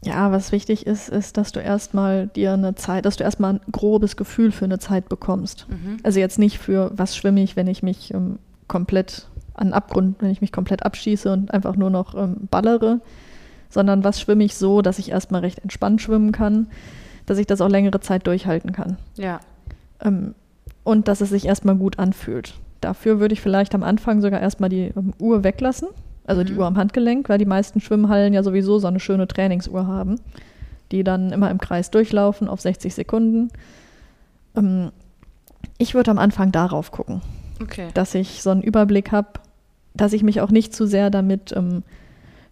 ja, 0.02 0.30
was 0.32 0.52
wichtig 0.52 0.86
ist, 0.86 1.08
ist, 1.08 1.36
dass 1.36 1.52
du 1.52 1.60
erstmal 1.60 2.26
dir 2.28 2.52
eine 2.52 2.74
Zeit, 2.74 3.06
dass 3.06 3.16
du 3.16 3.24
erstmal 3.24 3.54
ein 3.54 3.60
grobes 3.72 4.16
Gefühl 4.16 4.52
für 4.52 4.64
eine 4.64 4.78
Zeit 4.78 5.08
bekommst. 5.08 5.66
Mhm. 5.68 5.98
Also 6.02 6.20
jetzt 6.20 6.38
nicht 6.38 6.58
für, 6.58 6.92
was 6.94 7.16
schwimme 7.16 7.42
ich, 7.42 7.56
wenn 7.56 7.66
ich 7.66 7.82
mich 7.82 8.12
ähm, 8.12 8.38
komplett 8.68 9.28
an 9.54 9.68
den 9.68 9.74
Abgrund, 9.74 10.16
wenn 10.20 10.30
ich 10.30 10.40
mich 10.40 10.52
komplett 10.52 10.84
abschieße 10.84 11.32
und 11.32 11.52
einfach 11.52 11.76
nur 11.76 11.90
noch 11.90 12.14
ähm, 12.14 12.48
ballere, 12.50 13.00
sondern 13.70 14.04
was 14.04 14.20
schwimme 14.20 14.44
ich 14.44 14.54
so, 14.56 14.82
dass 14.82 14.98
ich 14.98 15.10
erstmal 15.10 15.40
recht 15.42 15.58
entspannt 15.60 16.00
schwimmen 16.00 16.32
kann, 16.32 16.68
dass 17.26 17.38
ich 17.38 17.46
das 17.46 17.60
auch 17.60 17.68
längere 17.68 18.00
Zeit 18.00 18.26
durchhalten 18.26 18.72
kann. 18.72 18.96
Ja, 19.16 19.40
Ähm, 20.00 20.34
und 20.84 21.08
dass 21.08 21.20
es 21.20 21.30
sich 21.30 21.46
erstmal 21.46 21.74
gut 21.74 21.98
anfühlt. 21.98 22.54
Dafür 22.80 23.18
würde 23.18 23.32
ich 23.32 23.40
vielleicht 23.40 23.74
am 23.74 23.82
Anfang 23.82 24.20
sogar 24.20 24.40
erstmal 24.40 24.68
die 24.68 24.92
ähm, 24.96 25.14
Uhr 25.18 25.42
weglassen, 25.42 25.88
also 26.26 26.44
die 26.44 26.52
Mhm. 26.52 26.58
Uhr 26.58 26.66
am 26.66 26.76
Handgelenk, 26.76 27.28
weil 27.28 27.38
die 27.38 27.46
meisten 27.46 27.80
Schwimmhallen 27.80 28.32
ja 28.34 28.42
sowieso 28.42 28.78
so 28.78 28.86
eine 28.86 29.00
schöne 29.00 29.26
Trainingsuhr 29.26 29.86
haben, 29.86 30.20
die 30.92 31.02
dann 31.02 31.32
immer 31.32 31.50
im 31.50 31.58
Kreis 31.58 31.90
durchlaufen 31.90 32.46
auf 32.48 32.60
60 32.60 32.94
Sekunden. 32.94 33.48
Ähm, 34.56 34.92
ich 35.78 35.94
würde 35.94 36.10
am 36.10 36.18
Anfang 36.18 36.52
darauf 36.52 36.92
gucken, 36.92 37.20
okay. 37.60 37.88
dass 37.94 38.14
ich 38.14 38.42
so 38.42 38.50
einen 38.50 38.62
Überblick 38.62 39.10
habe, 39.12 39.28
dass 39.94 40.12
ich 40.12 40.22
mich 40.22 40.40
auch 40.40 40.50
nicht 40.50 40.74
zu 40.74 40.86
sehr 40.86 41.10
damit 41.10 41.52
ähm, 41.56 41.82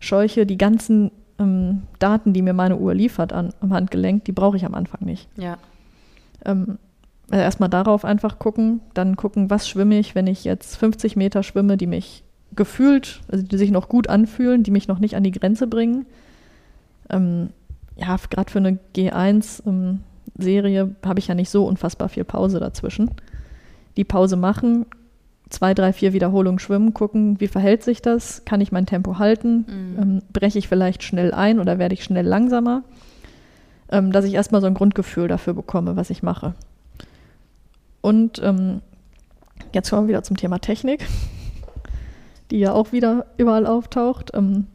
scheuche, 0.05 0.47
die 0.47 0.59
ganzen 0.59 1.11
ähm, 1.39 1.83
Daten, 1.99 2.33
die 2.33 2.43
mir 2.43 2.55
meine 2.55 2.77
Uhr 2.77 2.95
liefert 2.95 3.33
an, 3.33 3.51
am 3.61 3.73
Handgelenk, 3.73 4.25
die 4.25 4.33
brauche 4.33 4.57
ich 4.57 4.65
am 4.65 4.75
Anfang 4.75 5.05
nicht. 5.05 5.29
Ja, 5.37 5.59
Ähm, 6.45 6.79
also 7.31 7.43
erstmal 7.43 7.71
darauf 7.71 8.05
einfach 8.05 8.39
gucken, 8.39 8.81
dann 8.93 9.17
gucken, 9.17 9.49
was 9.49 9.69
schwimme 9.69 9.99
ich, 9.99 10.15
wenn 10.15 10.27
ich 10.27 10.45
jetzt 10.45 10.77
50 10.77 11.17
Meter 11.17 11.43
schwimme, 11.43 11.79
die 11.79 11.87
mich 11.87 12.23
gefühlt, 12.55 13.21
also 13.31 13.45
die 13.45 13.57
sich 13.57 13.71
noch 13.71 13.89
gut 13.89 14.09
anfühlen, 14.09 14.63
die 14.63 14.71
mich 14.71 14.89
noch 14.89 14.99
nicht 14.99 15.17
an 15.17 15.23
die 15.23 15.33
Grenze 15.33 15.67
bringen. 15.67 16.07
Ähm, 17.11 17.51
ja, 17.97 18.17
gerade 18.31 18.51
für 18.51 18.59
eine 18.59 18.79
G1-Serie 18.95 20.95
habe 21.05 21.19
ich 21.19 21.29
ja 21.29 21.35
nicht 21.35 21.51
so 21.51 21.67
unfassbar 21.67 22.09
viel 22.09 22.25
Pause 22.25 22.61
dazwischen. 22.61 23.11
Die 23.97 24.05
Pause 24.05 24.37
machen, 24.37 24.87
zwei, 25.51 25.75
drei, 25.75 25.93
vier 25.93 26.13
Wiederholungen 26.13 26.59
schwimmen, 26.59 26.95
gucken, 26.95 27.39
wie 27.41 27.49
verhält 27.49 27.83
sich 27.83 28.03
das, 28.03 28.45
kann 28.45 28.61
ich 28.61 28.73
mein 28.73 28.87
Tempo 28.87 29.19
halten, 29.19 29.67
Mhm. 29.69 30.03
ähm, 30.03 30.23
breche 30.33 30.59
ich 30.59 30.69
vielleicht 30.69 31.03
schnell 31.03 31.33
ein 31.33 31.61
oder 31.61 31.79
werde 31.79 31.95
ich 31.95 32.03
schnell 32.05 32.27
langsamer, 32.27 32.83
ähm, 33.91 34.11
dass 34.11 34.25
ich 34.25 34.35
erstmal 34.35 34.61
so 34.61 34.67
ein 34.67 34.75
Grundgefühl 34.75 35.29
dafür 35.29 35.55
bekomme, 35.55 35.97
was 35.97 36.11
ich 36.11 36.23
mache. 36.23 36.55
Und 38.01 38.41
ähm, 38.43 38.81
jetzt 39.73 39.91
kommen 39.91 40.03
wir 40.05 40.09
wieder 40.09 40.23
zum 40.23 40.37
Thema 40.37 40.59
Technik, 40.59 41.07
die 42.51 42.59
ja 42.59 42.73
auch 42.73 42.93
wieder 42.93 43.27
überall 43.37 43.67
auftaucht. 43.67 44.31
Ähm, 44.35 44.67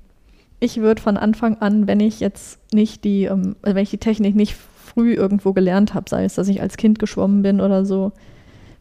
ich 0.60 0.78
würde 0.82 1.02
von 1.02 1.18
Anfang 1.18 1.58
an, 1.60 1.88
wenn 1.88 2.00
ich 2.00 2.20
jetzt 2.20 2.60
nicht 2.74 3.04
die, 3.04 3.26
ähm, 3.26 3.56
wenn 3.62 3.78
ich 3.78 3.90
die 3.92 3.98
Technik 3.98 4.36
nicht 4.36 4.56
früh 4.56 5.14
irgendwo 5.14 5.54
gelernt 5.54 5.94
habe, 5.94 6.10
sei 6.10 6.26
es, 6.26 6.36
dass 6.36 6.48
ich 6.48 6.62
als 6.62 6.78
Kind 6.78 7.00
geschwommen 7.00 7.42
bin 7.44 7.62
oder 7.62 7.86
so, 7.86 8.12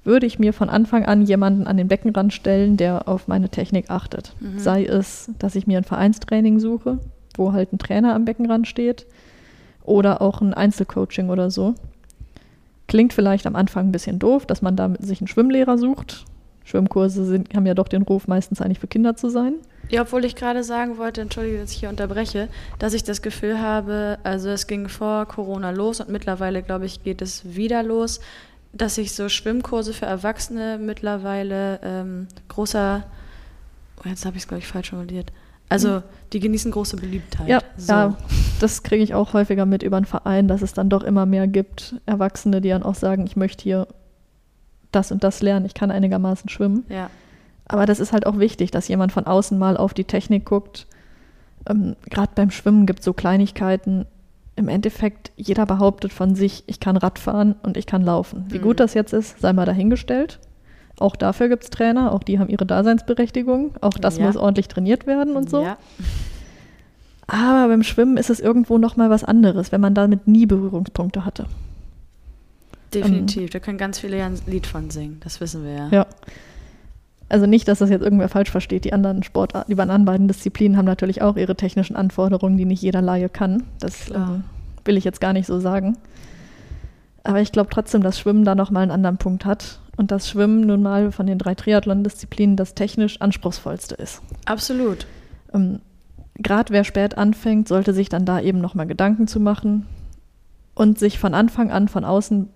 würde 0.08 0.26
ich 0.26 0.38
mir 0.38 0.52
von 0.52 0.70
Anfang 0.70 1.04
an 1.04 1.22
jemanden 1.22 1.66
an 1.66 1.76
den 1.76 1.86
Beckenrand 1.86 2.32
stellen, 2.32 2.76
der 2.76 3.06
auf 3.06 3.28
meine 3.28 3.50
Technik 3.50 3.90
achtet. 3.90 4.34
Mhm. 4.40 4.58
Sei 4.58 4.84
es, 4.84 5.30
dass 5.38 5.54
ich 5.54 5.68
mir 5.68 5.78
ein 5.78 5.84
Vereinstraining 5.84 6.58
suche, 6.58 6.98
wo 7.36 7.52
halt 7.52 7.72
ein 7.72 7.78
Trainer 7.78 8.14
am 8.14 8.24
Beckenrand 8.24 8.66
steht, 8.66 9.06
oder 9.84 10.20
auch 10.20 10.40
ein 10.40 10.54
Einzelcoaching 10.54 11.28
oder 11.28 11.50
so. 11.50 11.74
Klingt 12.88 13.12
vielleicht 13.12 13.46
am 13.46 13.54
Anfang 13.54 13.88
ein 13.88 13.92
bisschen 13.92 14.18
doof, 14.18 14.46
dass 14.46 14.62
man 14.62 14.76
da 14.76 14.92
sich 14.98 15.20
einen 15.20 15.28
Schwimmlehrer 15.28 15.78
sucht. 15.78 16.24
Schwimmkurse 16.64 17.24
sind, 17.24 17.54
haben 17.54 17.66
ja 17.66 17.74
doch 17.74 17.88
den 17.88 18.02
Ruf, 18.02 18.28
meistens 18.28 18.60
eigentlich 18.60 18.78
für 18.78 18.88
Kinder 18.88 19.16
zu 19.16 19.30
sein. 19.30 19.54
Ja, 19.88 20.02
obwohl 20.02 20.26
ich 20.26 20.36
gerade 20.36 20.62
sagen 20.64 20.98
wollte, 20.98 21.22
entschuldige, 21.22 21.58
dass 21.58 21.72
ich 21.72 21.78
hier 21.78 21.88
unterbreche, 21.88 22.48
dass 22.78 22.92
ich 22.92 23.04
das 23.04 23.22
Gefühl 23.22 23.60
habe, 23.60 24.18
also 24.22 24.50
es 24.50 24.66
ging 24.66 24.88
vor 24.88 25.24
Corona 25.26 25.70
los 25.70 26.00
und 26.00 26.10
mittlerweile, 26.10 26.62
glaube 26.62 26.84
ich, 26.84 27.02
geht 27.02 27.22
es 27.22 27.56
wieder 27.56 27.82
los, 27.82 28.20
dass 28.72 28.98
ich 28.98 29.14
so 29.14 29.28
Schwimmkurse 29.28 29.92
für 29.92 30.06
Erwachsene 30.06 30.78
mittlerweile 30.78 31.80
ähm, 31.82 32.28
großer, 32.48 33.04
oh, 33.98 34.08
jetzt 34.08 34.24
habe 34.24 34.36
ich 34.36 34.42
es, 34.42 34.48
glaube 34.48 34.60
ich, 34.60 34.66
falsch 34.66 34.90
formuliert. 34.90 35.32
Also 35.70 36.02
die 36.32 36.40
genießen 36.40 36.70
große 36.70 36.96
Beliebtheit. 36.96 37.46
Ja, 37.46 37.60
so. 37.76 37.92
ja 37.92 38.16
das 38.58 38.82
kriege 38.82 39.02
ich 39.02 39.14
auch 39.14 39.34
häufiger 39.34 39.66
mit 39.66 39.82
über 39.82 39.98
einen 39.98 40.06
Verein, 40.06 40.48
dass 40.48 40.62
es 40.62 40.72
dann 40.72 40.88
doch 40.88 41.02
immer 41.02 41.26
mehr 41.26 41.46
gibt, 41.46 41.96
Erwachsene, 42.06 42.60
die 42.60 42.70
dann 42.70 42.82
auch 42.82 42.94
sagen, 42.94 43.26
ich 43.26 43.36
möchte 43.36 43.64
hier 43.64 43.86
das 44.92 45.12
und 45.12 45.22
das 45.24 45.42
lernen, 45.42 45.66
ich 45.66 45.74
kann 45.74 45.90
einigermaßen 45.90 46.48
schwimmen. 46.48 46.84
ja. 46.88 47.10
Aber 47.70 47.84
das 47.84 48.00
ist 48.00 48.14
halt 48.14 48.24
auch 48.24 48.38
wichtig, 48.38 48.70
dass 48.70 48.88
jemand 48.88 49.12
von 49.12 49.26
außen 49.26 49.58
mal 49.58 49.76
auf 49.76 49.92
die 49.92 50.04
Technik 50.04 50.46
guckt. 50.46 50.86
Ähm, 51.68 51.96
Gerade 52.08 52.32
beim 52.34 52.50
Schwimmen 52.50 52.86
gibt 52.86 53.00
es 53.00 53.04
so 53.04 53.12
Kleinigkeiten. 53.12 54.06
Im 54.58 54.68
Endeffekt, 54.68 55.30
jeder 55.36 55.66
behauptet 55.66 56.12
von 56.12 56.34
sich, 56.34 56.64
ich 56.66 56.80
kann 56.80 56.96
Radfahren 56.96 57.54
und 57.62 57.76
ich 57.76 57.86
kann 57.86 58.02
laufen. 58.02 58.44
Wie 58.48 58.58
Mhm. 58.58 58.62
gut 58.62 58.80
das 58.80 58.92
jetzt 58.94 59.12
ist, 59.12 59.38
sei 59.40 59.52
mal 59.52 59.64
dahingestellt. 59.66 60.40
Auch 60.98 61.14
dafür 61.14 61.48
gibt 61.48 61.62
es 61.62 61.70
Trainer, 61.70 62.12
auch 62.12 62.24
die 62.24 62.40
haben 62.40 62.48
ihre 62.48 62.66
Daseinsberechtigung. 62.66 63.76
Auch 63.80 63.92
das 63.98 64.18
Ja. 64.18 64.26
muss 64.26 64.36
ordentlich 64.36 64.66
trainiert 64.66 65.06
werden 65.06 65.36
und 65.36 65.48
so. 65.48 65.62
Ja. 65.62 65.78
Aber 67.28 67.68
beim 67.68 67.84
Schwimmen 67.84 68.16
ist 68.16 68.30
es 68.30 68.40
irgendwo 68.40 68.78
nochmal 68.78 69.10
was 69.10 69.22
anderes, 69.22 69.70
wenn 69.70 69.80
man 69.80 69.94
damit 69.94 70.26
nie 70.26 70.46
Berührungspunkte 70.46 71.24
hatte. 71.24 71.46
Definitiv. 72.92 73.50
Da 73.50 73.58
können 73.60 73.78
ganz 73.78 73.98
viele 74.00 74.18
ja 74.18 74.26
ein 74.26 74.38
Lied 74.46 74.66
von 74.66 74.90
singen. 74.90 75.20
Das 75.22 75.40
wissen 75.40 75.62
wir 75.62 75.72
ja. 75.72 75.88
Ja. 75.90 76.06
Also 77.28 77.46
nicht, 77.46 77.68
dass 77.68 77.80
das 77.80 77.90
jetzt 77.90 78.02
irgendwer 78.02 78.28
falsch 78.28 78.50
versteht. 78.50 78.84
Die 78.84 78.92
anderen 78.92 79.22
Sportarten, 79.22 79.70
die 79.74 79.80
anderen 79.80 80.04
beiden 80.04 80.28
Disziplinen 80.28 80.78
haben 80.78 80.86
natürlich 80.86 81.20
auch 81.20 81.36
ihre 81.36 81.56
technischen 81.56 81.94
Anforderungen, 81.94 82.56
die 82.56 82.64
nicht 82.64 82.82
jeder 82.82 83.02
Laie 83.02 83.28
kann. 83.28 83.64
Das 83.80 84.10
ähm, 84.10 84.44
will 84.84 84.96
ich 84.96 85.04
jetzt 85.04 85.20
gar 85.20 85.34
nicht 85.34 85.46
so 85.46 85.60
sagen. 85.60 85.98
Aber 87.24 87.40
ich 87.40 87.52
glaube 87.52 87.68
trotzdem, 87.70 88.02
dass 88.02 88.18
Schwimmen 88.18 88.44
da 88.44 88.54
nochmal 88.54 88.82
einen 88.82 88.92
anderen 88.92 89.18
Punkt 89.18 89.44
hat. 89.44 89.80
Und 89.98 90.12
dass 90.12 90.28
Schwimmen 90.28 90.60
nun 90.60 90.80
mal 90.80 91.10
von 91.10 91.26
den 91.26 91.38
drei 91.38 91.56
Triathlon-Disziplinen 91.56 92.54
das 92.54 92.74
technisch 92.74 93.20
anspruchsvollste 93.20 93.96
ist. 93.96 94.22
Absolut. 94.46 95.06
Ähm, 95.52 95.80
Gerade 96.36 96.72
wer 96.72 96.84
spät 96.84 97.18
anfängt, 97.18 97.66
sollte 97.66 97.92
sich 97.92 98.08
dann 98.08 98.24
da 98.24 98.40
eben 98.40 98.60
nochmal 98.60 98.86
Gedanken 98.86 99.26
zu 99.26 99.40
machen 99.40 99.86
und 100.74 101.00
sich 101.00 101.18
von 101.18 101.34
Anfang 101.34 101.72
an 101.72 101.88
von 101.88 102.04
außen, 102.04 102.48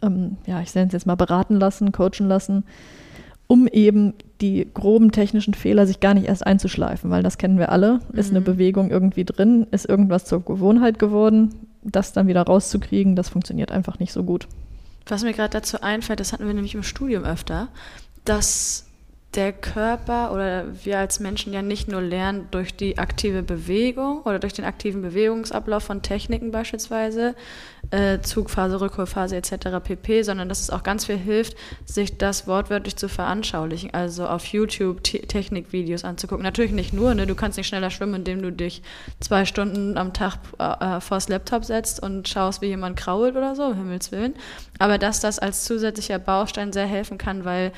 ähm, 0.00 0.38
ja, 0.46 0.62
ich 0.62 0.74
nenne 0.74 0.86
es 0.86 0.94
jetzt 0.94 1.06
mal 1.06 1.16
beraten 1.16 1.56
lassen, 1.56 1.92
coachen 1.92 2.26
lassen, 2.26 2.64
um 3.50 3.66
eben 3.66 4.14
die 4.40 4.68
groben 4.72 5.10
technischen 5.10 5.54
Fehler 5.54 5.84
sich 5.84 5.98
gar 5.98 6.14
nicht 6.14 6.28
erst 6.28 6.46
einzuschleifen, 6.46 7.10
weil 7.10 7.24
das 7.24 7.36
kennen 7.36 7.58
wir 7.58 7.72
alle. 7.72 7.98
Ist 8.12 8.30
eine 8.30 8.38
Mhm. 8.40 8.44
Bewegung 8.44 8.90
irgendwie 8.92 9.24
drin, 9.24 9.66
ist 9.72 9.88
irgendwas 9.88 10.24
zur 10.24 10.44
Gewohnheit 10.44 11.00
geworden, 11.00 11.52
das 11.82 12.12
dann 12.12 12.28
wieder 12.28 12.42
rauszukriegen, 12.42 13.16
das 13.16 13.28
funktioniert 13.28 13.72
einfach 13.72 13.98
nicht 13.98 14.12
so 14.12 14.22
gut. 14.22 14.46
Was 15.08 15.24
mir 15.24 15.32
gerade 15.32 15.50
dazu 15.50 15.80
einfällt, 15.80 16.20
das 16.20 16.32
hatten 16.32 16.46
wir 16.46 16.54
nämlich 16.54 16.76
im 16.76 16.84
Studium 16.84 17.24
öfter, 17.24 17.66
dass 18.24 18.86
der 19.34 19.52
Körper 19.52 20.32
oder 20.32 20.64
wir 20.84 20.98
als 20.98 21.20
Menschen 21.20 21.52
ja 21.52 21.62
nicht 21.62 21.86
nur 21.86 22.02
lernen 22.02 22.48
durch 22.50 22.74
die 22.74 22.98
aktive 22.98 23.44
Bewegung 23.44 24.22
oder 24.22 24.40
durch 24.40 24.54
den 24.54 24.64
aktiven 24.64 25.02
Bewegungsablauf 25.02 25.84
von 25.84 26.02
Techniken 26.02 26.50
beispielsweise, 26.50 27.36
äh, 27.92 28.18
Zugphase, 28.22 28.80
Rückholphase 28.80 29.36
etc. 29.36 29.78
pp., 29.84 30.22
sondern 30.24 30.48
dass 30.48 30.60
es 30.60 30.70
auch 30.70 30.82
ganz 30.82 31.04
viel 31.04 31.16
hilft, 31.16 31.56
sich 31.84 32.18
das 32.18 32.48
wortwörtlich 32.48 32.96
zu 32.96 33.08
veranschaulichen, 33.08 33.94
also 33.94 34.26
auf 34.26 34.46
YouTube 34.46 35.04
Te- 35.04 35.20
Technikvideos 35.20 36.04
anzugucken. 36.04 36.42
Natürlich 36.42 36.72
nicht 36.72 36.92
nur, 36.92 37.14
ne? 37.14 37.28
du 37.28 37.36
kannst 37.36 37.56
nicht 37.56 37.68
schneller 37.68 37.90
schwimmen, 37.90 38.14
indem 38.16 38.42
du 38.42 38.50
dich 38.50 38.82
zwei 39.20 39.44
Stunden 39.44 39.96
am 39.96 40.12
Tag 40.12 40.38
äh, 40.58 40.96
äh, 40.96 41.00
vors 41.00 41.28
Laptop 41.28 41.64
setzt 41.64 42.02
und 42.02 42.28
schaust, 42.28 42.62
wie 42.62 42.66
jemand 42.66 42.96
krault 42.96 43.36
oder 43.36 43.54
so, 43.54 43.66
um 43.66 43.74
Himmels 43.76 44.10
Willen. 44.10 44.34
Aber 44.80 44.98
dass 44.98 45.20
das 45.20 45.38
als 45.38 45.64
zusätzlicher 45.64 46.18
Baustein 46.18 46.72
sehr 46.72 46.86
helfen 46.86 47.16
kann, 47.16 47.44
weil 47.44 47.70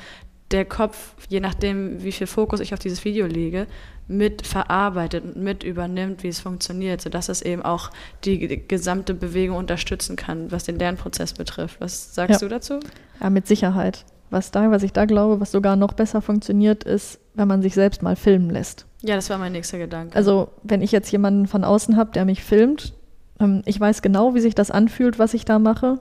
der 0.53 0.65
Kopf, 0.65 1.15
je 1.29 1.39
nachdem, 1.39 2.03
wie 2.03 2.11
viel 2.11 2.27
Fokus 2.27 2.59
ich 2.59 2.73
auf 2.73 2.79
dieses 2.79 3.03
Video 3.03 3.25
lege, 3.25 3.67
mit 4.07 4.45
verarbeitet 4.45 5.23
und 5.23 5.37
mit 5.37 5.63
übernimmt, 5.63 6.23
wie 6.23 6.27
es 6.27 6.39
funktioniert, 6.39 7.01
sodass 7.01 7.29
es 7.29 7.41
eben 7.41 7.61
auch 7.61 7.89
die, 8.25 8.67
gesamte 8.67 9.13
Bewegung 9.13 9.57
unterstützen 9.57 10.15
kann, 10.15 10.51
was 10.51 10.65
den 10.65 10.77
Lernprozess 10.77 11.33
betrifft. 11.33 11.79
Was 11.81 12.13
sagst 12.13 12.41
Ja. 12.41 12.47
du 12.47 12.53
dazu? 12.53 12.79
Ja, 13.21 13.29
mit 13.29 13.47
Sicherheit. 13.47 14.05
Was 14.29 14.51
da, 14.51 14.69
was 14.71 14.83
ich 14.83 14.93
da 14.93 15.05
glaube, 15.05 15.39
was 15.39 15.51
sogar 15.51 15.75
noch 15.75 15.93
besser 15.93 16.21
funktioniert, 16.21 16.83
ist, 16.83 17.19
wenn 17.35 17.47
man 17.47 17.61
sich 17.61 17.73
selbst 17.75 18.01
mal 18.01 18.15
filmen 18.15 18.49
lässt. 18.49 18.85
Ja, 19.01 19.15
das 19.15 19.29
war 19.29 19.37
mein 19.37 19.51
nächster 19.51 19.77
Gedanke. 19.77 20.15
Also, 20.15 20.49
wenn 20.63 20.81
ich 20.81 20.91
jetzt 20.91 21.11
jemanden 21.11 21.47
von 21.47 21.63
außen 21.63 21.97
habe, 21.97 22.11
der 22.11 22.25
mich 22.25 22.43
filmt, 22.43 22.93
ähm, 23.39 23.61
ich 23.65 23.79
weiß 23.79 24.01
genau, 24.01 24.33
wie 24.35 24.39
sich 24.39 24.55
das 24.55 24.71
anfühlt, 24.71 25.19
was 25.19 25.33
ich 25.33 25.45
da 25.45 25.59
mache. 25.59 25.99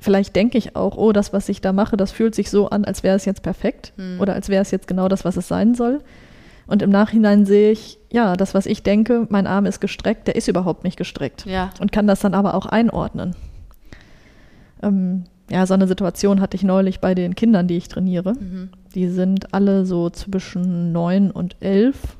Vielleicht 0.00 0.36
denke 0.36 0.56
ich 0.58 0.76
auch, 0.76 0.96
oh, 0.96 1.12
das, 1.12 1.32
was 1.32 1.48
ich 1.48 1.60
da 1.60 1.72
mache, 1.72 1.96
das 1.96 2.12
fühlt 2.12 2.34
sich 2.34 2.50
so 2.50 2.70
an, 2.70 2.84
als 2.84 3.02
wäre 3.02 3.16
es 3.16 3.24
jetzt 3.24 3.42
perfekt 3.42 3.92
Hm. 3.96 4.20
oder 4.20 4.34
als 4.34 4.48
wäre 4.48 4.62
es 4.62 4.70
jetzt 4.70 4.86
genau 4.86 5.08
das, 5.08 5.24
was 5.24 5.36
es 5.36 5.48
sein 5.48 5.74
soll. 5.74 6.00
Und 6.68 6.82
im 6.82 6.90
Nachhinein 6.90 7.46
sehe 7.46 7.72
ich, 7.72 7.98
ja, 8.12 8.36
das, 8.36 8.54
was 8.54 8.66
ich 8.66 8.82
denke, 8.82 9.26
mein 9.30 9.46
Arm 9.46 9.66
ist 9.66 9.80
gestreckt, 9.80 10.26
der 10.28 10.36
ist 10.36 10.48
überhaupt 10.48 10.84
nicht 10.84 10.96
gestreckt 10.98 11.46
ja, 11.46 11.70
und 11.80 11.92
kann 11.92 12.06
das 12.06 12.20
dann 12.20 12.34
aber 12.34 12.54
auch 12.54 12.66
einordnen. 12.66 13.34
Ähm, 14.82 15.24
ja, 15.50 15.64
so 15.66 15.74
eine 15.74 15.86
Situation 15.88 16.40
hatte 16.40 16.56
ich 16.56 16.62
neulich 16.62 17.00
bei 17.00 17.14
den 17.14 17.34
Kindern, 17.34 17.66
die 17.68 17.76
ich 17.78 17.88
trainiere. 17.88 18.34
mhm. 18.34 18.68
Die 18.94 19.08
sind 19.08 19.52
alle 19.54 19.84
so 19.84 20.10
zwischen 20.10 20.92
neun 20.92 21.30
und 21.30 21.56
elf. 21.60 22.16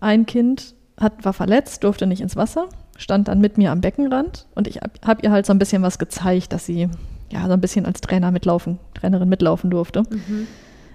Ein 0.00 0.26
Kind 0.26 0.74
hat, 0.98 1.24
war 1.24 1.32
verletzt, 1.32 1.84
durfte 1.84 2.06
nicht 2.06 2.20
ins 2.20 2.36
Wasser, 2.36 2.68
stand 2.96 3.28
dann 3.28 3.40
mit 3.40 3.58
mir 3.58 3.70
am 3.72 3.80
Beckenrand 3.80 4.46
und 4.54 4.66
ich 4.68 4.76
habe 4.76 4.92
hab 5.04 5.22
ihr 5.24 5.30
halt 5.30 5.46
so 5.46 5.52
ein 5.52 5.58
bisschen 5.58 5.82
was 5.82 5.98
gezeigt, 5.98 6.52
dass 6.52 6.66
sie 6.66 6.88
ja 7.32 7.46
so 7.46 7.52
ein 7.52 7.60
bisschen 7.60 7.86
als 7.86 8.00
Trainer 8.00 8.30
mitlaufen, 8.30 8.78
Trainerin 8.94 9.28
mitlaufen 9.28 9.70
durfte. 9.70 10.02
Mhm. 10.10 10.46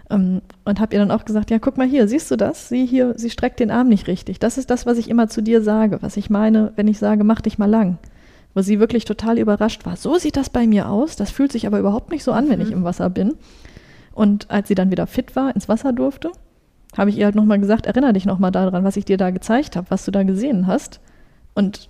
Ähm, 0.10 0.42
und 0.66 0.80
habe 0.80 0.94
ihr 0.96 1.00
dann 1.00 1.12
auch 1.12 1.26
gesagt, 1.26 1.52
ja, 1.52 1.60
guck 1.60 1.78
mal 1.78 1.88
hier, 1.88 2.08
siehst 2.08 2.32
du 2.32 2.36
das? 2.36 2.70
Sie 2.70 2.86
hier, 2.86 3.14
sie 3.18 3.30
streckt 3.30 3.60
den 3.60 3.70
Arm 3.72 3.90
nicht 3.90 4.08
richtig. 4.08 4.40
Das 4.40 4.58
ist 4.58 4.70
das, 4.70 4.86
was 4.86 4.98
ich 4.98 5.10
immer 5.10 5.28
zu 5.28 5.42
dir 5.42 5.62
sage, 5.62 6.02
was 6.02 6.18
ich 6.18 6.30
meine, 6.30 6.72
wenn 6.76 6.88
ich 6.88 6.98
sage, 7.00 7.24
mach 7.24 7.42
dich 7.42 7.58
mal 7.58 7.70
lang. 7.70 7.98
Wo 8.56 8.62
sie 8.62 8.80
wirklich 8.80 9.06
total 9.06 9.38
überrascht 9.38 9.86
war. 9.86 9.96
So 9.96 10.18
sieht 10.18 10.36
das 10.36 10.50
bei 10.50 10.66
mir 10.66 10.90
aus. 10.90 11.16
Das 11.16 11.30
fühlt 11.30 11.52
sich 11.52 11.68
aber 11.68 11.80
überhaupt 11.80 12.10
nicht 12.12 12.24
so 12.24 12.32
an, 12.32 12.50
wenn 12.50 12.60
Mhm. 12.60 12.66
ich 12.66 12.72
im 12.72 12.84
Wasser 12.84 13.10
bin. 13.12 13.36
Und 14.14 14.50
als 14.50 14.68
sie 14.68 14.76
dann 14.76 14.90
wieder 14.92 15.06
fit 15.06 15.36
war, 15.36 15.54
ins 15.54 15.70
Wasser 15.70 15.94
durfte, 15.94 16.32
habe 16.98 17.12
ich 17.12 17.18
ihr 17.20 17.26
halt 17.26 17.36
nochmal 17.36 17.60
gesagt, 17.60 17.86
erinnere 17.86 18.14
dich 18.14 18.26
nochmal 18.26 18.52
daran, 18.52 18.84
was 18.84 18.98
ich 18.98 19.06
dir 19.06 19.18
da 19.18 19.30
gezeigt 19.30 19.76
habe, 19.76 19.92
was 19.92 20.04
du 20.06 20.12
da 20.12 20.24
gesehen 20.24 20.66
hast. 20.66 21.00
Und 21.54 21.90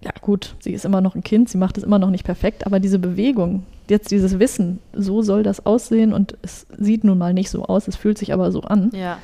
ja 0.00 0.12
gut, 0.20 0.56
sie 0.60 0.72
ist 0.72 0.84
immer 0.84 1.00
noch 1.00 1.14
ein 1.14 1.22
Kind, 1.22 1.48
sie 1.48 1.58
macht 1.58 1.76
es 1.76 1.84
immer 1.84 1.98
noch 1.98 2.10
nicht 2.10 2.24
perfekt, 2.24 2.66
aber 2.66 2.80
diese 2.80 2.98
Bewegung, 2.98 3.64
jetzt 3.88 4.10
dieses 4.10 4.38
Wissen, 4.38 4.78
so 4.94 5.22
soll 5.22 5.42
das 5.42 5.66
aussehen 5.66 6.12
und 6.12 6.36
es 6.42 6.66
sieht 6.78 7.04
nun 7.04 7.18
mal 7.18 7.34
nicht 7.34 7.50
so 7.50 7.64
aus, 7.64 7.86
es 7.86 7.96
fühlt 7.96 8.16
sich 8.16 8.32
aber 8.32 8.50
so 8.50 8.62
an, 8.62 8.90
ja. 8.94 9.18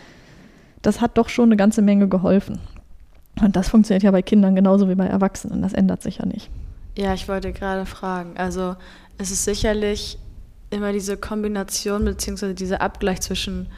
das 0.83 1.01
hat 1.01 1.16
doch 1.16 1.29
schon 1.29 1.49
eine 1.49 1.57
ganze 1.57 1.83
Menge 1.83 2.09
geholfen. 2.09 2.59
Und 3.42 3.57
das 3.57 3.68
funktioniert 3.68 4.03
ja 4.03 4.11
bei 4.11 4.22
Kindern 4.22 4.55
genauso 4.55 4.88
wie 4.88 4.94
bei 4.94 5.07
Erwachsenen, 5.07 5.62
das 5.62 5.72
ändert 5.72 6.03
sich 6.03 6.18
ja 6.18 6.27
nicht. 6.27 6.51
Ja, 6.96 7.14
ich 7.14 7.29
wollte 7.29 7.53
gerade 7.53 7.85
fragen. 7.85 8.37
Also 8.37 8.77
es 9.18 9.31
ist 9.31 9.44
sicherlich 9.44 10.18
immer 10.70 10.92
diese 10.92 11.16
Kombination 11.16 12.05
beziehungsweise 12.05 12.55
dieser 12.55 12.81
Abgleich 12.81 13.20
zwischen 13.20 13.68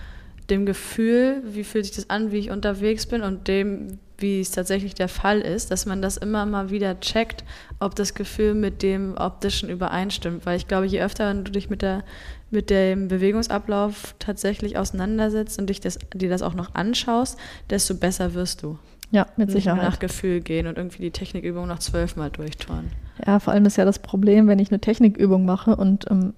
dem 0.51 0.65
Gefühl, 0.67 1.43
wie 1.45 1.65
fühlt 1.65 1.87
sich 1.87 1.97
das 1.97 2.11
an, 2.11 2.33
wie 2.33 2.39
ich 2.39 2.51
unterwegs 2.51 3.07
bin 3.07 3.23
und 3.23 3.49
dem, 3.49 3.99
wie 4.19 4.41
es 4.41 4.51
tatsächlich 4.51 4.95
der 4.95 5.09
Fall 5.09 5.41
ist, 5.41 5.71
dass 5.71 5.87
man 5.87 6.03
das 6.03 6.17
immer 6.17 6.45
mal 6.45 6.71
wieder 6.71 6.99
checkt, 7.01 7.45
ob 7.79 7.95
das 7.95 8.15
Gefühl 8.15 8.55
mit 8.55 8.83
dem 8.83 9.17
optischen 9.17 9.69
übereinstimmt. 9.69 10.45
Weil 10.45 10.57
ich 10.57 10.67
glaube, 10.67 10.87
je 10.87 11.01
öfter 11.01 11.33
du 11.35 11.51
dich 11.51 11.71
mit 11.71 11.83
der 11.83 12.03
mit 12.51 12.71
dem 12.71 13.09
Bewegungsablauf 13.09 14.15
tatsächlich 14.19 14.79
auseinandersetzt 14.79 15.59
und 15.59 15.69
dich 15.69 15.81
das, 15.81 15.99
dir 16.15 16.31
das 16.31 16.43
auch 16.43 16.55
noch 16.55 16.75
anschaust, 16.75 17.39
desto 17.69 17.95
besser 17.95 18.35
wirst 18.35 18.63
du. 18.63 18.79
Ja, 19.11 19.27
mit 19.37 19.49
Nicht 19.49 19.57
Sicherheit. 19.57 19.83
nach 19.83 19.99
Gefühl 19.99 20.41
gehen 20.41 20.67
und 20.67 20.77
irgendwie 20.77 21.03
die 21.03 21.11
Technikübung 21.11 21.67
noch 21.67 21.79
zwölfmal 21.79 22.31
durchtouren. 22.31 22.91
Ja, 23.27 23.39
vor 23.39 23.53
allem 23.53 23.65
ist 23.65 23.77
ja 23.77 23.85
das 23.85 23.99
Problem, 23.99 24.49
wenn 24.49 24.59
ich 24.59 24.71
eine 24.71 24.81
Technikübung 24.81 25.45
mache 25.45 25.77
und 25.77 26.11
ähm, 26.11 26.35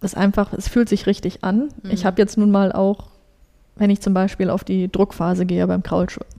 es 0.00 0.14
einfach, 0.14 0.52
es 0.52 0.68
fühlt 0.68 0.88
sich 0.88 1.06
richtig 1.06 1.44
an. 1.44 1.70
Mhm. 1.82 1.90
Ich 1.90 2.04
habe 2.04 2.20
jetzt 2.20 2.36
nun 2.36 2.50
mal 2.50 2.72
auch, 2.72 3.08
wenn 3.76 3.90
ich 3.90 4.00
zum 4.00 4.14
Beispiel 4.14 4.50
auf 4.50 4.64
die 4.64 4.90
Druckphase 4.90 5.46
gehe 5.46 5.66
beim 5.66 5.82
Kraulschwimmen, 5.82 6.32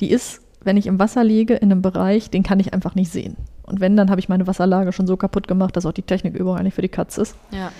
die 0.00 0.10
ist, 0.10 0.40
wenn 0.62 0.76
ich 0.76 0.86
im 0.86 0.98
Wasser 0.98 1.24
liege, 1.24 1.54
in 1.54 1.70
einem 1.70 1.82
Bereich, 1.82 2.30
den 2.30 2.42
kann 2.42 2.60
ich 2.60 2.74
einfach 2.74 2.94
nicht 2.94 3.10
sehen. 3.12 3.36
Und 3.62 3.80
wenn, 3.80 3.96
dann 3.96 4.10
habe 4.10 4.20
ich 4.20 4.28
meine 4.28 4.46
Wasserlage 4.46 4.92
schon 4.92 5.06
so 5.06 5.16
kaputt 5.16 5.46
gemacht, 5.48 5.76
dass 5.76 5.86
auch 5.86 5.92
die 5.92 6.02
Technikübung 6.02 6.56
eigentlich 6.56 6.74
für 6.74 6.82
die 6.82 6.88
Katze 6.88 7.22
ist. 7.22 7.36
Ja. 7.50 7.70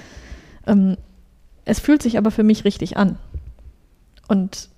Ähm, 0.67 0.97
es 1.65 1.81
fühlt 1.81 2.03
sich 2.03 2.19
aber 2.19 2.31
für 2.31 2.43
mich 2.43 2.65
richtig 2.65 2.97
an. 2.97 3.17
Und 4.29 4.69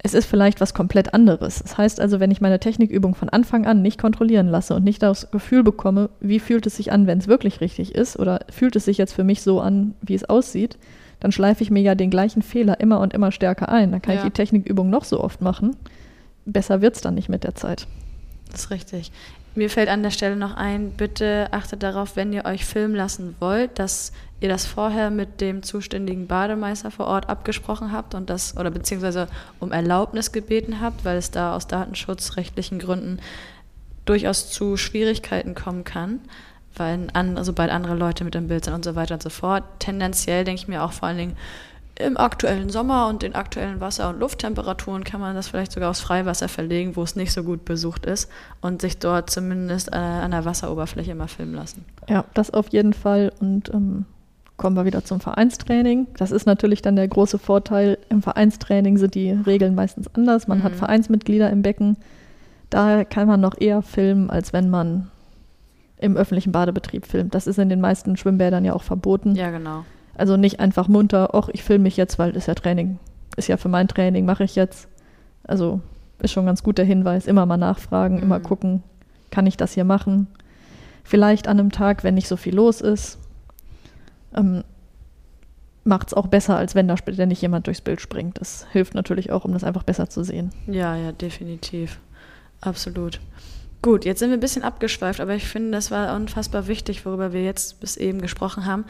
es 0.00 0.14
ist 0.14 0.26
vielleicht 0.26 0.60
was 0.60 0.74
komplett 0.74 1.12
anderes. 1.14 1.60
Das 1.60 1.76
heißt 1.76 2.00
also, 2.00 2.20
wenn 2.20 2.30
ich 2.30 2.40
meine 2.40 2.60
Technikübung 2.60 3.14
von 3.14 3.28
Anfang 3.28 3.66
an 3.66 3.82
nicht 3.82 4.00
kontrollieren 4.00 4.46
lasse 4.48 4.74
und 4.74 4.84
nicht 4.84 5.02
das 5.02 5.30
Gefühl 5.30 5.64
bekomme, 5.64 6.10
wie 6.20 6.38
fühlt 6.38 6.66
es 6.66 6.76
sich 6.76 6.92
an, 6.92 7.06
wenn 7.06 7.18
es 7.18 7.26
wirklich 7.26 7.60
richtig 7.60 7.94
ist, 7.94 8.18
oder 8.18 8.40
fühlt 8.50 8.76
es 8.76 8.84
sich 8.84 8.98
jetzt 8.98 9.12
für 9.14 9.24
mich 9.24 9.42
so 9.42 9.60
an, 9.60 9.94
wie 10.02 10.14
es 10.14 10.24
aussieht, 10.28 10.78
dann 11.20 11.32
schleife 11.32 11.64
ich 11.64 11.70
mir 11.72 11.80
ja 11.82 11.96
den 11.96 12.10
gleichen 12.10 12.42
Fehler 12.42 12.78
immer 12.78 13.00
und 13.00 13.12
immer 13.12 13.32
stärker 13.32 13.68
ein. 13.70 13.90
Dann 13.90 14.00
kann 14.02 14.14
Ja. 14.14 14.20
ich 14.20 14.26
die 14.26 14.30
Technikübung 14.32 14.88
noch 14.88 15.02
so 15.04 15.20
oft 15.22 15.40
machen. 15.40 15.74
Besser 16.48 16.80
wird 16.80 16.96
es 16.96 17.02
dann 17.02 17.14
nicht 17.14 17.28
mit 17.28 17.44
der 17.44 17.54
Zeit. 17.54 17.86
Das 18.50 18.62
ist 18.62 18.70
richtig. 18.70 19.12
Mir 19.54 19.68
fällt 19.68 19.88
an 19.88 20.02
der 20.02 20.10
Stelle 20.10 20.36
noch 20.36 20.56
ein, 20.56 20.92
bitte 20.92 21.48
achtet 21.50 21.82
darauf, 21.82 22.16
wenn 22.16 22.32
ihr 22.32 22.44
euch 22.44 22.64
filmen 22.64 22.94
lassen 22.94 23.34
wollt, 23.38 23.78
dass 23.78 24.12
ihr 24.40 24.48
das 24.48 24.66
vorher 24.66 25.10
mit 25.10 25.40
dem 25.40 25.62
zuständigen 25.62 26.26
Bademeister 26.26 26.90
vor 26.90 27.06
Ort 27.06 27.28
abgesprochen 27.28 27.92
habt 27.92 28.14
und 28.14 28.30
das 28.30 28.56
oder 28.56 28.70
beziehungsweise 28.70 29.26
um 29.58 29.72
Erlaubnis 29.72 30.32
gebeten 30.32 30.80
habt, 30.80 31.04
weil 31.04 31.16
es 31.16 31.30
da 31.30 31.54
aus 31.56 31.66
datenschutzrechtlichen 31.66 32.78
Gründen 32.78 33.18
durchaus 34.04 34.50
zu 34.50 34.76
Schwierigkeiten 34.76 35.54
kommen 35.54 35.84
kann, 35.84 36.20
weil 36.76 37.08
an, 37.12 37.42
sobald 37.44 37.70
andere 37.70 37.94
Leute 37.94 38.24
mit 38.24 38.34
im 38.36 38.48
Bild 38.48 38.64
sind 38.64 38.74
und 38.74 38.84
so 38.84 38.94
weiter 38.94 39.14
und 39.14 39.22
so 39.22 39.30
fort. 39.30 39.64
Tendenziell 39.80 40.44
denke 40.44 40.62
ich 40.62 40.68
mir 40.68 40.82
auch 40.82 40.92
vor 40.92 41.08
allen 41.08 41.18
Dingen 41.18 41.36
im 41.98 42.16
aktuellen 42.16 42.70
Sommer 42.70 43.08
und 43.08 43.22
den 43.22 43.34
aktuellen 43.34 43.80
Wasser- 43.80 44.08
und 44.10 44.20
Lufttemperaturen 44.20 45.04
kann 45.04 45.20
man 45.20 45.34
das 45.34 45.48
vielleicht 45.48 45.72
sogar 45.72 45.90
aufs 45.90 46.00
Freiwasser 46.00 46.48
verlegen, 46.48 46.96
wo 46.96 47.02
es 47.02 47.16
nicht 47.16 47.32
so 47.32 47.42
gut 47.42 47.64
besucht 47.64 48.06
ist 48.06 48.30
und 48.60 48.80
sich 48.80 48.98
dort 48.98 49.30
zumindest 49.30 49.92
äh, 49.92 49.96
an 49.96 50.30
der 50.30 50.44
Wasseroberfläche 50.44 51.14
mal 51.14 51.28
filmen 51.28 51.54
lassen. 51.54 51.84
Ja, 52.08 52.24
das 52.34 52.52
auf 52.52 52.68
jeden 52.68 52.92
Fall. 52.92 53.32
Und 53.40 53.72
ähm, 53.74 54.04
kommen 54.56 54.76
wir 54.76 54.84
wieder 54.84 55.04
zum 55.04 55.20
Vereinstraining. 55.20 56.06
Das 56.16 56.30
ist 56.30 56.46
natürlich 56.46 56.82
dann 56.82 56.96
der 56.96 57.08
große 57.08 57.38
Vorteil. 57.38 57.98
Im 58.08 58.22
Vereinstraining 58.22 58.96
sind 58.98 59.14
die 59.14 59.30
Regeln 59.30 59.74
meistens 59.74 60.12
anders. 60.14 60.46
Man 60.48 60.62
hat 60.62 60.72
Mhm. 60.72 60.78
Vereinsmitglieder 60.78 61.50
im 61.50 61.62
Becken. 61.62 61.96
Da 62.70 63.04
kann 63.04 63.28
man 63.28 63.40
noch 63.40 63.58
eher 63.58 63.82
filmen, 63.82 64.30
als 64.30 64.52
wenn 64.52 64.68
man 64.70 65.10
im 65.96 66.16
öffentlichen 66.16 66.52
Badebetrieb 66.52 67.06
filmt. 67.06 67.34
Das 67.34 67.46
ist 67.46 67.58
in 67.58 67.68
den 67.68 67.80
meisten 67.80 68.16
Schwimmbädern 68.16 68.64
ja 68.64 68.72
auch 68.72 68.82
verboten. 68.84 69.34
Ja, 69.34 69.50
genau. 69.50 69.84
Also 70.18 70.36
nicht 70.36 70.60
einfach 70.60 70.88
munter, 70.88 71.30
ach, 71.34 71.48
ich 71.52 71.62
filme 71.62 71.84
mich 71.84 71.96
jetzt, 71.96 72.18
weil 72.18 72.32
das 72.32 72.42
ist 72.44 72.46
ja 72.48 72.54
Training. 72.54 72.98
Ist 73.36 73.48
ja 73.48 73.56
für 73.56 73.68
mein 73.68 73.88
Training, 73.88 74.24
mache 74.26 74.44
ich 74.44 74.54
jetzt. 74.56 74.88
Also 75.44 75.80
ist 76.20 76.32
schon 76.32 76.44
ganz 76.46 76.62
gut 76.62 76.76
der 76.78 76.84
Hinweis. 76.84 77.26
Immer 77.26 77.46
mal 77.46 77.56
nachfragen, 77.56 78.18
immer 78.20 78.40
Mhm. 78.40 78.42
gucken, 78.42 78.82
kann 79.30 79.46
ich 79.46 79.56
das 79.56 79.72
hier 79.72 79.84
machen? 79.84 80.26
Vielleicht 81.04 81.48
an 81.48 81.58
einem 81.58 81.72
Tag, 81.72 82.04
wenn 82.04 82.14
nicht 82.14 82.28
so 82.28 82.36
viel 82.36 82.54
los 82.54 82.80
ist. 82.82 83.18
Ähm, 84.34 84.62
Macht 85.84 86.08
es 86.08 86.14
auch 86.14 86.26
besser, 86.26 86.54
als 86.58 86.74
wenn 86.74 86.86
da 86.86 86.98
ständig 86.98 87.40
jemand 87.40 87.66
durchs 87.66 87.80
Bild 87.80 88.02
springt. 88.02 88.38
Das 88.42 88.66
hilft 88.72 88.94
natürlich 88.94 89.30
auch, 89.32 89.46
um 89.46 89.54
das 89.54 89.64
einfach 89.64 89.84
besser 89.84 90.10
zu 90.10 90.22
sehen. 90.22 90.50
Ja, 90.66 90.94
ja, 90.96 91.12
definitiv. 91.12 91.98
Absolut. 92.60 93.20
Gut, 93.80 94.04
jetzt 94.04 94.18
sind 94.18 94.28
wir 94.28 94.36
ein 94.36 94.40
bisschen 94.40 94.64
abgeschweift, 94.64 95.18
aber 95.18 95.34
ich 95.34 95.46
finde, 95.46 95.70
das 95.70 95.90
war 95.90 96.14
unfassbar 96.14 96.66
wichtig, 96.66 97.06
worüber 97.06 97.32
wir 97.32 97.42
jetzt 97.42 97.80
bis 97.80 97.96
eben 97.96 98.20
gesprochen 98.20 98.66
haben. 98.66 98.84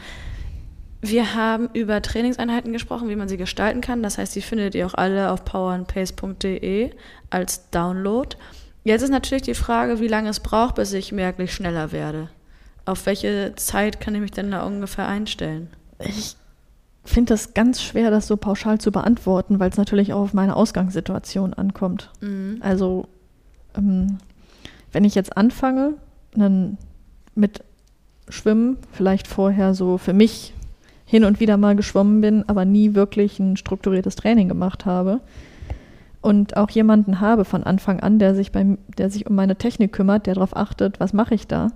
Wir 1.01 1.33
haben 1.33 1.69
über 1.73 2.01
Trainingseinheiten 2.01 2.73
gesprochen, 2.73 3.07
wie 3.07 3.15
man 3.15 3.29
sie 3.29 3.37
gestalten 3.37 3.79
kann. 3.79 4.03
Das 4.03 4.17
heißt, 4.17 4.35
die 4.35 4.41
findet 4.41 4.75
ihr 4.75 4.85
auch 4.85 4.95
alle 4.95 5.31
auf 5.31 5.45
powerandpace.de 5.45 6.91
als 7.29 7.69
Download. 7.69 8.35
Jetzt 8.83 9.03
ist 9.03 9.09
natürlich 9.09 9.43
die 9.43 9.53
Frage, 9.53 9.99
wie 9.99 10.07
lange 10.07 10.29
es 10.29 10.39
braucht, 10.39 10.75
bis 10.75 10.91
ich 10.93 11.11
merklich 11.11 11.53
schneller 11.53 11.91
werde. 11.91 12.29
Auf 12.85 13.05
welche 13.05 13.53
Zeit 13.55 14.01
kann 14.01 14.15
ich 14.15 14.21
mich 14.21 14.31
denn 14.31 14.51
da 14.51 14.63
ungefähr 14.63 15.07
einstellen? 15.07 15.69
Ich 15.99 16.35
finde 17.05 17.33
das 17.33 17.53
ganz 17.53 17.81
schwer, 17.81 18.11
das 18.11 18.27
so 18.27 18.35
pauschal 18.35 18.79
zu 18.79 18.91
beantworten, 18.91 19.59
weil 19.59 19.69
es 19.69 19.77
natürlich 19.77 20.11
auch 20.13 20.21
auf 20.21 20.33
meine 20.33 20.55
Ausgangssituation 20.55 21.53
ankommt. 21.53 22.11
Mhm. 22.19 22.57
Also, 22.61 23.07
ähm, 23.75 24.17
wenn 24.91 25.05
ich 25.05 25.15
jetzt 25.15 25.37
anfange, 25.37 25.93
dann 26.33 26.77
mit 27.35 27.63
Schwimmen, 28.27 28.77
vielleicht 28.91 29.27
vorher 29.27 29.73
so 29.73 29.97
für 29.97 30.13
mich 30.13 30.53
hin 31.09 31.25
und 31.25 31.39
wieder 31.39 31.57
mal 31.57 31.75
geschwommen 31.75 32.21
bin, 32.21 32.43
aber 32.47 32.65
nie 32.65 32.93
wirklich 32.93 33.39
ein 33.39 33.57
strukturiertes 33.57 34.15
Training 34.15 34.47
gemacht 34.47 34.85
habe 34.85 35.21
und 36.21 36.55
auch 36.55 36.69
jemanden 36.69 37.19
habe 37.19 37.45
von 37.45 37.63
Anfang 37.63 37.99
an, 37.99 38.19
der 38.19 38.35
sich 38.35 38.51
beim, 38.51 38.77
der 38.95 39.09
sich 39.09 39.25
um 39.25 39.35
meine 39.35 39.55
Technik 39.55 39.91
kümmert, 39.91 40.27
der 40.27 40.35
darauf 40.35 40.55
achtet, 40.55 40.99
was 40.99 41.11
mache 41.11 41.33
ich 41.33 41.47
da, 41.47 41.69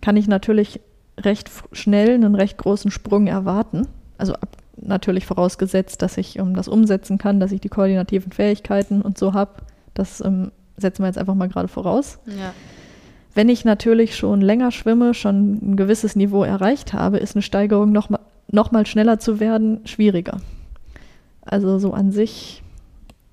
kann 0.00 0.16
ich 0.16 0.28
natürlich 0.28 0.80
recht 1.18 1.50
schnell 1.72 2.14
einen 2.14 2.36
recht 2.36 2.58
großen 2.58 2.92
Sprung 2.92 3.26
erwarten. 3.26 3.88
Also 4.18 4.34
ab, 4.34 4.56
natürlich 4.76 5.26
vorausgesetzt, 5.26 6.00
dass 6.02 6.16
ich 6.16 6.38
um, 6.38 6.54
das 6.54 6.68
umsetzen 6.68 7.18
kann, 7.18 7.40
dass 7.40 7.50
ich 7.50 7.60
die 7.60 7.68
koordinativen 7.68 8.30
Fähigkeiten 8.30 9.02
und 9.02 9.18
so 9.18 9.34
habe. 9.34 9.62
Das 9.94 10.20
ähm, 10.20 10.52
setzen 10.76 11.02
wir 11.02 11.08
jetzt 11.08 11.18
einfach 11.18 11.34
mal 11.34 11.48
gerade 11.48 11.68
voraus. 11.68 12.20
Ja. 12.26 12.54
Wenn 13.34 13.48
ich 13.48 13.64
natürlich 13.64 14.16
schon 14.16 14.40
länger 14.40 14.70
schwimme, 14.70 15.12
schon 15.14 15.72
ein 15.72 15.76
gewisses 15.76 16.16
Niveau 16.16 16.44
erreicht 16.44 16.92
habe, 16.92 17.18
ist 17.18 17.34
eine 17.34 17.42
Steigerung 17.42 17.92
noch 17.92 18.10
mal, 18.10 18.20
noch 18.52 18.72
mal 18.72 18.86
schneller 18.86 19.18
zu 19.18 19.40
werden 19.40 19.80
schwieriger. 19.84 20.40
Also 21.42 21.78
so 21.78 21.92
an 21.92 22.12
sich 22.12 22.62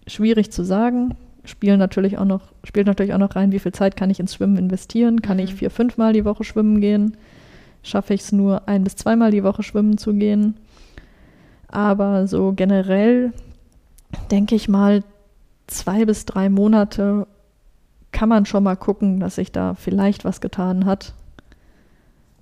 schwierig 0.05 0.51
zu 0.51 0.63
sagen. 0.63 1.15
Spielen 1.43 1.79
natürlich 1.79 2.17
auch 2.17 2.25
noch, 2.25 2.41
spielt 2.63 2.87
natürlich 2.87 3.13
auch 3.13 3.19
noch 3.19 3.35
rein, 3.35 3.51
wie 3.51 3.59
viel 3.59 3.71
Zeit 3.71 3.95
kann 3.95 4.09
ich 4.09 4.19
ins 4.19 4.35
Schwimmen 4.35 4.57
investieren? 4.57 5.21
Kann 5.21 5.39
ich 5.39 5.53
Mhm. 5.53 5.57
vier, 5.57 5.69
fünfmal 5.71 6.13
die 6.13 6.25
Woche 6.25 6.43
schwimmen 6.43 6.81
gehen? 6.81 7.15
Schaffe 7.83 8.13
ich 8.13 8.21
es 8.21 8.31
nur 8.31 8.67
ein 8.67 8.83
bis 8.83 8.95
zweimal 8.95 9.31
die 9.31 9.43
Woche 9.43 9.63
schwimmen 9.63 9.97
zu 9.97 10.13
gehen? 10.13 10.55
Aber 11.69 12.27
so 12.27 12.53
generell 12.53 13.33
denke 14.31 14.55
ich 14.55 14.67
mal, 14.67 15.03
zwei 15.67 16.05
bis 16.05 16.25
drei 16.25 16.49
Monate 16.49 17.27
kann 18.11 18.29
man 18.29 18.45
schon 18.45 18.63
mal 18.63 18.75
gucken, 18.75 19.19
dass 19.19 19.35
sich 19.35 19.51
da 19.51 19.73
vielleicht 19.73 20.25
was 20.25 20.41
getan 20.41 20.85
hat. 20.85 21.13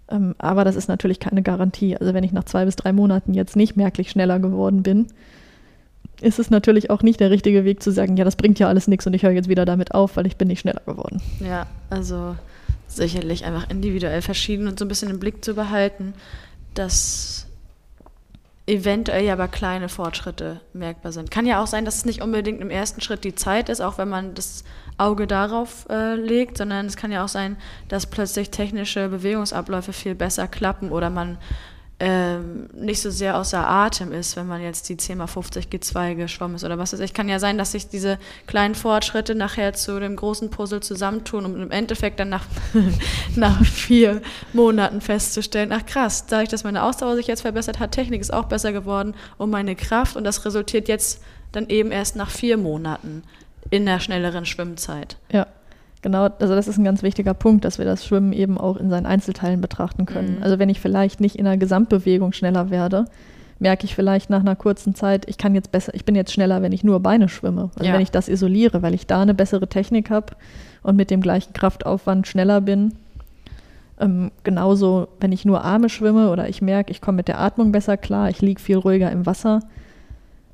Ähm, 0.09 0.35
aber 0.37 0.63
das 0.63 0.75
ist 0.75 0.87
natürlich 0.87 1.19
keine 1.19 1.41
Garantie. 1.41 1.97
Also 1.97 2.13
wenn 2.13 2.23
ich 2.23 2.31
nach 2.31 2.43
zwei 2.43 2.65
bis 2.65 2.75
drei 2.75 2.93
Monaten 2.93 3.33
jetzt 3.33 3.55
nicht 3.55 3.75
merklich 3.75 4.09
schneller 4.09 4.39
geworden 4.39 4.83
bin, 4.83 5.07
ist 6.21 6.39
es 6.39 6.49
natürlich 6.49 6.89
auch 6.89 7.01
nicht 7.01 7.19
der 7.19 7.31
richtige 7.31 7.65
Weg 7.65 7.81
zu 7.81 7.91
sagen, 7.91 8.15
ja, 8.17 8.23
das 8.23 8.35
bringt 8.35 8.59
ja 8.59 8.67
alles 8.67 8.87
nichts 8.87 9.05
und 9.05 9.13
ich 9.13 9.23
höre 9.23 9.31
jetzt 9.31 9.49
wieder 9.49 9.65
damit 9.65 9.93
auf, 9.93 10.15
weil 10.15 10.27
ich 10.27 10.37
bin 10.37 10.47
nicht 10.47 10.61
schneller 10.61 10.81
geworden. 10.85 11.21
Ja, 11.39 11.67
also 11.89 12.35
sicherlich 12.87 13.45
einfach 13.45 13.69
individuell 13.69 14.21
verschieden 14.21 14.67
und 14.67 14.79
so 14.79 14.85
ein 14.85 14.87
bisschen 14.87 15.09
im 15.09 15.19
Blick 15.19 15.43
zu 15.43 15.55
behalten, 15.55 16.13
dass 16.73 17.44
eventuell 18.67 19.29
aber 19.29 19.47
kleine 19.47 19.89
Fortschritte 19.89 20.61
merkbar 20.73 21.11
sind. 21.11 21.29
Kann 21.29 21.45
ja 21.45 21.61
auch 21.61 21.67
sein, 21.67 21.85
dass 21.85 21.97
es 21.97 22.05
nicht 22.05 22.21
unbedingt 22.21 22.61
im 22.61 22.71
ersten 22.71 23.01
Schritt 23.01 23.23
die 23.23 23.35
Zeit 23.35 23.69
ist, 23.69 23.81
auch 23.81 23.97
wenn 23.97 24.09
man 24.09 24.33
das 24.33 24.63
Auge 24.97 25.27
darauf 25.27 25.87
äh, 25.89 26.15
legt, 26.15 26.57
sondern 26.57 26.85
es 26.85 26.97
kann 26.97 27.11
ja 27.11 27.23
auch 27.23 27.29
sein, 27.29 27.57
dass 27.89 28.07
plötzlich 28.07 28.49
technische 28.49 29.09
Bewegungsabläufe 29.09 29.93
viel 29.93 30.15
besser 30.15 30.47
klappen 30.47 30.91
oder 30.91 31.09
man 31.09 31.37
ähm, 31.97 32.67
nicht 32.73 33.01
so 33.01 33.09
sehr 33.09 33.37
außer 33.37 33.65
Atem 33.65 34.11
ist, 34.11 34.35
wenn 34.35 34.47
man 34.47 34.61
jetzt 34.61 34.89
die 34.89 34.97
10x50 34.97 35.69
G2 35.69 36.15
geschwommen 36.15 36.57
ist 36.57 36.65
oder 36.65 36.77
was 36.77 36.91
weiß 36.91 36.99
ich. 36.99 37.13
Kann 37.13 37.29
ja 37.29 37.39
sein, 37.39 37.57
dass 37.57 37.71
sich 37.71 37.87
diese 37.87 38.19
kleinen 38.47 38.75
Fortschritte 38.75 39.33
nachher 39.33 39.73
zu 39.73 39.97
dem 39.99 40.17
großen 40.17 40.49
Puzzle 40.49 40.81
zusammentun, 40.81 41.45
um 41.45 41.61
im 41.61 41.71
Endeffekt 41.71 42.19
dann 42.19 42.29
nach, 42.29 42.45
nach 43.35 43.63
vier 43.63 44.21
Monaten 44.51 44.99
festzustellen, 44.99 45.71
ach 45.71 45.85
krass, 45.85 46.25
dadurch, 46.25 46.49
dass 46.49 46.65
meine 46.65 46.83
Ausdauer 46.83 47.15
sich 47.15 47.27
jetzt 47.27 47.41
verbessert 47.41 47.79
hat, 47.79 47.93
Technik 47.93 48.19
ist 48.19 48.33
auch 48.33 48.45
besser 48.45 48.73
geworden 48.73 49.15
und 49.37 49.49
meine 49.49 49.75
Kraft 49.75 50.17
und 50.17 50.25
das 50.25 50.43
resultiert 50.43 50.89
jetzt 50.89 51.21
dann 51.53 51.69
eben 51.69 51.91
erst 51.91 52.17
nach 52.17 52.29
vier 52.29 52.57
Monaten 52.57 53.23
in 53.69 53.85
der 53.85 54.01
schnelleren 54.01 54.45
Schwimmzeit. 54.45 55.17
Ja, 55.31 55.47
genau. 56.05 56.29
Also 56.39 56.53
das 56.55 56.67
ist 56.69 56.77
ein 56.77 56.83
ganz 56.85 57.01
wichtiger 57.03 57.33
Punkt, 57.33 57.65
dass 57.65 57.79
wir 57.79 57.85
das 57.85 58.05
Schwimmen 58.05 58.31
eben 58.31 58.57
auch 58.59 58.77
in 58.77 58.89
seinen 58.91 59.07
Einzelteilen 59.07 59.59
betrachten 59.59 60.05
können. 60.05 60.37
Mhm. 60.37 60.43
Also 60.43 60.59
wenn 60.59 60.69
ich 60.69 60.79
vielleicht 60.79 61.19
nicht 61.19 61.35
in 61.35 61.45
der 61.45 61.57
Gesamtbewegung 61.57 62.31
schneller 62.31 62.69
werde, 62.69 63.05
merke 63.57 63.85
ich 63.85 63.95
vielleicht 63.95 64.29
nach 64.29 64.41
einer 64.41 64.55
kurzen 64.55 64.93
Zeit, 64.95 65.27
ich 65.27 65.37
kann 65.37 65.55
jetzt 65.55 65.71
besser, 65.71 65.93
ich 65.95 66.05
bin 66.05 66.13
jetzt 66.15 66.31
schneller, 66.31 66.61
wenn 66.61 66.71
ich 66.73 66.83
nur 66.83 66.99
Beine 66.99 67.27
schwimme. 67.27 67.71
Also 67.75 67.87
Ja. 67.87 67.93
wenn 67.93 68.01
ich 68.01 68.11
das 68.11 68.29
isoliere, 68.29 68.81
weil 68.83 68.93
ich 68.93 69.07
da 69.07 69.21
eine 69.21 69.33
bessere 69.33 69.67
Technik 69.67 70.09
habe 70.11 70.33
und 70.83 70.95
mit 70.95 71.09
dem 71.09 71.21
gleichen 71.21 71.53
Kraftaufwand 71.53 72.27
schneller 72.27 72.61
bin. 72.61 72.93
Ähm, 73.99 74.31
genauso, 74.43 75.07
wenn 75.19 75.31
ich 75.31 75.43
nur 75.45 75.63
Arme 75.63 75.89
schwimme 75.89 76.29
oder 76.29 76.47
ich 76.49 76.61
merke, 76.61 76.91
ich 76.91 77.01
komme 77.01 77.15
mit 77.17 77.27
der 77.29 77.39
Atmung 77.39 77.71
besser 77.71 77.97
klar, 77.97 78.29
ich 78.29 78.41
liege 78.41 78.61
viel 78.61 78.77
ruhiger 78.77 79.09
im 79.11 79.25
Wasser. 79.25 79.61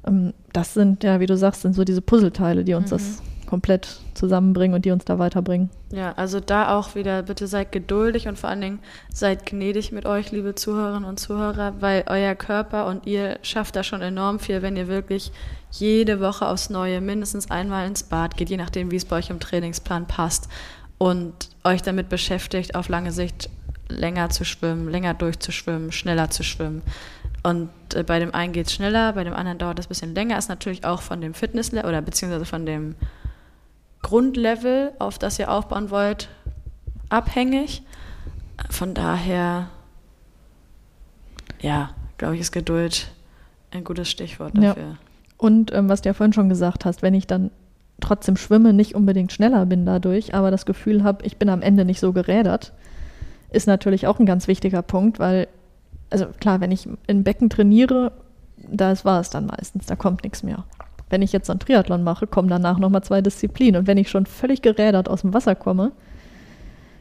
Ähm, 0.08 0.34
das 0.54 0.74
sind, 0.76 1.04
ja, 1.04 1.20
wie 1.20 1.26
du 1.26 1.36
sagst, 1.36 1.64
sind 1.64 1.74
so 1.74 1.84
diese 1.84 2.02
Puzzleteile, 2.02 2.64
die 2.64 2.76
uns 2.76 2.92
Mhm. 2.92 2.96
das 2.96 3.22
komplett 3.52 4.00
zusammenbringen 4.14 4.74
und 4.74 4.86
die 4.86 4.92
uns 4.92 5.04
da 5.04 5.20
weiterbringen. 5.20 5.70
Ja, 5.92 6.14
also 6.14 6.40
da 6.40 6.74
auch 6.78 6.96
wieder, 6.96 7.22
bitte 7.24 7.48
seid 7.48 7.74
geduldig 7.74 8.30
und 8.30 8.40
vor 8.40 8.50
allen 8.50 8.62
Dingen 8.62 8.80
seid 9.14 9.46
gnädig 9.46 9.92
mit 9.92 10.06
euch, 10.06 10.32
liebe 10.32 10.56
Zuhörerinnen 10.56 11.04
und 11.04 11.20
Zuhörer, 11.20 11.74
weil 11.82 12.06
euer 12.08 12.34
Körper 12.36 12.88
und 12.88 13.06
ihr 13.06 13.40
schafft 13.42 13.76
da 13.76 13.84
schon 13.84 14.02
enorm 14.02 14.40
viel, 14.40 14.62
wenn 14.62 14.78
ihr 14.78 14.88
wirklich 14.88 15.34
jede 15.70 16.22
Woche 16.22 16.48
aufs 16.48 16.70
Neue 16.70 17.02
mindestens 17.02 17.52
einmal 17.52 17.86
ins 17.88 18.04
Bad 18.04 18.38
geht, 18.38 18.50
je 18.50 18.56
nachdem, 18.56 18.90
wie 18.90 18.96
es 18.96 19.04
bei 19.04 19.18
euch 19.18 19.30
im 19.30 19.42
Trainingsplan 19.42 20.08
passt. 20.08 20.48
und 20.98 21.34
euch 21.64 21.82
damit 21.82 22.10
beschäftigt, 22.10 22.76
auf 22.76 22.88
lange 22.88 23.12
Sicht 23.12 23.50
länger 23.90 24.30
zu 24.30 24.46
schwimmen, 24.46 24.88
länger 24.88 25.16
durchzuschwimmen, 25.16 25.92
schneller 25.92 26.30
zu 26.30 26.44
schwimmen. 26.44 26.84
Und 27.42 27.70
äh, 27.96 28.04
bei 28.04 28.20
dem 28.20 28.36
einen 28.36 28.54
geht 28.54 28.68
es 28.68 28.74
schneller, 28.74 29.14
bei 29.14 29.24
dem 29.24 29.34
anderen 29.34 29.58
dauert 29.58 29.80
es 29.80 29.88
ein 29.88 29.90
bisschen 29.90 30.14
länger. 30.14 30.38
Ist 30.38 30.50
natürlich 30.50 30.86
auch 30.86 31.02
von 31.02 31.20
dem 31.20 31.34
Fitnesslevel 31.34 31.90
oder 31.90 32.04
beziehungsweise 32.04 32.46
von 32.46 32.68
dem 32.68 32.96
Grundlevel, 34.02 34.92
auf 35.00 35.20
das 35.20 35.40
ihr 35.40 35.52
aufbauen 35.52 35.90
wollt, 35.92 36.30
abhängig. 37.10 37.84
Von 38.70 38.94
daher, 38.94 39.68
ja, 41.62 41.92
glaube 42.18 42.36
ich, 42.36 42.42
ist 42.42 42.52
Geduld 42.52 43.12
ein 43.72 43.84
gutes 43.84 44.10
Stichwort 44.10 44.56
Ja. 44.56 44.70
dafür. 44.74 44.98
Und 45.38 45.74
ähm, 45.74 45.90
was 45.90 46.02
du 46.02 46.10
ja 46.10 46.14
vorhin 46.14 46.34
schon 46.34 46.50
gesagt 46.50 46.86
hast, 46.86 47.02
wenn 47.02 47.14
ich 47.14 47.26
dann 47.26 47.52
trotzdem 48.00 48.36
schwimme, 48.36 48.74
nicht 48.74 48.96
unbedingt 48.96 49.32
schneller 49.32 49.66
bin 49.66 49.86
dadurch, 49.86 50.34
aber 50.34 50.52
das 50.52 50.66
Gefühl 50.66 51.04
habe, 51.04 51.26
ich 51.26 51.38
bin 51.38 51.50
am 51.50 51.62
Ende 51.62 51.86
nicht 51.86 52.00
so 52.00 52.14
gerädert, 52.14 52.74
ist 53.52 53.68
natürlich 53.68 54.08
auch 54.08 54.20
ein 54.20 54.26
ganz 54.26 54.48
wichtiger 54.48 54.82
Punkt, 54.82 55.20
weil, 55.20 55.48
also 56.10 56.26
klar, 56.40 56.62
wenn 56.62 56.72
ich 56.72 56.88
im 57.08 57.24
Becken 57.24 57.50
trainiere, 57.50 58.12
da 58.58 58.94
war 59.04 59.20
es 59.20 59.30
dann 59.30 59.46
meistens, 59.48 59.86
da 59.88 59.96
kommt 59.96 60.24
nichts 60.24 60.44
mehr. 60.44 60.64
Wenn 61.12 61.22
ich 61.22 61.34
jetzt 61.34 61.50
einen 61.50 61.60
Triathlon 61.60 62.04
mache, 62.04 62.26
kommen 62.26 62.48
danach 62.48 62.80
nochmal 62.80 63.04
zwei 63.04 63.22
Disziplinen. 63.22 63.82
Und 63.82 63.88
wenn 63.88 63.98
ich 63.98 64.10
schon 64.10 64.26
völlig 64.26 64.62
gerädert 64.62 65.10
aus 65.10 65.22
dem 65.22 65.34
Wasser 65.34 65.56
komme, 65.56 65.92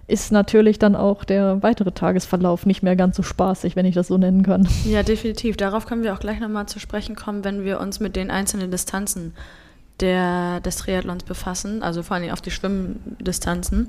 ist 0.09 0.33
natürlich 0.33 0.81
dann 0.81 0.97
auch 0.97 1.23
der 1.23 1.63
weitere 1.63 1.93
Tagesverlauf 1.93 2.67
nicht 2.67 2.83
mehr 2.83 2.97
ganz 2.97 3.17
so 3.17 3.23
spaßig, 3.23 3.77
wenn 3.77 3.87
ich 3.87 3.95
das 3.95 4.09
so 4.09 4.19
nennen 4.19 4.43
kann. 4.43 4.67
Ja, 4.85 5.05
definitiv. 5.05 5.57
Darauf 5.57 5.87
können 5.87 6.03
wir 6.03 6.13
auch 6.13 6.19
gleich 6.19 6.41
nochmal 6.41 6.67
zu 6.67 6.81
sprechen 6.81 7.15
kommen, 7.15 7.45
wenn 7.45 7.65
wir 7.65 7.79
uns 7.81 8.01
mit 8.01 8.17
den 8.17 8.33
einzelnen 8.33 8.73
Distanzen 8.73 9.33
der, 10.01 10.61
des 10.61 10.77
Triathlons 10.77 11.23
befassen, 11.23 11.85
also 11.85 12.03
vor 12.03 12.17
allem 12.17 12.31
auf 12.31 12.41
die 12.41 12.51
Schwimmdistanzen. 12.51 13.89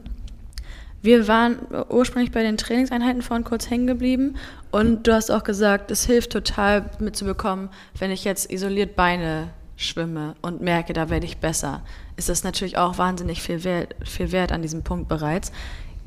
Wir 1.01 1.27
waren 1.27 1.55
ursprünglich 1.89 2.31
bei 2.31 2.43
den 2.43 2.57
Trainingseinheiten 2.57 3.23
vorhin 3.23 3.43
kurz 3.43 3.71
hängen 3.71 3.87
geblieben 3.87 4.35
und 4.69 5.07
du 5.07 5.13
hast 5.13 5.31
auch 5.31 5.43
gesagt, 5.43 5.89
es 5.89 6.05
hilft 6.05 6.31
total 6.31 6.85
mitzubekommen, 6.99 7.69
wenn 7.97 8.11
ich 8.11 8.23
jetzt 8.23 8.51
isoliert 8.51 8.95
Beine 8.95 9.47
schwimme 9.85 10.35
und 10.41 10.61
merke, 10.61 10.93
da 10.93 11.09
werde 11.09 11.25
ich 11.25 11.37
besser. 11.37 11.81
Ist 12.17 12.29
das 12.29 12.43
natürlich 12.43 12.77
auch 12.77 12.97
wahnsinnig 12.97 13.41
viel 13.41 13.63
wert, 13.63 13.95
viel 14.03 14.31
wert 14.31 14.51
an 14.51 14.61
diesem 14.61 14.83
Punkt 14.83 15.07
bereits. 15.07 15.51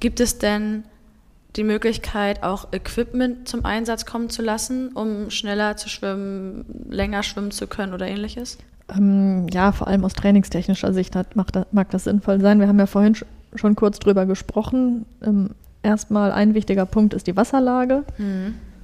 Gibt 0.00 0.20
es 0.20 0.38
denn 0.38 0.84
die 1.56 1.64
Möglichkeit, 1.64 2.42
auch 2.42 2.72
Equipment 2.72 3.48
zum 3.48 3.64
Einsatz 3.64 4.06
kommen 4.06 4.28
zu 4.28 4.42
lassen, 4.42 4.88
um 4.88 5.30
schneller 5.30 5.76
zu 5.76 5.88
schwimmen, 5.88 6.64
länger 6.88 7.22
schwimmen 7.22 7.50
zu 7.50 7.66
können 7.66 7.94
oder 7.94 8.06
ähnliches? 8.06 8.58
Ähm, 8.94 9.46
ja, 9.48 9.72
vor 9.72 9.86
allem 9.86 10.04
aus 10.04 10.14
trainingstechnischer 10.14 10.92
Sicht 10.92 11.16
hat, 11.16 11.28
das, 11.52 11.66
mag 11.70 11.90
das 11.90 12.04
sinnvoll 12.04 12.40
sein. 12.40 12.60
Wir 12.60 12.68
haben 12.68 12.78
ja 12.78 12.86
vorhin 12.86 13.14
sch 13.14 13.24
schon 13.54 13.76
kurz 13.76 14.00
drüber 14.00 14.26
gesprochen. 14.26 15.06
Ähm, 15.22 15.50
erstmal 15.84 16.32
ein 16.32 16.54
wichtiger 16.54 16.86
Punkt 16.86 17.14
ist 17.14 17.28
die 17.28 17.36
Wasserlage 17.36 18.02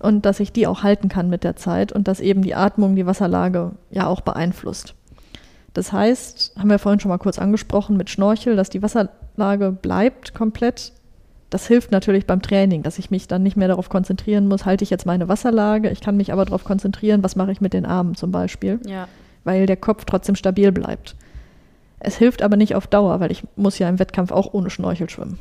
und 0.00 0.26
dass 0.26 0.40
ich 0.40 0.52
die 0.52 0.66
auch 0.66 0.82
halten 0.82 1.08
kann 1.08 1.28
mit 1.30 1.44
der 1.44 1.56
Zeit 1.56 1.92
und 1.92 2.08
dass 2.08 2.20
eben 2.20 2.42
die 2.42 2.54
Atmung 2.54 2.96
die 2.96 3.06
Wasserlage 3.06 3.72
ja 3.90 4.06
auch 4.06 4.22
beeinflusst. 4.22 4.94
Das 5.74 5.92
heißt, 5.92 6.54
haben 6.58 6.70
wir 6.70 6.78
vorhin 6.80 6.98
schon 7.00 7.10
mal 7.10 7.18
kurz 7.18 7.38
angesprochen 7.38 7.96
mit 7.96 8.10
Schnorchel, 8.10 8.56
dass 8.56 8.70
die 8.70 8.82
Wasserlage 8.82 9.70
bleibt 9.70 10.34
komplett. 10.34 10.92
Das 11.48 11.66
hilft 11.66 11.90
natürlich 11.92 12.26
beim 12.26 12.42
Training, 12.42 12.82
dass 12.82 12.98
ich 12.98 13.10
mich 13.10 13.28
dann 13.28 13.42
nicht 13.42 13.56
mehr 13.56 13.68
darauf 13.68 13.88
konzentrieren 13.88 14.48
muss, 14.48 14.64
halte 14.64 14.84
ich 14.84 14.90
jetzt 14.90 15.06
meine 15.06 15.28
Wasserlage, 15.28 15.90
ich 15.90 16.00
kann 16.00 16.16
mich 16.16 16.32
aber 16.32 16.44
darauf 16.44 16.64
konzentrieren, 16.64 17.22
was 17.22 17.36
mache 17.36 17.52
ich 17.52 17.60
mit 17.60 17.72
den 17.72 17.86
Armen 17.86 18.14
zum 18.14 18.30
Beispiel 18.32 18.80
Ja. 18.86 19.06
weil 19.44 19.66
der 19.66 19.76
Kopf 19.76 20.04
trotzdem 20.04 20.34
stabil 20.34 20.72
bleibt. 20.72 21.14
Es 21.98 22.16
hilft 22.16 22.42
aber 22.42 22.56
nicht 22.56 22.74
auf 22.74 22.86
Dauer, 22.86 23.20
weil 23.20 23.30
ich 23.30 23.42
muss 23.56 23.78
ja 23.78 23.88
im 23.88 23.98
Wettkampf 23.98 24.32
auch 24.32 24.54
ohne 24.54 24.70
Schnorchel 24.70 25.10
schwimmen. 25.10 25.38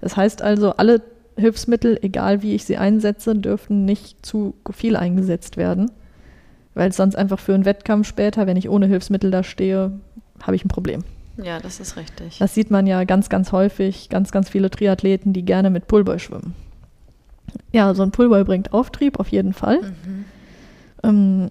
Das 0.00 0.16
heißt 0.16 0.42
also, 0.42 0.72
alle 0.76 1.00
Hilfsmittel, 1.38 1.98
egal 2.02 2.42
wie 2.42 2.54
ich 2.54 2.64
sie 2.64 2.76
einsetze, 2.76 3.34
dürfen 3.34 3.84
nicht 3.84 4.24
zu 4.24 4.54
viel 4.70 4.96
eingesetzt 4.96 5.56
werden, 5.56 5.90
weil 6.74 6.92
sonst 6.92 7.16
einfach 7.16 7.38
für 7.38 7.54
einen 7.54 7.64
Wettkampf 7.64 8.06
später, 8.06 8.46
wenn 8.46 8.56
ich 8.56 8.68
ohne 8.68 8.86
Hilfsmittel 8.86 9.30
da 9.30 9.42
stehe, 9.42 9.92
habe 10.42 10.56
ich 10.56 10.64
ein 10.64 10.68
Problem. 10.68 11.04
Ja, 11.42 11.60
das 11.60 11.80
ist 11.80 11.96
richtig. 11.96 12.38
Das 12.38 12.54
sieht 12.54 12.70
man 12.70 12.86
ja 12.86 13.04
ganz, 13.04 13.28
ganz 13.28 13.52
häufig, 13.52 14.08
ganz, 14.08 14.32
ganz 14.32 14.48
viele 14.48 14.70
Triathleten, 14.70 15.32
die 15.32 15.44
gerne 15.44 15.70
mit 15.70 15.86
Pullboy 15.86 16.18
schwimmen. 16.18 16.54
Ja, 17.72 17.94
so 17.94 18.02
ein 18.02 18.10
Pullboy 18.10 18.44
bringt 18.44 18.72
Auftrieb 18.72 19.20
auf 19.20 19.28
jeden 19.28 19.52
Fall. 19.52 19.78
Ähm, 21.04 21.50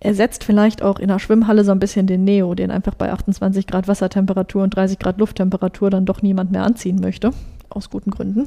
ersetzt 0.00 0.44
vielleicht 0.44 0.82
auch 0.82 0.98
in 0.98 1.08
der 1.08 1.18
Schwimmhalle 1.18 1.64
so 1.64 1.72
ein 1.72 1.78
bisschen 1.78 2.06
den 2.06 2.24
Neo, 2.24 2.54
den 2.54 2.70
einfach 2.70 2.94
bei 2.94 3.12
28 3.12 3.66
Grad 3.66 3.88
Wassertemperatur 3.88 4.62
und 4.62 4.74
30 4.74 4.98
Grad 4.98 5.18
Lufttemperatur 5.18 5.90
dann 5.90 6.04
doch 6.04 6.22
niemand 6.22 6.50
mehr 6.50 6.64
anziehen 6.64 7.00
möchte. 7.00 7.30
Aus 7.68 7.90
guten 7.90 8.10
Gründen. 8.10 8.46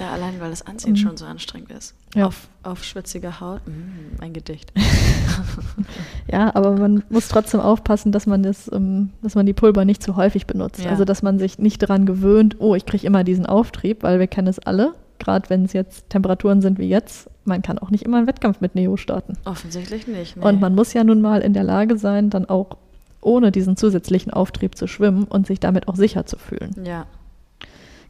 Ja, 0.00 0.10
allein 0.12 0.40
weil 0.40 0.50
das 0.50 0.66
Anziehen 0.66 0.92
Mhm. 0.92 0.96
schon 0.96 1.16
so 1.16 1.26
anstrengend 1.26 1.70
ist. 1.70 1.94
Ja. 2.14 2.26
Auf, 2.26 2.48
auf 2.62 2.82
schwitzige 2.84 3.38
Haut. 3.40 3.60
Mm, 3.66 4.20
ein 4.22 4.32
Gedicht. 4.32 4.72
Ja, 6.30 6.54
aber 6.54 6.72
man 6.76 7.02
muss 7.10 7.28
trotzdem 7.28 7.60
aufpassen, 7.60 8.12
dass 8.12 8.26
man 8.26 8.42
das, 8.42 8.70
ähm, 8.72 9.10
dass 9.22 9.34
man 9.34 9.46
die 9.46 9.52
Pulver 9.52 9.84
nicht 9.84 10.02
zu 10.02 10.16
häufig 10.16 10.46
benutzt. 10.46 10.82
Ja. 10.84 10.90
Also 10.90 11.04
dass 11.04 11.22
man 11.22 11.38
sich 11.38 11.58
nicht 11.58 11.82
daran 11.82 12.06
gewöhnt, 12.06 12.56
oh, 12.60 12.74
ich 12.74 12.86
kriege 12.86 13.06
immer 13.06 13.24
diesen 13.24 13.46
Auftrieb, 13.46 14.02
weil 14.02 14.18
wir 14.20 14.26
kennen 14.26 14.48
es 14.48 14.58
alle, 14.60 14.94
gerade 15.18 15.50
wenn 15.50 15.64
es 15.64 15.72
jetzt 15.72 16.08
Temperaturen 16.08 16.62
sind 16.62 16.78
wie 16.78 16.88
jetzt, 16.88 17.28
man 17.44 17.62
kann 17.62 17.78
auch 17.78 17.90
nicht 17.90 18.04
immer 18.04 18.18
einen 18.18 18.26
Wettkampf 18.26 18.60
mit 18.60 18.74
Neo 18.74 18.96
starten. 18.96 19.34
Offensichtlich 19.44 20.06
nicht. 20.06 20.36
Nee. 20.36 20.44
Und 20.44 20.60
man 20.60 20.74
muss 20.74 20.92
ja 20.92 21.02
nun 21.04 21.20
mal 21.20 21.40
in 21.40 21.52
der 21.52 21.64
Lage 21.64 21.98
sein, 21.98 22.30
dann 22.30 22.48
auch 22.48 22.76
ohne 23.20 23.50
diesen 23.52 23.76
zusätzlichen 23.76 24.32
Auftrieb 24.32 24.76
zu 24.76 24.86
schwimmen 24.86 25.24
und 25.24 25.46
sich 25.46 25.58
damit 25.60 25.88
auch 25.88 25.96
sicher 25.96 26.26
zu 26.26 26.38
fühlen. 26.38 26.74
ja. 26.84 27.06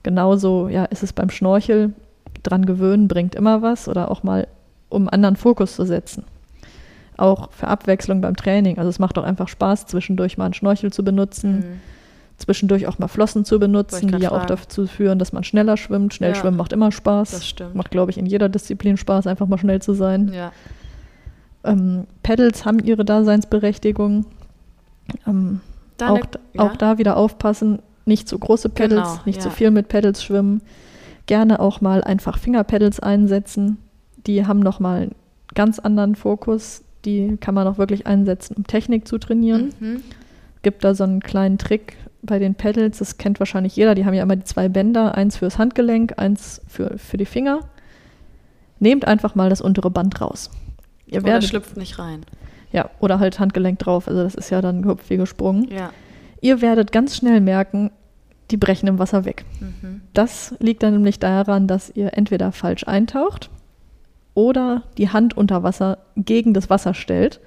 Genauso 0.02 0.68
ja, 0.68 0.84
ist 0.86 1.02
es 1.02 1.12
beim 1.12 1.30
Schnorchel, 1.30 1.92
dran 2.42 2.64
gewöhnen 2.64 3.06
bringt 3.08 3.34
immer 3.34 3.60
was 3.62 3.88
oder 3.88 4.10
auch 4.10 4.22
mal, 4.22 4.46
um 4.88 5.02
einen 5.02 5.08
anderen 5.10 5.36
Fokus 5.36 5.76
zu 5.76 5.84
setzen. 5.84 6.24
Auch 7.18 7.50
für 7.52 7.68
Abwechslung 7.68 8.22
beim 8.22 8.34
Training. 8.36 8.78
Also 8.78 8.88
es 8.88 8.98
macht 8.98 9.18
auch 9.18 9.24
einfach 9.24 9.48
Spaß, 9.48 9.86
zwischendurch 9.86 10.38
mal 10.38 10.46
einen 10.46 10.54
Schnorchel 10.54 10.90
zu 10.90 11.04
benutzen, 11.04 11.58
Mhm. 11.58 11.64
zwischendurch 12.38 12.86
auch 12.86 12.98
mal 12.98 13.08
Flossen 13.08 13.44
zu 13.44 13.58
benutzen, 13.58 14.08
die 14.08 14.14
ja 14.14 14.30
grad 14.30 14.32
auch 14.32 14.46
fragen. 14.46 14.62
dazu 14.62 14.86
führen, 14.86 15.18
dass 15.18 15.34
man 15.34 15.44
schneller 15.44 15.76
schwimmt. 15.76 16.14
Schnell 16.14 16.30
Ja. 16.30 16.34
schwimmen 16.36 16.56
macht 16.56 16.72
immer 16.72 16.90
Spaß. 16.92 17.32
Das 17.32 17.46
stimmt. 17.46 17.74
Macht, 17.74 17.90
glaube 17.90 18.10
ich, 18.10 18.16
in 18.16 18.24
jeder 18.24 18.48
Disziplin 18.48 18.96
Spaß, 18.96 19.26
einfach 19.26 19.46
mal 19.48 19.58
schnell 19.58 19.82
zu 19.82 19.92
sein. 19.92 20.32
Ja. 20.32 20.52
Ähm, 21.62 22.06
Pedals 22.22 22.64
haben 22.64 22.78
ihre 22.78 23.04
Daseinsberechtigung. 23.04 24.24
Ähm, 25.26 25.60
Dann 25.98 26.08
auch, 26.08 26.16
ne- 26.20 26.24
ja. 26.54 26.62
auch 26.62 26.76
da 26.76 26.96
wieder 26.96 27.18
aufpassen, 27.18 27.80
nicht 28.10 28.28
zu 28.28 28.38
große 28.38 28.68
Pedals, 28.68 29.08
Genau, 29.12 29.20
nicht 29.24 29.36
ja. 29.36 29.42
zu 29.42 29.50
viel 29.50 29.70
mit 29.70 29.88
Pedals 29.88 30.22
schwimmen. 30.22 30.60
Gerne 31.26 31.60
auch 31.60 31.80
mal 31.80 32.04
einfach 32.04 32.38
Fingerpedals 32.38 33.00
einsetzen. 33.00 33.78
Die 34.26 34.46
haben 34.46 34.60
nochmal 34.60 35.02
einen 35.02 35.14
ganz 35.54 35.78
anderen 35.78 36.14
Fokus. 36.16 36.82
Die 37.06 37.38
kann 37.40 37.54
man 37.54 37.66
auch 37.66 37.78
wirklich 37.78 38.06
einsetzen, 38.06 38.54
um 38.56 38.66
Technik 38.66 39.08
zu 39.08 39.16
trainieren. 39.16 39.72
Mhm. 39.80 40.02
Gibt 40.62 40.84
da 40.84 40.94
so 40.94 41.04
einen 41.04 41.20
kleinen 41.20 41.56
Trick 41.56 41.96
bei 42.22 42.38
den 42.38 42.54
Pedals, 42.54 42.98
das 42.98 43.16
kennt 43.16 43.38
wahrscheinlich 43.40 43.74
jeder. 43.76 43.94
Die 43.94 44.04
haben 44.04 44.12
ja 44.12 44.22
immer 44.22 44.36
die 44.36 44.44
zwei 44.44 44.68
Bänder, 44.68 45.14
eins 45.14 45.38
fürs 45.38 45.56
Handgelenk, 45.56 46.18
eins 46.18 46.60
für, 46.68 46.98
für 46.98 47.16
die 47.16 47.24
Finger. 47.24 47.60
Nehmt 48.78 49.06
einfach 49.06 49.34
mal 49.34 49.48
das 49.48 49.60
untere 49.62 49.90
Band 49.90 50.20
raus. 50.20 50.50
Ihr 51.06 51.20
Oder 51.22 51.32
werdet, 51.32 51.48
schlüpft 51.48 51.76
nicht 51.78 51.98
rein. 51.98 52.20
ja, 52.72 52.90
oder 53.00 53.18
halt 53.20 53.38
Handgelenk 53.38 53.78
drauf. 53.78 54.06
Also 54.08 54.22
das 54.22 54.34
ist 54.34 54.50
ja 54.50 54.60
dann 54.60 54.82
gehupft 54.82 55.08
wie 55.08 55.16
gesprungen. 55.16 55.68
Ja. 55.70 55.90
Ihr 56.42 56.60
werdet 56.60 56.92
ganz 56.92 57.16
schnell 57.16 57.40
merken, 57.40 57.90
die 58.50 58.56
brechen 58.56 58.86
im 58.88 58.98
Wasser 58.98 59.24
weg. 59.24 59.44
Mhm. 59.60 60.00
Das 60.12 60.54
liegt 60.58 60.82
dann 60.82 60.92
nämlich 60.94 61.18
daran, 61.18 61.66
dass 61.66 61.90
ihr 61.94 62.16
entweder 62.16 62.52
falsch 62.52 62.86
eintaucht 62.86 63.50
oder 64.34 64.82
die 64.98 65.08
Hand 65.10 65.36
unter 65.36 65.62
Wasser 65.62 65.98
gegen 66.16 66.54
das 66.54 66.70
Wasser 66.70 66.94
stellt. 66.94 67.40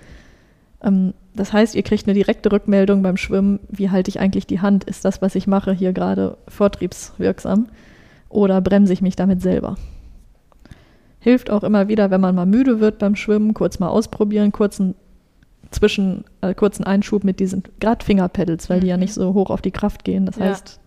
Ähm, 0.81 1.13
das 1.35 1.51
heißt, 1.53 1.75
ihr 1.75 1.83
kriegt 1.83 2.05
eine 2.07 2.13
direkte 2.13 2.51
Rückmeldung 2.51 3.01
beim 3.01 3.17
Schwimmen, 3.17 3.59
wie 3.69 3.89
halte 3.89 4.09
ich 4.09 4.19
eigentlich 4.19 4.45
die 4.47 4.61
Hand? 4.61 4.83
Ist 4.83 5.03
das, 5.05 5.21
was 5.21 5.35
ich 5.35 5.47
mache, 5.47 5.71
hier 5.73 5.93
gerade 5.93 6.37
vortriebswirksam 6.47 7.67
oder 8.29 8.61
bremse 8.61 8.93
ich 8.93 9.01
mich 9.01 9.15
damit 9.15 9.41
selber? 9.41 9.75
Hilft 11.19 11.49
auch 11.49 11.63
immer 11.63 11.87
wieder, 11.87 12.11
wenn 12.11 12.21
man 12.21 12.35
mal 12.35 12.45
müde 12.45 12.79
wird 12.81 12.99
beim 12.99 13.15
Schwimmen, 13.15 13.53
kurz 13.53 13.79
mal 13.79 13.87
ausprobieren, 13.87 14.51
kurzen 14.51 14.95
zwischen 15.71 16.25
äh, 16.41 16.53
kurzen 16.53 16.83
Einschub 16.83 17.23
mit 17.23 17.39
diesen 17.39 17.63
gerade 17.79 18.05
Fingerpedals, 18.05 18.69
weil 18.69 18.81
die 18.81 18.87
ja 18.87 18.95
Mhm. 18.97 19.01
nicht 19.03 19.13
so 19.13 19.33
hoch 19.33 19.49
auf 19.49 19.61
die 19.61 19.71
Kraft 19.71 20.03
gehen. 20.03 20.25
Das 20.27 20.35
Ja. 20.35 20.45
heißt, 20.45 20.79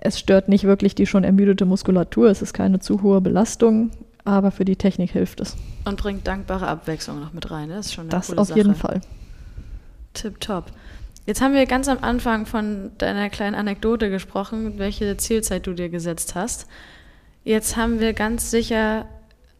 es 0.00 0.18
stört 0.18 0.48
nicht 0.48 0.64
wirklich 0.64 0.94
die 0.94 1.06
schon 1.06 1.24
ermüdete 1.24 1.64
Muskulatur, 1.64 2.28
es 2.30 2.42
ist 2.42 2.52
keine 2.52 2.80
zu 2.80 3.02
hohe 3.02 3.20
Belastung, 3.20 3.90
aber 4.24 4.50
für 4.50 4.64
die 4.64 4.76
Technik 4.76 5.12
hilft 5.12 5.40
es. 5.40 5.56
Und 5.84 6.00
bringt 6.00 6.26
dankbare 6.26 6.66
Abwechslung 6.66 7.20
noch 7.20 7.32
mit 7.32 7.50
rein. 7.50 7.68
Das 7.70 7.86
ist 7.86 7.94
schon 7.94 8.02
eine 8.04 8.10
Das 8.10 8.36
auf 8.36 8.48
Sache. 8.48 8.58
jeden 8.58 8.74
Fall. 8.74 9.00
Tipptopp. 10.14 10.66
Jetzt 11.26 11.42
haben 11.42 11.54
wir 11.54 11.66
ganz 11.66 11.88
am 11.88 11.98
Anfang 12.00 12.46
von 12.46 12.90
deiner 12.98 13.28
kleinen 13.28 13.54
Anekdote 13.54 14.08
gesprochen, 14.10 14.74
welche 14.78 15.16
Zielzeit 15.18 15.66
du 15.66 15.74
dir 15.74 15.88
gesetzt 15.90 16.34
hast. 16.34 16.66
Jetzt 17.44 17.76
haben 17.76 18.00
wir 18.00 18.14
ganz 18.14 18.50
sicher, 18.50 19.06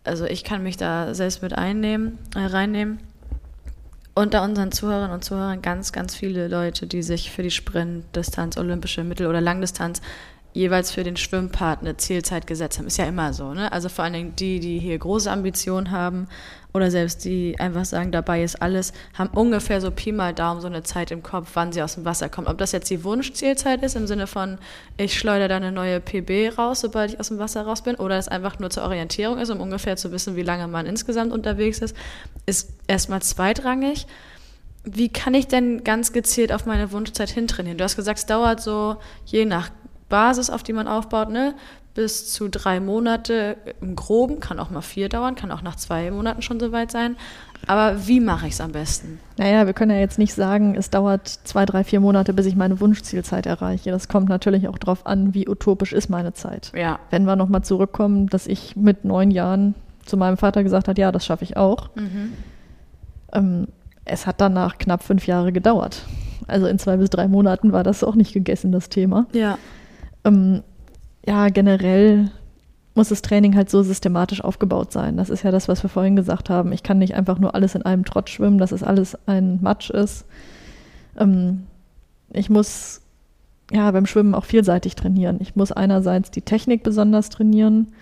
also 0.05 0.25
ich 0.25 0.45
kann 0.45 0.63
mich 0.63 0.77
da 0.77 1.15
selbst 1.15 1.43
mit 1.43 1.53
einnehmen, 1.53 2.19
äh, 2.35 2.41
reinnehmen, 2.41 2.99
unter 4.19 4.43
unseren 4.43 4.73
Zuhörerinnen 4.73 5.15
und 5.15 5.25
Zuhörern 5.25 5.63
ganz, 5.63 5.93
ganz 5.93 6.15
viele 6.15 6.49
Leute, 6.49 6.87
die 6.87 7.03
sich 7.03 7.31
für 7.31 7.43
die 7.43 7.53
Sprintdistanz, 7.53 8.57
olympische 8.57 9.05
Mittel- 9.05 9.29
oder 9.29 9.41
Langdistanz 9.41 10.03
jeweils 10.59 10.91
für 10.91 11.05
den 11.05 11.17
Schwimmpart 11.17 11.81
eine 11.81 11.97
Zielzeit 11.97 12.47
gesetzt 12.47 12.79
haben. 12.79 12.89
Ist 12.89 12.99
ja 12.99 13.05
immer 13.05 13.33
so, 13.33 13.55
ne? 13.55 13.71
Also 13.71 13.89
vor 13.89 14.05
allen 14.05 14.13
Dingen 14.13 14.37
die, 14.37 14.59
die 14.59 14.81
hier 14.81 14.99
große 14.99 15.31
Ambitionen 15.31 15.93
haben 15.93 16.27
oder 16.75 16.91
selbst 16.91 17.25
die 17.25 17.59
einfach 17.61 17.85
sagen, 17.85 18.11
dabei 18.11 18.43
ist 18.43 18.61
alles, 18.61 18.93
haben 19.15 19.31
ungefähr 19.31 19.81
so 19.81 19.93
Pi 19.93 20.11
mal 20.11 20.35
Daumen 20.35 20.61
so 20.61 20.67
eine 20.67 20.83
Zeit 20.83 21.13
im 21.13 21.23
Kopf, 21.23 21.51
wann 21.55 21.73
sie 21.73 21.81
aus 21.81 21.95
dem 21.95 22.05
Wasser 22.05 22.29
kommen. 22.29 22.49
Ob 22.49 22.59
das 22.59 22.73
jetzt 22.73 22.91
die 22.91 23.05
Wunschzielzeit 23.05 23.83
ist, 23.85 23.95
im 23.95 24.09
Sinne 24.09 24.27
von, 24.27 24.59
ich 24.97 25.17
schleudere 25.17 25.49
da 25.49 25.57
eine 25.57 25.71
neue 25.71 26.01
PB 26.01 26.59
raus, 26.59 26.81
sobald 26.81 27.13
ich 27.13 27.21
aus 27.21 27.29
dem 27.29 27.39
Wasser 27.39 27.63
raus 27.63 27.83
bin, 27.83 27.95
oder 27.95 28.19
es 28.19 28.27
einfach 28.27 28.59
nur 28.59 28.71
zur 28.71 28.83
Orientierung 28.83 29.39
ist, 29.39 29.51
um 29.51 29.61
ungefähr 29.61 29.97
zu 29.97 30.11
wissen, 30.11 30.35
wie 30.35 30.43
lange 30.43 30.67
man 30.67 30.87
insgesamt 30.87 31.33
unterwegs 31.33 31.79
ist, 31.79 31.97
ist 32.47 32.71
erstmal 32.89 33.23
zweitrangig. 33.23 34.07
Wie 34.85 35.09
kann 35.09 35.35
ich 35.35 35.47
denn 35.47 35.85
ganz 35.85 36.13
gezielt 36.13 36.53
auf 36.53 36.67
meine 36.67 36.93
Wunschzeit 36.93 37.31
hintrainieren? 37.31 37.79
Du 37.79 37.85
hast 37.85 37.97
gesagt, 37.97 38.19
es 38.19 38.27
dauert 38.27 38.61
so 38.61 38.97
je 39.25 39.45
nach 39.45 39.71
Basis, 40.09 40.51
auf 40.51 40.63
die 40.63 40.73
man 40.73 40.89
aufbaut, 40.89 41.31
ne, 41.31 41.55
bis 41.95 42.33
zu 42.33 42.49
drei 42.49 42.81
Monate 42.81 43.57
im 43.81 43.97
Groben, 43.97 44.41
kann 44.41 44.61
auch 44.61 44.71
mal 44.71 44.83
vier 44.83 45.09
dauern, 45.09 45.35
kann 45.35 45.51
auch 45.51 45.63
nach 45.63 45.77
zwei 45.77 46.11
Monaten 46.11 46.43
schon 46.43 46.61
soweit 46.61 46.91
sein. 46.91 47.17
Aber 47.67 48.07
wie 48.07 48.21
mache 48.21 48.47
ich 48.47 48.53
es 48.53 48.61
am 48.61 48.73
besten? 48.73 49.19
Naja, 49.37 49.67
wir 49.67 49.73
können 49.73 49.91
ja 49.91 49.99
jetzt 49.99 50.19
nicht 50.19 50.33
sagen, 50.33 50.77
es 50.77 50.91
dauert 50.91 51.27
zwei, 51.27 51.67
drei, 51.67 51.83
vier 51.83 52.01
Monate, 52.01 52.33
bis 52.33 52.47
ich 52.47 52.55
meine 52.55 52.81
Wunschzielzeit 52.81 53.47
erreiche. 53.47 53.91
Das 53.91 54.09
kommt 54.09 54.29
natürlich 54.29 54.69
auch 54.69 54.79
darauf 54.79 55.07
an, 55.07 55.35
wie 55.35 55.49
utopisch 55.49 55.93
ist 55.93 56.09
meine 56.09 56.33
Zeit. 56.33 56.73
Ja. 56.75 57.01
Wenn 57.11 57.25
wir 57.25 57.37
nochmal 57.37 57.63
zurückkommen, 57.63 58.29
dass 58.29 58.47
ich 58.47 58.77
mit 58.77 59.05
neun 59.05 59.31
Jahren 59.31 59.75
zu 60.07 60.17
meinem 60.17 60.37
Vater 60.37 60.63
gesagt 60.63 60.89
habe, 60.89 61.01
ja, 61.01 61.11
das 61.13 61.27
schaffe 61.27 61.45
ich 61.45 61.57
auch. 61.57 61.91
Mhm. 61.97 62.33
Ähm, 63.33 63.67
es 64.05 64.27
hat 64.27 64.41
danach 64.41 64.79
knapp 64.79 65.03
fünf 65.03 65.27
Jahre 65.27 65.53
gedauert. 65.53 66.03
Also 66.47 66.67
in 66.67 66.79
zwei 66.79 66.97
bis 66.97 67.11
drei 67.11 67.29
Monaten 67.29 67.73
war 67.73 67.83
das 67.83 68.03
auch 68.03 68.15
nicht 68.15 68.33
gegessen, 68.33 68.73
das 68.73 68.89
Thema. 68.89 69.27
Ja. 69.33 69.59
Ähm, 70.29 70.63
ja, 71.27 71.49
generell 71.49 72.31
muss 72.95 73.09
das 73.09 73.23
Training 73.23 73.55
halt 73.55 73.71
so 73.71 73.83
systematisch 73.83 74.43
aufgebaut 74.43 74.93
sein. 74.93 75.17
Das 75.17 75.31
ist 75.31 75.43
ja 75.45 75.51
das, 75.51 75.69
was 75.69 75.83
wir 75.83 75.91
vorhin 75.91 76.17
gesagt 76.17 76.51
haben. 76.51 76.73
Ich 76.73 76.83
kann 76.83 76.99
nicht 76.99 77.15
einfach 77.15 77.39
nur 77.39 77.55
alles 77.55 77.75
in 77.75 77.83
einem 77.83 78.05
Trott 78.05 78.29
schwimmen, 78.29 78.59
dass 78.59 78.73
es 78.73 78.83
alles 78.83 79.17
ein 79.27 79.61
Matsch 79.63 79.91
ist. 79.91 80.27
Ähm, 81.17 81.67
ich 82.33 82.51
muss 82.51 83.01
ja 83.71 83.91
beim 83.91 84.07
Schwimmen 84.07 84.35
auch 84.35 84.45
vielseitig 84.45 84.97
trainieren. 84.97 85.39
Ich 85.41 85.55
muss 85.57 85.73
einerseits 85.73 86.31
die 86.31 86.43
Technik 86.43 86.83
besonders 86.83 87.29
trainieren, 87.29 87.93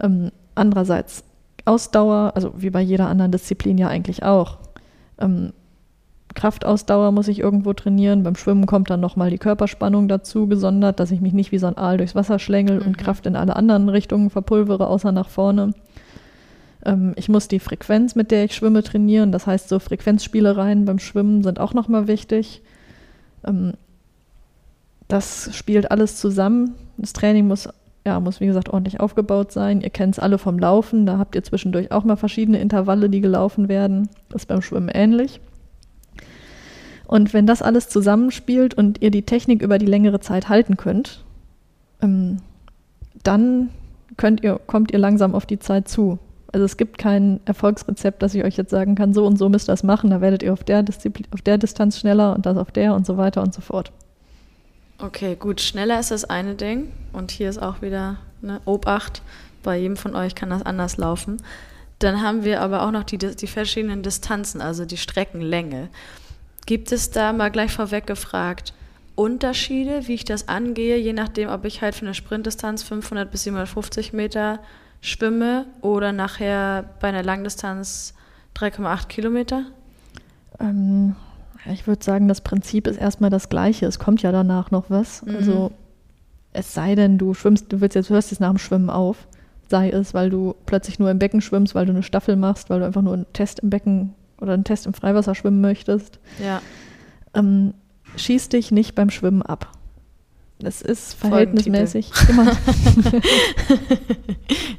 ähm, 0.00 0.30
andererseits 0.54 1.24
Ausdauer, 1.66 2.32
also 2.34 2.54
wie 2.56 2.70
bei 2.70 2.80
jeder 2.80 3.08
anderen 3.08 3.32
Disziplin 3.32 3.76
ja 3.76 3.88
eigentlich 3.88 4.22
auch. 4.22 4.58
Ähm, 5.18 5.52
Kraftausdauer 6.34 7.12
muss 7.12 7.28
ich 7.28 7.40
irgendwo 7.40 7.72
trainieren. 7.72 8.22
Beim 8.22 8.36
Schwimmen 8.36 8.66
kommt 8.66 8.88
dann 8.90 9.00
nochmal 9.00 9.30
die 9.30 9.38
Körperspannung 9.38 10.08
dazu, 10.08 10.46
gesondert, 10.46 11.00
dass 11.00 11.10
ich 11.10 11.20
mich 11.20 11.32
nicht 11.32 11.52
wie 11.52 11.58
so 11.58 11.66
ein 11.66 11.76
Aal 11.76 11.96
durchs 11.98 12.14
Wasser 12.14 12.38
schlängel 12.38 12.80
Mhm. 12.80 12.86
und 12.86 12.98
Kraft 12.98 13.26
in 13.26 13.36
alle 13.36 13.56
anderen 13.56 13.88
Richtungen 13.88 14.30
verpulvere, 14.30 14.86
außer 14.86 15.12
nach 15.12 15.28
vorne. 15.28 15.74
Ähm, 16.84 17.12
ich 17.16 17.28
muss 17.28 17.48
die 17.48 17.58
Frequenz, 17.58 18.14
mit 18.14 18.30
der 18.30 18.44
ich 18.44 18.54
schwimme, 18.54 18.82
trainieren. 18.82 19.32
Das 19.32 19.46
heißt, 19.46 19.68
so 19.68 19.78
Frequenzspielereien 19.78 20.84
beim 20.84 20.98
Schwimmen 20.98 21.42
sind 21.42 21.58
auch 21.60 21.74
nochmal 21.74 22.06
wichtig. 22.06 22.62
Ähm, 23.46 23.72
das 25.08 25.50
spielt 25.54 25.90
alles 25.90 26.16
zusammen. 26.16 26.74
Das 26.96 27.12
Training 27.12 27.48
muss, 27.48 27.68
ja, 28.06 28.20
muss 28.20 28.40
wie 28.40 28.46
gesagt 28.46 28.68
ordentlich 28.68 29.00
aufgebaut 29.00 29.50
sein. 29.52 29.80
Ihr 29.80 29.90
kennt 29.90 30.14
es 30.14 30.18
alle 30.20 30.38
vom 30.38 30.58
Laufen. 30.58 31.04
Da 31.06 31.18
habt 31.18 31.34
ihr 31.34 31.42
zwischendurch 31.42 31.90
auch 31.90 32.04
mal 32.04 32.16
verschiedene 32.16 32.60
Intervalle, 32.60 33.10
die 33.10 33.20
gelaufen 33.20 33.68
werden. 33.68 34.08
Das 34.28 34.42
ist 34.42 34.46
beim 34.46 34.62
Schwimmen 34.62 34.88
ähnlich. 34.88 35.40
Und 37.10 37.34
wenn 37.34 37.44
das 37.44 37.60
alles 37.60 37.88
zusammenspielt 37.88 38.72
und 38.72 39.02
ihr 39.02 39.10
die 39.10 39.24
Technik 39.24 39.62
über 39.62 39.78
die 39.78 39.86
längere 39.86 40.20
Zeit 40.20 40.48
halten 40.48 40.76
könnt, 40.76 41.24
ähm, 42.00 42.36
dann 43.24 43.70
könnt 44.16 44.44
ihr, 44.44 44.60
kommt 44.64 44.92
ihr 44.92 45.00
langsam 45.00 45.34
auf 45.34 45.44
die 45.44 45.58
Zeit 45.58 45.88
zu. 45.88 46.20
Also 46.52 46.64
es 46.64 46.76
gibt 46.76 46.98
kein 46.98 47.40
Erfolgsrezept, 47.46 48.22
dass 48.22 48.36
ich 48.36 48.44
euch 48.44 48.56
jetzt 48.56 48.70
sagen 48.70 48.94
kann, 48.94 49.12
so 49.12 49.26
und 49.26 49.38
so 49.38 49.48
müsst 49.48 49.68
ihr 49.68 49.72
das 49.72 49.82
machen, 49.82 50.10
da 50.10 50.20
werdet 50.20 50.44
ihr 50.44 50.52
auf 50.52 50.62
der, 50.62 50.84
Disziplin, 50.84 51.26
auf 51.32 51.42
der 51.42 51.58
Distanz 51.58 51.98
schneller 51.98 52.32
und 52.32 52.46
das 52.46 52.56
auf 52.56 52.70
der 52.70 52.94
und 52.94 53.04
so 53.04 53.16
weiter 53.16 53.42
und 53.42 53.52
so 53.52 53.60
fort. 53.60 53.90
Okay, 54.98 55.34
gut. 55.34 55.60
Schneller 55.60 55.98
ist 55.98 56.12
das 56.12 56.24
eine 56.26 56.54
Ding. 56.54 56.92
Und 57.12 57.32
hier 57.32 57.50
ist 57.50 57.60
auch 57.60 57.82
wieder 57.82 58.18
ne, 58.40 58.60
Obacht. 58.66 59.22
Bei 59.64 59.76
jedem 59.76 59.96
von 59.96 60.14
euch 60.14 60.36
kann 60.36 60.50
das 60.50 60.62
anders 60.62 60.96
laufen. 60.96 61.38
Dann 61.98 62.22
haben 62.22 62.44
wir 62.44 62.60
aber 62.60 62.82
auch 62.82 62.92
noch 62.92 63.02
die, 63.02 63.18
die 63.18 63.46
verschiedenen 63.48 64.04
Distanzen, 64.04 64.60
also 64.60 64.84
die 64.84 64.96
Streckenlänge. 64.96 65.88
Gibt 66.70 66.92
es 66.92 67.10
da 67.10 67.32
mal 67.32 67.50
gleich 67.50 67.72
vorweg 67.72 68.06
gefragt 68.06 68.74
Unterschiede, 69.16 70.06
wie 70.06 70.14
ich 70.14 70.24
das 70.24 70.46
angehe, 70.46 70.98
je 70.98 71.12
nachdem, 71.12 71.48
ob 71.48 71.64
ich 71.64 71.82
halt 71.82 71.96
für 71.96 72.06
eine 72.06 72.14
Sprintdistanz 72.14 72.84
500 72.84 73.28
bis 73.28 73.42
750 73.42 74.12
Meter 74.12 74.60
schwimme 75.00 75.66
oder 75.80 76.12
nachher 76.12 76.84
bei 77.00 77.08
einer 77.08 77.24
Langdistanz 77.24 78.14
3,8 78.56 79.08
Kilometer? 79.08 79.64
Ähm, 80.60 81.16
ich 81.72 81.88
würde 81.88 82.04
sagen, 82.04 82.28
das 82.28 82.40
Prinzip 82.40 82.86
ist 82.86 82.98
erstmal 82.98 83.30
das 83.30 83.48
gleiche. 83.48 83.86
Es 83.86 83.98
kommt 83.98 84.22
ja 84.22 84.30
danach 84.30 84.70
noch 84.70 84.90
was. 84.90 85.26
Mhm. 85.26 85.34
Also 85.34 85.72
es 86.52 86.72
sei 86.72 86.94
denn, 86.94 87.18
du 87.18 87.34
schwimmst, 87.34 87.72
du 87.72 87.80
willst 87.80 87.96
jetzt, 87.96 88.10
hörst 88.10 88.30
jetzt 88.30 88.38
nach 88.38 88.50
dem 88.50 88.58
Schwimmen 88.58 88.90
auf. 88.90 89.26
Sei 89.68 89.90
es, 89.90 90.14
weil 90.14 90.30
du 90.30 90.54
plötzlich 90.66 91.00
nur 91.00 91.10
im 91.10 91.18
Becken 91.18 91.40
schwimmst, 91.40 91.74
weil 91.74 91.86
du 91.86 91.90
eine 91.90 92.04
Staffel 92.04 92.36
machst, 92.36 92.70
weil 92.70 92.78
du 92.78 92.86
einfach 92.86 93.02
nur 93.02 93.14
einen 93.14 93.32
Test 93.32 93.58
im 93.58 93.70
Becken 93.70 94.14
oder 94.40 94.52
einen 94.54 94.64
Test 94.64 94.86
im 94.86 94.94
Freiwasser 94.94 95.34
schwimmen 95.34 95.60
möchtest. 95.60 96.18
Ja, 96.42 96.60
Ähm, 97.34 97.74
schieß 98.16 98.48
dich 98.48 98.70
nicht 98.72 98.94
beim 98.94 99.10
Schwimmen 99.10 99.42
ab. 99.42 99.70
Das 100.58 100.82
ist 100.82 101.14
verhältnismäßig 101.14 102.10
immer. 102.28 102.52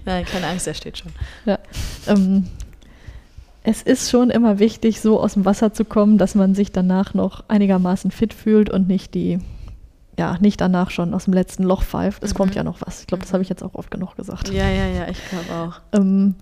nein, 0.05 0.25
keine 0.25 0.47
Angst, 0.47 0.67
der 0.67 0.73
steht 0.73 0.97
schon. 0.99 1.11
Ja. 1.45 1.59
Ähm, 2.07 2.47
es 3.63 3.81
ist 3.81 4.09
schon 4.09 4.29
immer 4.29 4.59
wichtig, 4.59 5.01
so 5.01 5.19
aus 5.19 5.33
dem 5.33 5.45
Wasser 5.45 5.73
zu 5.73 5.85
kommen, 5.85 6.17
dass 6.17 6.35
man 6.35 6.55
sich 6.55 6.71
danach 6.71 7.13
noch 7.13 7.43
einigermaßen 7.47 8.11
fit 8.11 8.33
fühlt 8.33 8.69
und 8.69 8.87
nicht 8.87 9.13
die, 9.13 9.39
ja, 10.17 10.37
nicht 10.39 10.61
danach 10.61 10.89
schon 10.91 11.13
aus 11.13 11.25
dem 11.25 11.33
letzten 11.33 11.63
Loch 11.63 11.83
pfeift. 11.83 12.23
Es 12.23 12.33
Mhm. 12.33 12.37
kommt 12.37 12.55
ja 12.55 12.63
noch 12.63 12.81
was. 12.81 13.01
Ich 13.01 13.07
glaube, 13.07 13.23
das 13.23 13.33
habe 13.33 13.43
ich 13.43 13.49
jetzt 13.49 13.63
auch 13.63 13.75
oft 13.75 13.91
genug 13.91 14.15
gesagt. 14.15 14.49
Ja, 14.49 14.67
ja, 14.67 14.87
ja, 14.87 15.07
ich 15.09 15.19
glaube 15.29 15.51
auch. 15.53 15.79
Ähm, 15.97 16.35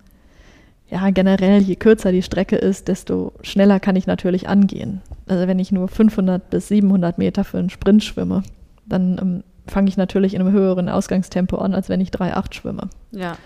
ja, 0.90 1.08
generell, 1.10 1.62
je 1.62 1.76
kürzer 1.76 2.10
die 2.10 2.22
Strecke 2.22 2.56
ist, 2.56 2.88
desto 2.88 3.32
schneller 3.42 3.78
kann 3.78 3.94
ich 3.94 4.08
natürlich 4.08 4.48
angehen. 4.48 5.00
Also 5.28 5.46
wenn 5.46 5.60
ich 5.60 5.70
nur 5.70 5.86
500 5.86 6.50
bis 6.50 6.68
700 6.68 7.16
Meter 7.16 7.44
für 7.44 7.58
einen 7.58 7.70
Sprint 7.70 8.02
schwimme, 8.02 8.42
dann 8.86 9.18
ähm, 9.20 9.44
fange 9.68 9.88
ich 9.88 9.96
natürlich 9.96 10.34
in 10.34 10.40
einem 10.40 10.52
höheren 10.52 10.88
Ausgangstempo 10.88 11.56
an, 11.58 11.74
als 11.74 11.88
wenn 11.88 12.00
ich 12.00 12.10
3,8 12.10 12.54
schwimme. 12.54 12.90
Ja. 13.12 13.36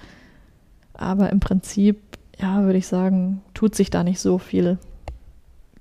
Aber 0.94 1.30
im 1.30 1.40
Prinzip, 1.40 1.98
ja, 2.38 2.62
würde 2.62 2.78
ich 2.78 2.86
sagen, 2.86 3.42
tut 3.52 3.74
sich 3.74 3.90
da 3.90 4.04
nicht 4.04 4.20
so 4.20 4.38
viel. 4.38 4.78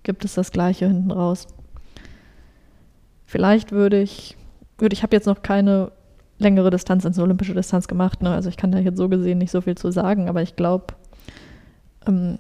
Gibt 0.04 0.26
es 0.26 0.34
das 0.34 0.52
Gleiche 0.52 0.88
hinten 0.88 1.12
raus. 1.12 1.48
Vielleicht 3.26 3.72
würde 3.72 4.02
ich, 4.02 4.36
würde 4.78 4.94
ich 4.94 5.02
habe 5.02 5.16
jetzt 5.16 5.28
noch 5.28 5.44
keine 5.44 5.94
längere 6.40 6.72
Distanz 6.72 7.06
ins 7.06 7.20
olympische 7.20 7.54
Distanz 7.54 7.88
gemacht, 7.88 8.22
ne? 8.22 8.32
also 8.32 8.50
ich 8.50 8.58
kann 8.58 8.72
da 8.72 8.80
jetzt 8.80 8.98
so 8.98 9.08
gesehen 9.08 9.38
nicht 9.38 9.52
so 9.52 9.62
viel 9.62 9.76
zu 9.76 9.92
sagen, 9.92 10.28
aber 10.28 10.42
ich 10.42 10.58
glaube, 10.58 10.88
ähm, 12.08 12.38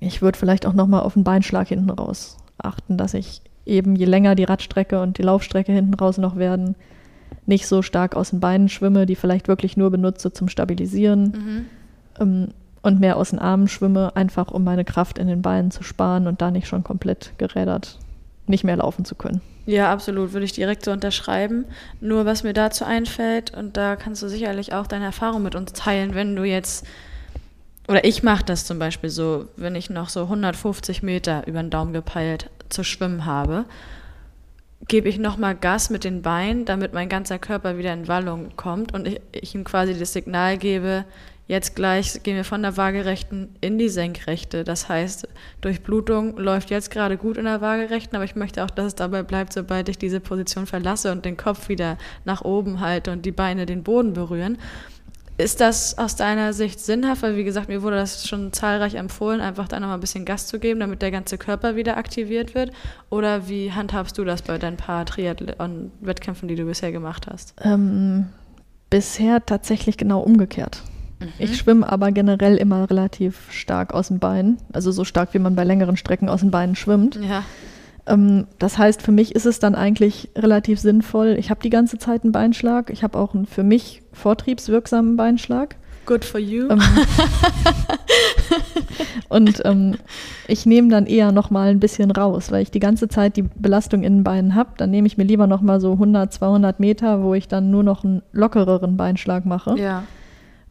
ich 0.00 0.22
würde 0.22 0.38
vielleicht 0.38 0.66
auch 0.66 0.72
noch 0.72 0.86
mal 0.86 1.00
auf 1.00 1.14
den 1.14 1.24
Beinschlag 1.24 1.68
hinten 1.68 1.90
raus 1.90 2.36
achten, 2.58 2.96
dass 2.96 3.14
ich 3.14 3.42
eben 3.66 3.96
je 3.96 4.04
länger 4.06 4.34
die 4.34 4.44
Radstrecke 4.44 5.00
und 5.00 5.18
die 5.18 5.22
Laufstrecke 5.22 5.72
hinten 5.72 5.94
raus 5.94 6.18
noch 6.18 6.36
werden, 6.36 6.74
nicht 7.46 7.66
so 7.66 7.82
stark 7.82 8.16
aus 8.16 8.30
den 8.30 8.40
Beinen 8.40 8.68
schwimme, 8.68 9.06
die 9.06 9.16
vielleicht 9.16 9.48
wirklich 9.48 9.76
nur 9.76 9.90
benutze 9.90 10.32
zum 10.32 10.48
Stabilisieren 10.48 11.22
Mhm. 11.22 11.66
ähm, 12.20 12.48
und 12.82 13.00
mehr 13.00 13.16
aus 13.16 13.30
den 13.30 13.38
Armen 13.38 13.68
schwimme, 13.68 14.16
einfach 14.16 14.50
um 14.50 14.64
meine 14.64 14.84
Kraft 14.84 15.18
in 15.18 15.28
den 15.28 15.42
Beinen 15.42 15.70
zu 15.70 15.82
sparen 15.82 16.26
und 16.26 16.40
da 16.40 16.50
nicht 16.50 16.66
schon 16.66 16.82
komplett 16.82 17.32
gerädert 17.38 17.98
nicht 18.46 18.64
mehr 18.64 18.76
laufen 18.76 19.04
zu 19.04 19.14
können. 19.14 19.40
Ja, 19.66 19.92
absolut, 19.92 20.32
würde 20.32 20.44
ich 20.44 20.52
direkt 20.52 20.84
so 20.84 20.90
unterschreiben. 20.90 21.64
Nur 22.00 22.26
was 22.26 22.42
mir 22.42 22.52
dazu 22.52 22.84
einfällt, 22.84 23.56
und 23.56 23.76
da 23.76 23.96
kannst 23.96 24.22
du 24.22 24.28
sicherlich 24.28 24.72
auch 24.74 24.86
deine 24.86 25.04
Erfahrung 25.04 25.42
mit 25.42 25.54
uns 25.54 25.72
teilen, 25.72 26.14
wenn 26.14 26.34
du 26.34 26.42
jetzt, 26.44 26.84
oder 27.90 28.04
ich 28.04 28.22
mache 28.22 28.44
das 28.44 28.64
zum 28.64 28.78
Beispiel 28.78 29.10
so, 29.10 29.48
wenn 29.56 29.74
ich 29.74 29.90
noch 29.90 30.10
so 30.10 30.22
150 30.22 31.02
Meter 31.02 31.44
über 31.48 31.60
den 31.60 31.70
Daumen 31.70 31.92
gepeilt 31.92 32.48
zu 32.68 32.84
schwimmen 32.84 33.26
habe, 33.26 33.64
gebe 34.86 35.08
ich 35.08 35.18
nochmal 35.18 35.56
Gas 35.56 35.90
mit 35.90 36.04
den 36.04 36.22
Beinen, 36.22 36.64
damit 36.64 36.94
mein 36.94 37.08
ganzer 37.08 37.40
Körper 37.40 37.78
wieder 37.78 37.92
in 37.92 38.06
Wallung 38.06 38.50
kommt 38.54 38.94
und 38.94 39.08
ich, 39.08 39.20
ich 39.32 39.56
ihm 39.56 39.64
quasi 39.64 39.98
das 39.98 40.12
Signal 40.12 40.56
gebe, 40.56 41.04
jetzt 41.48 41.74
gleich 41.74 42.22
gehen 42.22 42.36
wir 42.36 42.44
von 42.44 42.62
der 42.62 42.76
waagerechten 42.76 43.56
in 43.60 43.76
die 43.76 43.88
senkrechte. 43.88 44.62
Das 44.62 44.88
heißt, 44.88 45.26
Durchblutung 45.60 46.38
läuft 46.38 46.70
jetzt 46.70 46.92
gerade 46.92 47.16
gut 47.16 47.36
in 47.36 47.44
der 47.44 47.60
waagerechten, 47.60 48.14
aber 48.14 48.24
ich 48.24 48.36
möchte 48.36 48.64
auch, 48.64 48.70
dass 48.70 48.86
es 48.86 48.94
dabei 48.94 49.24
bleibt, 49.24 49.52
sobald 49.52 49.88
ich 49.88 49.98
diese 49.98 50.20
Position 50.20 50.66
verlasse 50.66 51.10
und 51.10 51.24
den 51.24 51.36
Kopf 51.36 51.68
wieder 51.68 51.98
nach 52.24 52.42
oben 52.42 52.78
halte 52.78 53.10
und 53.10 53.26
die 53.26 53.32
Beine 53.32 53.66
den 53.66 53.82
Boden 53.82 54.12
berühren. 54.12 54.58
Ist 55.40 55.60
das 55.60 55.96
aus 55.96 56.16
deiner 56.16 56.52
Sicht 56.52 56.80
sinnhaft? 56.80 57.22
Weil, 57.22 57.36
wie 57.36 57.44
gesagt, 57.44 57.68
mir 57.68 57.82
wurde 57.82 57.96
das 57.96 58.28
schon 58.28 58.52
zahlreich 58.52 58.94
empfohlen, 58.94 59.40
einfach 59.40 59.68
da 59.68 59.80
nochmal 59.80 59.96
ein 59.96 60.00
bisschen 60.00 60.24
Gas 60.24 60.46
zu 60.46 60.58
geben, 60.58 60.80
damit 60.80 61.00
der 61.00 61.10
ganze 61.10 61.38
Körper 61.38 61.76
wieder 61.76 61.96
aktiviert 61.96 62.54
wird. 62.54 62.72
Oder 63.08 63.48
wie 63.48 63.72
handhabst 63.72 64.18
du 64.18 64.24
das 64.24 64.42
bei 64.42 64.58
deinen 64.58 64.76
paar 64.76 65.06
Triathlon-Wettkämpfen, 65.06 66.46
die 66.46 66.56
du 66.56 66.64
bisher 66.64 66.92
gemacht 66.92 67.26
hast? 67.26 67.54
Ähm, 67.62 68.26
bisher 68.90 69.44
tatsächlich 69.44 69.96
genau 69.96 70.20
umgekehrt. 70.20 70.82
Ich 71.38 71.56
schwimme 71.58 71.86
aber 71.86 72.12
generell 72.12 72.56
immer 72.56 72.88
relativ 72.88 73.52
stark 73.52 73.92
aus 73.92 74.08
dem 74.08 74.18
Bein. 74.20 74.56
Also 74.72 74.90
so 74.90 75.04
stark, 75.04 75.34
wie 75.34 75.38
man 75.38 75.54
bei 75.54 75.64
längeren 75.64 75.96
Strecken 75.96 76.28
aus 76.28 76.40
den 76.40 76.50
Beinen 76.50 76.76
schwimmt. 76.76 77.16
Ja. 77.16 77.44
Ähm, 78.06 78.46
das 78.58 78.78
heißt, 78.78 79.02
für 79.02 79.12
mich 79.12 79.34
ist 79.34 79.46
es 79.46 79.58
dann 79.58 79.74
eigentlich 79.74 80.30
relativ 80.36 80.80
sinnvoll. 80.80 81.36
Ich 81.38 81.50
habe 81.50 81.60
die 81.62 81.70
ganze 81.70 81.98
Zeit 81.98 82.24
einen 82.24 82.32
Beinschlag. 82.32 82.90
Ich 82.90 83.02
habe 83.02 83.18
auch 83.18 83.34
einen 83.34 83.46
für 83.46 83.62
mich 83.62 84.02
vortriebswirksamen 84.12 85.16
Beinschlag. 85.16 85.76
Good 86.06 86.24
for 86.24 86.40
you. 86.40 86.68
Ähm, 86.70 86.80
und 89.28 89.62
ähm, 89.64 89.96
ich 90.48 90.66
nehme 90.66 90.88
dann 90.88 91.06
eher 91.06 91.30
noch 91.30 91.50
mal 91.50 91.68
ein 91.68 91.78
bisschen 91.78 92.10
raus, 92.10 92.50
weil 92.50 92.62
ich 92.62 92.70
die 92.70 92.80
ganze 92.80 93.08
Zeit 93.08 93.36
die 93.36 93.42
Belastung 93.42 94.02
in 94.02 94.16
den 94.16 94.24
Beinen 94.24 94.54
habe. 94.54 94.70
Dann 94.76 94.90
nehme 94.90 95.06
ich 95.06 95.18
mir 95.18 95.24
lieber 95.24 95.46
noch 95.46 95.60
mal 95.60 95.80
so 95.80 95.92
100, 95.92 96.32
200 96.32 96.80
Meter, 96.80 97.22
wo 97.22 97.34
ich 97.34 97.48
dann 97.48 97.70
nur 97.70 97.82
noch 97.82 98.02
einen 98.02 98.22
lockereren 98.32 98.96
Beinschlag 98.96 99.46
mache, 99.46 99.78
ja, 99.78 100.04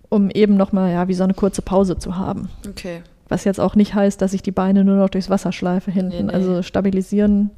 um 0.10 0.30
eben 0.30 0.58
noch 0.58 0.72
mal 0.72 0.92
ja 0.92 1.08
wie 1.08 1.14
so 1.14 1.24
eine 1.24 1.36
kurze 1.36 1.62
Pause 1.62 1.98
zu 1.98 2.18
haben. 2.18 2.50
okay. 2.68 3.02
Was 3.30 3.44
jetzt 3.46 3.60
auch 3.60 3.76
nicht 3.76 3.94
heißt, 3.96 4.22
dass 4.22 4.34
ich 4.34 4.42
die 4.42 4.52
Beine 4.52 4.84
nur 4.84 4.96
noch 4.98 5.10
durchs 5.10 5.30
Wasser 5.30 5.52
schleife 5.52 5.92
hinten. 5.92 6.10
Nee, 6.18 6.24
nee. 6.24 6.34
Also 6.34 6.62
stabilisieren 6.64 7.52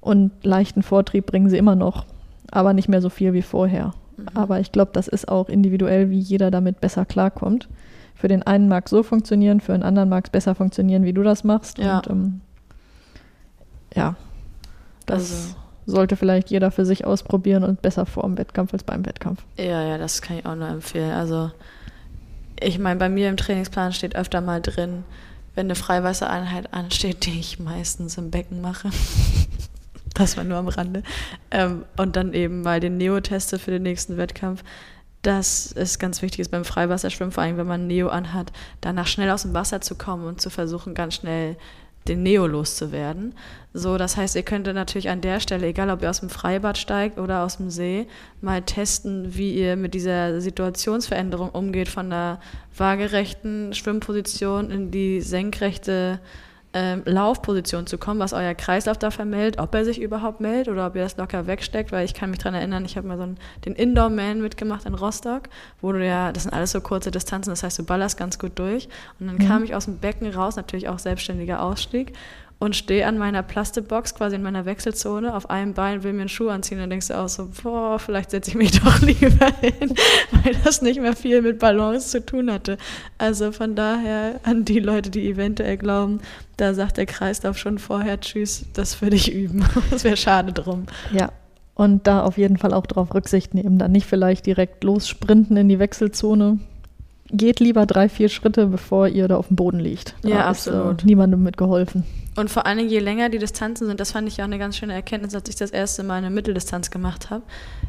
und 0.00 0.30
leichten 0.44 0.82
Vortrieb 0.82 1.26
bringen 1.26 1.50
sie 1.50 1.58
immer 1.58 1.74
noch, 1.76 2.06
aber 2.50 2.72
nicht 2.72 2.88
mehr 2.88 3.02
so 3.02 3.10
viel 3.10 3.32
wie 3.34 3.42
vorher. 3.42 3.92
Mhm. 4.16 4.28
Aber 4.34 4.60
ich 4.60 4.72
glaube, 4.72 4.92
das 4.94 5.08
ist 5.08 5.28
auch 5.28 5.48
individuell, 5.48 6.08
wie 6.10 6.18
jeder 6.18 6.50
damit 6.50 6.80
besser 6.80 7.04
klarkommt. 7.04 7.68
Für 8.14 8.28
den 8.28 8.42
einen 8.44 8.68
mag 8.68 8.84
es 8.86 8.90
so 8.90 9.02
funktionieren, 9.02 9.60
für 9.60 9.72
den 9.72 9.82
anderen 9.82 10.08
mag 10.08 10.24
es 10.26 10.30
besser 10.30 10.54
funktionieren, 10.54 11.02
wie 11.04 11.12
du 11.12 11.22
das 11.24 11.42
machst. 11.44 11.78
Ja. 11.78 11.98
Und 11.98 12.06
ähm, 12.10 12.40
ja, 13.94 14.14
das 15.06 15.18
Also- 15.32 15.54
sollte 15.86 16.14
vielleicht 16.16 16.50
jeder 16.50 16.70
für 16.70 16.84
sich 16.84 17.04
ausprobieren 17.04 17.64
und 17.64 17.82
besser 17.82 18.06
vor 18.06 18.22
dem 18.22 18.38
Wettkampf 18.38 18.72
als 18.72 18.84
beim 18.84 19.04
Wettkampf. 19.04 19.42
Ja, 19.58 19.82
ja, 19.82 19.98
das 19.98 20.22
kann 20.22 20.38
ich 20.38 20.46
auch 20.46 20.54
nur 20.54 20.68
empfehlen. 20.68 21.10
Also, 21.10 21.50
ich 22.60 22.78
meine, 22.78 22.98
bei 22.98 23.08
mir 23.08 23.28
im 23.28 23.36
Trainingsplan 23.36 23.92
steht 23.92 24.16
öfter 24.16 24.40
mal 24.40 24.60
drin, 24.60 25.04
wenn 25.54 25.66
eine 25.66 25.74
Freiwassereinheit 25.74 26.72
ansteht, 26.72 27.26
die 27.26 27.38
ich 27.38 27.58
meistens 27.58 28.16
im 28.18 28.30
Becken 28.30 28.60
mache. 28.60 28.90
das 30.14 30.36
war 30.36 30.44
nur 30.44 30.58
am 30.58 30.68
Rande. 30.68 31.02
Ähm, 31.50 31.84
und 31.96 32.16
dann 32.16 32.32
eben 32.32 32.62
mal 32.62 32.80
den 32.80 32.96
Neo 32.96 33.20
teste 33.20 33.58
für 33.58 33.70
den 33.70 33.82
nächsten 33.82 34.16
Wettkampf. 34.16 34.62
Das 35.22 35.70
ist 35.70 36.00
ganz 36.00 36.20
wichtig 36.20 36.40
ist 36.40 36.50
beim 36.50 36.64
Freiwasserschwimmen, 36.64 37.32
vor 37.32 37.44
allem 37.44 37.56
wenn 37.56 37.66
man 37.66 37.86
Neo 37.86 38.08
anhat, 38.08 38.52
danach 38.80 39.06
schnell 39.06 39.30
aus 39.30 39.42
dem 39.42 39.54
Wasser 39.54 39.80
zu 39.80 39.94
kommen 39.94 40.26
und 40.26 40.40
zu 40.40 40.50
versuchen, 40.50 40.94
ganz 40.94 41.14
schnell 41.14 41.56
den 42.08 42.22
Neo 42.22 42.46
loszuwerden. 42.46 43.34
So, 43.74 43.96
das 43.96 44.16
heißt, 44.16 44.36
ihr 44.36 44.42
könnt 44.42 44.66
natürlich 44.66 45.08
an 45.08 45.20
der 45.20 45.40
Stelle, 45.40 45.68
egal 45.68 45.90
ob 45.90 46.02
ihr 46.02 46.10
aus 46.10 46.20
dem 46.20 46.28
Freibad 46.28 46.76
steigt 46.76 47.18
oder 47.18 47.42
aus 47.42 47.56
dem 47.56 47.70
See, 47.70 48.06
mal 48.40 48.62
testen, 48.62 49.34
wie 49.34 49.54
ihr 49.54 49.76
mit 49.76 49.94
dieser 49.94 50.40
Situationsveränderung 50.40 51.50
umgeht 51.50 51.88
von 51.88 52.10
der 52.10 52.40
waagerechten 52.76 53.72
Schwimmposition 53.72 54.70
in 54.70 54.90
die 54.90 55.20
senkrechte 55.20 56.20
ähm, 56.74 57.02
Laufposition 57.04 57.86
zu 57.86 57.98
kommen, 57.98 58.20
was 58.20 58.32
euer 58.32 58.54
Kreislauf 58.54 58.98
da 58.98 59.10
vermeldet, 59.10 59.60
ob 59.60 59.74
er 59.74 59.84
sich 59.84 60.00
überhaupt 60.00 60.40
meldet 60.40 60.68
oder 60.68 60.86
ob 60.86 60.96
ihr 60.96 61.02
das 61.02 61.16
locker 61.16 61.46
wegsteckt, 61.46 61.92
weil 61.92 62.04
ich 62.04 62.14
kann 62.14 62.30
mich 62.30 62.38
daran 62.38 62.54
erinnern, 62.54 62.84
ich 62.84 62.96
habe 62.96 63.06
mal 63.06 63.16
so 63.16 63.24
einen, 63.24 63.38
den 63.64 63.74
Indoor-Man 63.74 64.40
mitgemacht 64.40 64.86
in 64.86 64.94
Rostock, 64.94 65.48
wo 65.80 65.92
du 65.92 66.04
ja, 66.04 66.32
das 66.32 66.44
sind 66.44 66.52
alles 66.52 66.72
so 66.72 66.80
kurze 66.80 67.10
Distanzen, 67.10 67.50
das 67.50 67.62
heißt, 67.62 67.78
du 67.78 67.84
ballerst 67.84 68.16
ganz 68.16 68.38
gut 68.38 68.58
durch. 68.58 68.88
Und 69.20 69.26
dann 69.26 69.38
kam 69.38 69.64
ich 69.64 69.74
aus 69.74 69.84
dem 69.84 69.98
Becken 69.98 70.32
raus, 70.32 70.56
natürlich 70.56 70.88
auch 70.88 70.98
selbstständiger 70.98 71.62
Ausstieg 71.62 72.14
und 72.62 72.76
stehe 72.76 73.04
an 73.08 73.18
meiner 73.18 73.42
Plastikbox, 73.42 74.14
quasi 74.14 74.36
in 74.36 74.42
meiner 74.44 74.64
Wechselzone, 74.64 75.34
auf 75.34 75.50
einem 75.50 75.74
Bein, 75.74 76.04
will 76.04 76.12
mir 76.12 76.20
einen 76.20 76.28
Schuh 76.28 76.48
anziehen 76.48 76.78
dann 76.78 76.90
denkst 76.90 77.08
du 77.08 77.18
auch 77.18 77.28
so, 77.28 77.48
boah, 77.60 77.98
vielleicht 77.98 78.30
setze 78.30 78.50
ich 78.50 78.56
mich 78.56 78.70
doch 78.80 79.00
lieber 79.00 79.46
hin, 79.60 79.92
weil 80.30 80.54
das 80.62 80.80
nicht 80.80 81.00
mehr 81.00 81.16
viel 81.16 81.42
mit 81.42 81.58
Balance 81.58 82.10
zu 82.10 82.24
tun 82.24 82.52
hatte. 82.52 82.78
Also 83.18 83.50
von 83.50 83.74
daher 83.74 84.38
an 84.44 84.64
die 84.64 84.78
Leute, 84.78 85.10
die 85.10 85.28
eventuell 85.28 85.76
glauben, 85.76 86.20
da 86.56 86.72
sagt 86.72 86.98
der 86.98 87.06
Kreislauf 87.06 87.58
schon 87.58 87.78
vorher, 87.78 88.20
tschüss, 88.20 88.64
das 88.74 89.02
würde 89.02 89.16
ich 89.16 89.32
üben. 89.32 89.64
Das 89.90 90.04
wäre 90.04 90.16
schade 90.16 90.52
drum. 90.52 90.86
Ja. 91.12 91.32
Und 91.74 92.06
da 92.06 92.22
auf 92.22 92.38
jeden 92.38 92.58
Fall 92.58 92.72
auch 92.74 92.86
darauf 92.86 93.12
Rücksicht 93.12 93.54
nehmen. 93.54 93.78
Dann 93.78 93.90
nicht 93.90 94.06
vielleicht 94.06 94.46
direkt 94.46 94.84
lossprinten 94.84 95.56
in 95.56 95.68
die 95.68 95.80
Wechselzone. 95.80 96.60
Geht 97.32 97.60
lieber 97.60 97.86
drei, 97.86 98.08
vier 98.08 98.28
Schritte, 98.28 98.66
bevor 98.66 99.08
ihr 99.08 99.26
da 99.26 99.36
auf 99.36 99.48
dem 99.48 99.56
Boden 99.56 99.80
liegt. 99.80 100.14
Da 100.22 100.28
Ja, 100.28 100.40
ist, 100.50 100.68
absolut. 100.68 101.02
Äh, 101.02 101.06
niemandem 101.06 101.42
mitgeholfen. 101.42 102.04
Und 102.34 102.50
vor 102.50 102.64
allen 102.64 102.78
Dingen, 102.78 102.88
je 102.90 102.98
länger 102.98 103.28
die 103.28 103.38
Distanzen 103.38 103.86
sind, 103.86 104.00
das 104.00 104.12
fand 104.12 104.26
ich 104.26 104.38
ja 104.38 104.44
auch 104.44 104.48
eine 104.48 104.58
ganz 104.58 104.78
schöne 104.78 104.94
Erkenntnis, 104.94 105.34
als 105.34 105.50
ich 105.50 105.56
das 105.56 105.70
erste 105.70 106.02
Mal 106.02 106.14
eine 106.14 106.30
Mitteldistanz 106.30 106.90
gemacht 106.90 107.28
habe. 107.28 107.42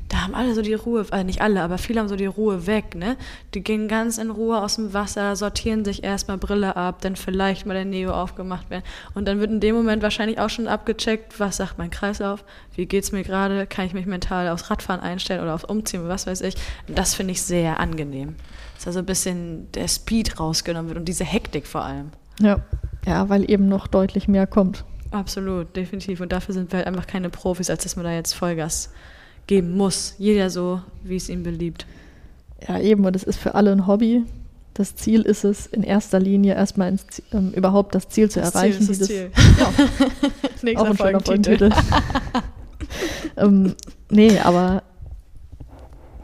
Da 0.09 0.17
haben 0.17 0.35
alle 0.35 0.53
so 0.53 0.61
die 0.61 0.73
Ruhe, 0.73 1.05
äh, 1.11 1.23
nicht 1.23 1.41
alle, 1.41 1.61
aber 1.61 1.77
viele 1.77 2.01
haben 2.01 2.09
so 2.09 2.17
die 2.17 2.25
Ruhe 2.25 2.67
weg, 2.67 2.93
ne? 2.95 3.15
Die 3.53 3.63
gehen 3.63 3.87
ganz 3.87 4.17
in 4.17 4.29
Ruhe 4.29 4.61
aus 4.61 4.75
dem 4.75 4.93
Wasser, 4.93 5.37
sortieren 5.37 5.85
sich 5.85 6.03
erstmal 6.03 6.37
Brille 6.37 6.75
ab, 6.75 6.99
dann 7.01 7.15
vielleicht 7.15 7.65
mal 7.65 7.73
der 7.73 7.85
Neo 7.85 8.11
aufgemacht 8.11 8.69
werden. 8.69 8.83
Und 9.13 9.29
dann 9.29 9.39
wird 9.39 9.49
in 9.49 9.61
dem 9.61 9.75
Moment 9.75 10.03
wahrscheinlich 10.03 10.39
auch 10.39 10.49
schon 10.49 10.67
abgecheckt, 10.67 11.39
was 11.39 11.57
sagt 11.57 11.77
mein 11.77 11.89
Kreislauf, 11.89 12.43
wie 12.75 12.85
geht's 12.85 13.13
mir 13.13 13.23
gerade, 13.23 13.65
kann 13.65 13.85
ich 13.85 13.93
mich 13.93 14.05
mental 14.05 14.49
aufs 14.49 14.69
Radfahren 14.69 14.99
einstellen 15.01 15.41
oder 15.41 15.53
aufs 15.55 15.63
Umziehen, 15.63 16.07
was 16.07 16.27
weiß 16.27 16.41
ich. 16.41 16.55
Das 16.87 17.15
finde 17.15 17.31
ich 17.31 17.41
sehr 17.41 17.79
angenehm. 17.79 18.35
Dass 18.84 18.88
also 18.88 18.99
ein 18.99 19.05
bisschen 19.05 19.71
der 19.71 19.88
Speed 19.88 20.41
rausgenommen 20.41 20.89
wird 20.89 20.99
und 20.99 21.05
diese 21.05 21.23
Hektik 21.23 21.67
vor 21.67 21.86
allem. 21.86 22.11
Ja. 22.41 22.59
Ja, 23.05 23.29
weil 23.29 23.49
eben 23.49 23.69
noch 23.69 23.88
deutlich 23.88 24.27
mehr 24.27 24.45
kommt. 24.45 24.84
Absolut, 25.11 25.73
definitiv. 25.77 26.19
Und 26.19 26.34
dafür 26.34 26.53
sind 26.53 26.69
wir 26.73 26.79
halt 26.79 26.88
einfach 26.88 27.07
keine 27.07 27.29
Profis, 27.29 27.69
als 27.69 27.84
dass 27.84 27.95
man 27.95 28.03
da 28.03 28.11
jetzt 28.11 28.34
Vollgas 28.34 28.89
geben 29.47 29.77
muss. 29.77 30.15
Jeder 30.17 30.49
so, 30.49 30.81
wie 31.01 31.15
es 31.15 31.29
ihm 31.29 31.43
beliebt. 31.43 31.86
Ja, 32.67 32.77
eben. 32.77 33.05
Und 33.05 33.15
es 33.15 33.23
ist 33.23 33.38
für 33.38 33.55
alle 33.55 33.71
ein 33.71 33.88
Hobby. 33.88 34.23
Das 34.73 34.97
Ziel 34.97 35.21
ist 35.21 35.45
es, 35.45 35.65
in 35.67 35.84
erster 35.84 36.19
Linie 36.19 36.55
erstmal 36.55 36.89
ins, 36.89 37.21
ähm, 37.31 37.51
überhaupt 37.51 37.95
das 37.95 38.09
Ziel 38.09 38.29
zu 38.29 38.41
Das 38.41 38.53
erreichen. 38.53 38.81
Ziel 38.81 38.91
ist 38.91 39.01
das 39.01 39.07
Ziel. 39.07 39.31
Ja, 40.73 40.79
auch 40.81 40.86
ein 40.86 40.97
schöner. 40.97 41.21
Folgentitel. 41.21 41.71
ähm, 43.38 43.75
nee, 44.09 44.39
aber 44.39 44.84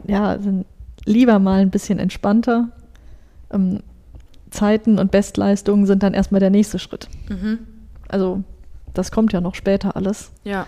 ja, 0.06 0.38
sind 0.38 0.66
lieber 1.10 1.38
mal 1.38 1.60
ein 1.60 1.70
bisschen 1.70 1.98
entspannter. 1.98 2.70
Ähm, 3.52 3.80
Zeiten 4.50 4.98
und 4.98 5.10
Bestleistungen 5.10 5.86
sind 5.86 6.02
dann 6.02 6.14
erstmal 6.14 6.40
der 6.40 6.50
nächste 6.50 6.78
Schritt. 6.78 7.08
Mhm. 7.28 7.58
Also 8.08 8.42
das 8.94 9.12
kommt 9.12 9.32
ja 9.32 9.40
noch 9.40 9.54
später 9.54 9.96
alles. 9.96 10.32
Ja, 10.44 10.66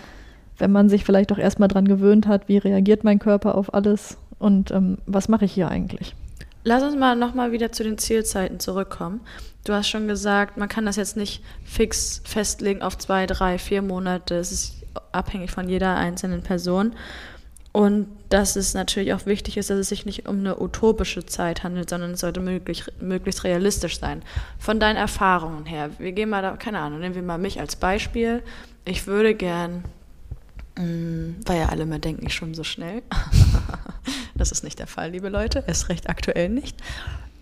Wenn 0.59 0.71
man 0.71 0.89
sich 0.89 1.05
vielleicht 1.05 1.33
auch 1.33 1.39
erstmal 1.39 1.69
dran 1.69 1.89
gewöhnt 1.89 2.27
hat, 2.27 2.49
wie 2.49 2.59
reagiert 2.59 3.03
mein 3.05 3.19
Körper 3.19 3.57
auf 3.57 3.75
alles 3.75 4.19
und 4.39 4.71
ähm, 4.71 4.99
was 5.07 5.29
mache 5.29 5.45
ich 5.45 5.53
hier 5.53 5.69
eigentlich? 5.69 6.15
Lass 6.65 6.85
uns 6.85 6.95
mal 6.97 7.17
nochmal 7.17 7.51
wieder 7.51 7.73
zu 7.73 7.83
den 7.83 7.99
Zielzeiten 7.99 8.61
zurückkommen. 8.61 9.21
Du 9.65 9.73
hast 9.73 9.89
schon 9.89 10.07
gesagt, 10.07 10.57
man 10.57 10.69
kann 10.69 10.87
das 10.87 10.95
jetzt 10.97 11.17
nicht 11.17 11.43
fix 11.65 12.21
festlegen 12.25 12.83
auf 12.83 12.97
zwei, 12.99 13.27
drei, 13.27 13.59
vier 13.59 13.83
Monate. 13.83 14.37
Es 14.37 14.53
ist 14.53 14.75
abhängig 15.11 15.51
von 15.51 15.69
jeder 15.69 15.97
einzelnen 15.97 16.43
Person. 16.43 16.93
Und 17.73 18.07
dass 18.29 18.57
es 18.57 18.75
natürlich 18.75 19.15
auch 19.15 19.25
wichtig 19.25 19.57
ist, 19.57 19.71
dass 19.71 19.79
es 19.79 19.89
sich 19.89 20.05
nicht 20.05 20.29
um 20.29 20.41
eine 20.41 20.61
utopische 20.61 21.25
Zeit 21.25 21.63
handelt, 21.63 21.89
sondern 21.89 22.13
es 22.13 22.21
sollte 22.21 22.41
möglich, 22.41 22.85
möglichst 23.01 23.45
realistisch 23.45 23.99
sein. 23.99 24.23
Von 24.59 24.79
deinen 24.79 24.97
Erfahrungen 24.97 25.65
her, 25.65 25.91
wir 25.99 26.13
gehen 26.13 26.29
mal 26.29 26.43
da, 26.43 26.57
keine 26.57 26.81
Ahnung, 26.81 27.01
nehmen 27.01 27.15
wir 27.15 27.23
mal 27.23 27.39
mich 27.39 27.61
als 27.61 27.77
Beispiel. 27.77 28.43
Ich 28.85 29.07
würde 29.07 29.35
gern, 29.35 29.85
mh, 30.77 31.47
weil 31.47 31.61
ja 31.61 31.69
alle 31.71 31.85
immer 31.85 31.99
denken, 31.99 32.27
ich 32.27 32.35
schwimme 32.35 32.55
so 32.55 32.65
schnell. 32.65 33.03
das 34.35 34.53
ist 34.53 34.65
nicht 34.65 34.79
der 34.79 34.87
Fall, 34.87 35.11
liebe 35.11 35.31
Leute, 35.31 35.61
ist 35.61 35.89
recht 35.89 36.11
aktuell 36.11 36.51
nicht. 36.51 36.77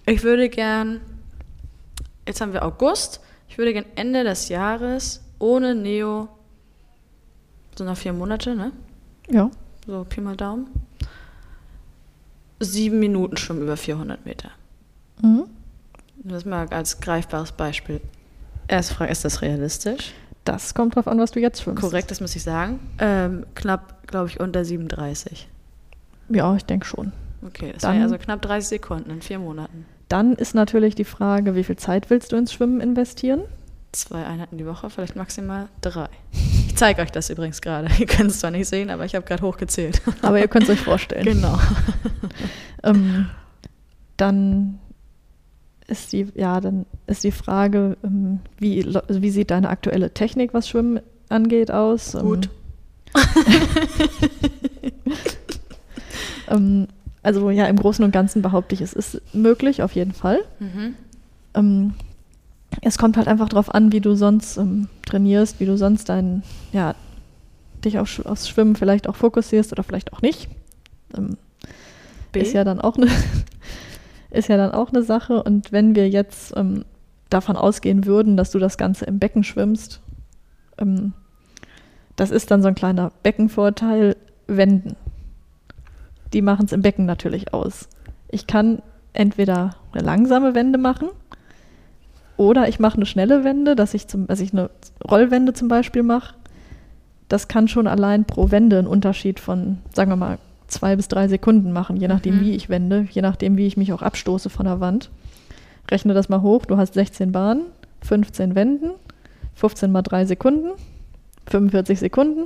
Ich 0.07 0.23
würde 0.23 0.49
gern, 0.49 1.01
jetzt 2.27 2.41
haben 2.41 2.53
wir 2.53 2.65
August, 2.65 3.21
ich 3.49 3.59
würde 3.59 3.73
gern 3.73 3.87
Ende 3.97 4.23
des 4.23 4.49
Jahres 4.49 5.23
ohne 5.41 5.75
Neo, 5.75 6.29
sind 7.77 7.87
noch 7.87 7.97
vier 7.97 8.13
Monate, 8.13 8.55
ne? 8.55 8.71
Ja, 9.29 9.51
so 9.87 10.05
Pi 10.09 10.21
mal 10.21 10.37
Daumen, 10.37 10.67
sieben 12.61 12.99
Minuten 12.99 13.37
schwimmen 13.37 13.63
über 13.63 13.77
400 13.77 14.25
Meter. 14.25 14.51
mhm. 15.23 15.45
Das 16.23 16.45
mal 16.45 16.69
als 16.69 17.01
greifbares 17.01 17.53
Beispiel. 17.53 17.99
Erste 18.69 18.95
Frage, 18.95 19.11
ist 19.11 19.25
das 19.25 19.41
realistisch? 19.43 20.13
das 20.45 20.75
kommt 20.75 20.97
drauf 20.97 21.07
an, 21.09 21.19
was 21.19 21.31
du 21.31 21.41
jetzt 21.41 21.63
schwimmst. 21.63 21.81
Korrekt, 21.83 22.11
das 22.11 22.21
muss 22.21 22.35
ich 22.37 22.43
sagen. 22.43 22.81
Ähm, 22.99 23.47
knapp, 23.55 24.07
glaube 24.07 24.29
ich, 24.29 24.41
unter 24.41 24.65
37. 24.65 25.49
Ja, 26.29 26.55
ich 26.57 26.65
denke 26.65 26.87
schon. 26.87 27.13
Okay, 27.47 27.73
das 27.73 27.83
Dann- 27.83 27.95
wäre 27.95 28.03
also 28.05 28.19
knapp 28.19 28.43
30 28.43 28.69
Sekunden 28.69 29.11
in 29.11 29.23
vier 29.23 29.39
Monaten. 29.39 29.87
Dann 30.09 30.35
ist 30.35 30.55
natürlich 30.55 30.95
die 30.95 31.05
Frage, 31.05 31.55
wie 31.55 31.65
viel 31.65 31.77
Zeit 31.77 32.11
willst 32.11 32.33
du 32.33 32.37
ins 32.37 32.53
Schwimmen 32.53 32.81
investieren? 32.81 33.43
Zwei 33.93 34.25
Einheiten 34.27 34.59
die 34.59 34.67
Woche, 34.67 34.91
vielleicht 34.91 35.15
maximal 35.17 35.69
drei. 35.83 36.09
Ich 36.81 36.83
zeige 36.83 37.03
euch 37.03 37.13
das 37.13 37.29
übrigens 37.29 37.61
gerade. 37.61 37.89
Ihr 37.99 38.07
könnt 38.07 38.31
es 38.31 38.41
zwar 38.41 38.51
nicht 38.51 38.67
sehen, 38.67 38.89
aber 38.89 39.05
ich 39.05 39.15
habe 39.15 39.27
gerade 39.27 39.43
hochgezählt. 39.43 40.01
Aber 40.23 40.41
ihr 40.41 40.49
könnt 40.49 40.65
es 40.65 40.71
euch 40.71 40.81
vorstellen. 40.81 41.25
genau. 41.25 41.59
Ähm, 42.83 43.27
dann 44.17 44.79
ist 45.87 46.15
die, 46.15 46.29
ja, 46.35 46.59
dann 46.63 46.87
ist 47.07 47.23
die 47.25 47.33
Frage, 47.33 47.99
ähm, 48.03 48.41
wie, 48.57 48.83
also 48.87 49.21
wie 49.21 49.29
sieht 49.29 49.51
deine 49.51 49.69
aktuelle 49.69 50.15
Technik, 50.15 50.55
was 50.55 50.67
Schwimmen 50.67 51.01
angeht, 51.29 51.71
aus? 51.71 52.15
Ähm, 52.15 52.23
Gut. 52.23 52.49
ähm, 56.49 56.89
also 57.23 57.51
ja, 57.51 57.67
im 57.67 57.77
Großen 57.77 58.03
und 58.03 58.13
Ganzen 58.13 58.41
behaupte 58.41 58.75
ich, 58.75 58.81
es 58.81 58.95
ist 58.95 59.21
möglich, 59.35 59.83
auf 59.83 59.93
jeden 59.93 60.15
Fall. 60.15 60.41
Mhm. 60.59 60.95
Ähm, 61.53 61.95
es 62.83 62.99
kommt 62.99 63.17
halt 63.17 63.29
einfach 63.29 63.49
darauf 63.49 63.75
an, 63.75 63.93
wie 63.93 64.01
du 64.01 64.15
sonst 64.15 64.57
ähm, 64.57 64.89
trainierst, 65.05 65.61
wie 65.61 65.67
du 65.67 65.77
sonst 65.77 66.09
dein, 66.09 66.43
ja, 66.73 66.95
dich 67.85 67.99
auf, 67.99 68.25
aufs 68.25 68.49
Schwimmen 68.49 68.77
vielleicht 68.77 69.09
auch 69.09 69.17
fokussierst 69.17 69.73
oder 69.73 69.83
vielleicht 69.83 70.13
auch 70.13 70.23
nicht. 70.23 70.49
Ähm, 71.17 71.37
ist 72.35 72.53
ja 72.53 72.65
dann 72.65 72.81
auch 72.81 72.97
eine 72.97 73.09
ist 74.31 74.49
ja 74.49 74.57
dann 74.57 74.73
auch 74.73 74.91
eine 74.91 75.03
Sache. 75.03 75.43
Und 75.43 75.73
wenn 75.73 75.95
wir 75.95 76.09
jetzt 76.09 76.57
ähm, 76.57 76.85
davon 77.29 77.57
ausgehen 77.57 78.07
würden, 78.07 78.37
dass 78.37 78.51
du 78.51 78.59
das 78.59 78.79
Ganze 78.79 79.05
im 79.05 79.19
Becken 79.19 79.45
schwimmst, 79.45 80.01
ähm, 80.79 81.13
das 82.17 82.31
ist 82.31 82.51
dann 82.51 82.63
so 82.63 82.69
ein 82.69 82.75
kleiner 82.75 83.13
Beckenvorteil. 83.23 84.17
Wenden. 84.47 84.97
Die 86.33 86.43
machen 86.43 86.67
es 86.67 86.73
im 86.73 86.83
Becken 86.83 87.07
natürlich 87.07 87.55
aus. 87.55 87.89
Ich 88.29 88.49
kann 88.49 88.83
entweder 89.13 89.77
eine 89.93 90.03
langsame 90.03 90.55
Wende 90.55 90.79
machen 90.79 91.09
oder 92.41 92.69
ich 92.69 92.81
mache 92.81 92.97
eine 92.97 93.05
schnelle 93.07 93.45
Wende, 93.45 93.77
dass 93.77 93.93
ich, 93.93 94.09
zum, 94.09 94.27
dass 94.27 94.41
ich 94.41 94.53
eine 94.53 94.71
Rollwende 95.09 95.53
zum 95.53 95.69
Beispiel 95.69 96.03
mache. 96.03 96.35
Das 97.29 97.49
kann 97.49 97.69
schon 97.69 97.87
allein 97.87 98.25
pro 98.25 98.51
Wende 98.51 98.79
einen 98.79 98.87
Unterschied 98.89 99.39
von, 99.41 99.79
sagen 99.93 100.11
wir 100.11 100.17
mal, 100.17 100.39
zwei 100.67 100.97
bis 100.97 101.09
drei 101.09 101.29
Sekunden 101.29 101.71
machen, 101.73 101.97
je 101.97 102.09
nachdem, 102.09 102.37
Mhm. 102.37 102.41
wie 102.41 102.53
ich 102.55 102.69
wende, 102.71 103.07
je 103.11 103.21
nachdem, 103.23 103.57
wie 103.59 103.67
ich 103.67 103.77
mich 103.77 103.93
auch 103.93 104.01
abstoße 104.03 104.49
von 104.49 104.65
der 104.65 104.81
Wand. 104.81 105.11
Rechne 105.91 106.15
das 106.15 106.29
mal 106.31 106.41
hoch. 106.41 106.65
Du 106.65 106.77
hast 106.79 106.95
16 106.95 107.31
Bahnen, 107.31 107.63
15 108.03 108.55
Wenden, 108.55 108.91
15 109.55 109.93
mal 109.93 110.03
drei 110.03 110.25
Sekunden, 110.25 110.69
45 111.49 111.99
Sekunden. 112.01 112.45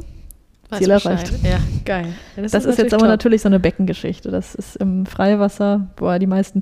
Weiß 0.71 0.79
Ziel 0.81 0.91
erreicht. 0.91 1.33
Ja, 1.45 1.59
geil. 1.85 2.07
Ja, 2.37 2.43
Das, 2.43 2.65
ist 2.65 2.79
jetzt 2.79 2.95
aber 2.95 3.03
top. 3.03 3.11
natürlich 3.11 3.43
so 3.43 3.49
eine 3.49 3.61
Beckengeschichte. 3.61 4.31
Das 4.31 4.55
ist 4.55 4.77
im 4.77 5.07
Freiwasser, 5.07 5.87
wo 5.99 6.09
ja 6.11 6.19
die 6.19 6.27
meisten 6.27 6.59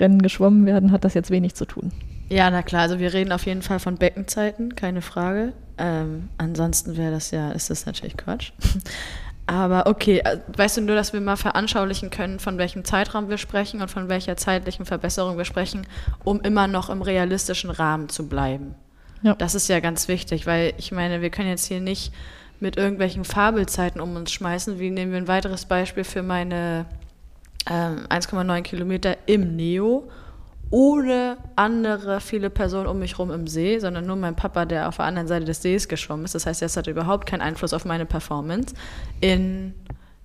Triathlon-Rennen 0.00 0.22
geschwommen 0.22 0.66
werden, 0.66 0.92
hat 0.92 1.04
das 1.04 1.14
jetzt 1.14 1.30
wenig 1.30 1.54
zu 1.54 1.66
tun. 1.66 1.92
Ja, 2.28 2.50
na 2.50 2.62
klar, 2.62 2.82
also 2.82 2.98
wir 2.98 3.12
reden 3.12 3.32
auf 3.32 3.46
jeden 3.46 3.62
Fall 3.62 3.80
von 3.80 3.96
Beckenzeiten, 3.96 4.76
keine 4.76 5.02
Frage. 5.02 5.52
Ähm, 5.78 6.28
ansonsten 6.38 6.96
wäre 6.96 7.12
das 7.12 7.30
ja, 7.30 7.50
ist 7.52 7.70
das 7.70 7.86
natürlich 7.86 8.16
Quatsch. 8.16 8.52
Aber 9.46 9.86
okay, 9.86 10.18
äh, 10.24 10.38
weißt 10.56 10.76
du 10.76 10.82
nur, 10.82 10.94
dass 10.94 11.12
wir 11.12 11.20
mal 11.20 11.36
veranschaulichen 11.36 12.10
können, 12.10 12.38
von 12.38 12.56
welchem 12.56 12.84
Zeitraum 12.84 13.28
wir 13.28 13.38
sprechen 13.38 13.82
und 13.82 13.90
von 13.90 14.08
welcher 14.08 14.36
zeitlichen 14.36 14.86
Verbesserung 14.86 15.36
wir 15.38 15.44
sprechen, 15.44 15.86
um 16.22 16.40
immer 16.40 16.68
noch 16.68 16.88
im 16.88 17.02
realistischen 17.02 17.70
Rahmen 17.70 18.08
zu 18.08 18.28
bleiben. 18.28 18.76
Ja. 19.22 19.34
Das 19.34 19.56
ist 19.56 19.68
ja 19.68 19.80
ganz 19.80 20.06
wichtig, 20.06 20.46
weil 20.46 20.72
ich 20.78 20.92
meine, 20.92 21.20
wir 21.20 21.30
können 21.30 21.48
jetzt 21.48 21.66
hier 21.66 21.80
nicht 21.80 22.12
mit 22.60 22.76
irgendwelchen 22.76 23.24
Fabelzeiten 23.24 24.00
um 24.00 24.14
uns 24.14 24.30
schmeißen. 24.30 24.78
Wie 24.78 24.90
nehmen 24.90 25.10
wir 25.10 25.18
ein 25.18 25.28
weiteres 25.28 25.64
Beispiel 25.64 26.04
für 26.04 26.22
meine 26.22 26.86
ähm, 27.68 28.06
1,9 28.08 28.62
Kilometer 28.62 29.16
im 29.26 29.56
Neo 29.56 30.08
ohne 30.72 31.36
andere 31.56 32.20
viele 32.20 32.48
Personen 32.48 32.86
um 32.86 33.00
mich 33.00 33.18
rum 33.18 33.32
im 33.32 33.48
See, 33.48 33.80
sondern 33.80 34.06
nur 34.06 34.14
mein 34.14 34.36
Papa, 34.36 34.64
der 34.66 34.88
auf 34.88 34.96
der 34.98 35.06
anderen 35.06 35.26
Seite 35.26 35.44
des 35.44 35.62
Sees 35.62 35.88
geschwommen 35.88 36.24
ist. 36.24 36.36
Das 36.36 36.46
heißt, 36.46 36.62
das 36.62 36.76
hatte 36.76 36.92
überhaupt 36.92 37.26
keinen 37.26 37.40
Einfluss 37.40 37.72
auf 37.72 37.84
meine 37.84 38.06
Performance 38.06 38.74
in 39.20 39.74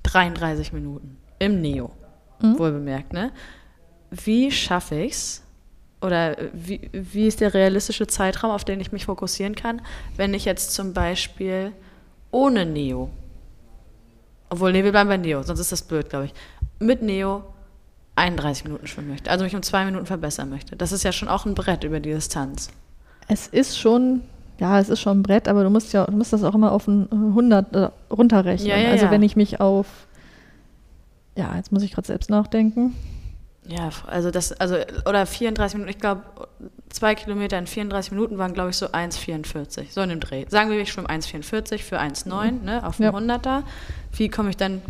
33 0.04 0.72
Minuten 0.72 1.18
im 1.40 1.62
Neo, 1.62 1.90
Mhm. 2.42 2.60
wohl 2.60 2.72
bemerkt. 2.74 3.12
Ne? 3.12 3.32
Wie 4.12 4.52
schaffe 4.52 4.96
ich's? 5.02 5.42
Oder 6.02 6.36
wie, 6.54 6.90
wie 6.94 7.26
ist 7.26 7.42
der 7.42 7.56
realistische 7.56 8.06
Zeitraum, 8.06 8.52
auf 8.52 8.64
den 8.64 8.80
ich 8.80 8.92
mich 8.92 9.06
fokussieren 9.06 9.56
kann, 9.56 9.82
wenn 10.16 10.36
ich 10.36 10.46
jetzt 10.46 10.74
zum 10.74 10.94
Beispiel 10.94 11.72
ohne 12.30 12.68
Neo, 12.68 13.10
obwohl, 14.50 14.72
nee, 14.74 14.84
wir 14.84 14.92
bleiben 14.92 15.10
bei 15.10 15.18
Neo, 15.18 15.42
sonst 15.42 15.60
ist 15.60 15.72
das 15.72 15.82
blöd, 15.82 16.10
glaube 16.10 16.26
ich, 16.26 16.34
mit 16.80 17.02
Neo 17.02 17.44
31 18.16 18.64
Minuten 18.64 18.88
schwimmen 18.88 19.10
möchte, 19.10 19.30
also 19.30 19.44
mich 19.44 19.56
um 19.56 19.62
zwei 19.64 19.86
Minuten 19.86 20.06
verbessern 20.06 20.50
möchte. 20.50 20.76
Das 20.76 20.92
ist 20.92 21.04
ja 21.04 21.12
schon 21.12 21.28
auch 21.28 21.46
ein 21.46 21.56
Brett 21.56 21.84
über 21.84 22.00
die 22.00 22.12
Distanz. 22.12 22.70
Es 23.28 23.48
ist 23.48 23.78
schon, 23.78 24.22
ja, 24.60 24.80
es 24.80 24.90
ist 24.90 25.02
schon 25.02 25.20
ein 25.20 25.24
Brett, 25.24 25.48
aber 25.48 25.64
du 25.64 25.70
musst 25.70 25.94
ja, 25.94 26.06
du 26.06 26.14
musst 26.14 26.32
das 26.32 26.44
auch 26.44 26.56
immer 26.56 26.72
auf 26.72 26.88
ein 26.88 27.08
äh, 27.12 27.16
100 27.16 27.76
äh, 27.76 27.90
runterrechnen. 28.12 28.70
Ja, 28.70 28.78
ja, 28.78 28.92
also 28.92 29.06
ja. 29.06 29.12
wenn 29.12 29.24
ich 29.24 29.36
mich 29.36 29.60
auf, 29.60 29.88
ja, 31.36 31.56
jetzt 31.58 31.72
muss 31.72 31.84
ich 31.84 31.92
gerade 31.92 32.08
selbst 32.08 32.30
nachdenken. 32.30 32.96
Ja, 33.68 33.90
also 34.08 34.30
das, 34.30 34.52
also, 34.54 34.76
oder 35.06 35.26
34 35.26 35.76
Minuten, 35.76 35.90
ich 35.90 36.00
glaube, 36.00 36.22
zwei 36.90 37.16
Kilometer 37.16 37.58
in 37.58 37.66
34 37.66 38.12
Minuten 38.12 38.38
waren, 38.38 38.54
glaube 38.54 38.70
ich, 38.70 38.78
so 38.78 38.88
1,44, 38.88 39.92
so 39.92 40.02
in 40.02 40.10
dem 40.10 40.20
Dreh. 40.20 40.46
Sagen 40.50 40.70
wir, 40.70 40.80
ich 40.80 40.92
schwimme 40.92 41.10
1,44 41.10 41.80
für 41.80 42.00
1,9, 42.00 42.64
ne, 42.64 42.86
auf 42.86 42.98
dem 42.98 43.06
Ja. 43.06 43.12
100er. 43.12 43.64
Wie 44.14 44.30
komme 44.30 44.52
ich 44.52 44.58
dann, 44.58 44.82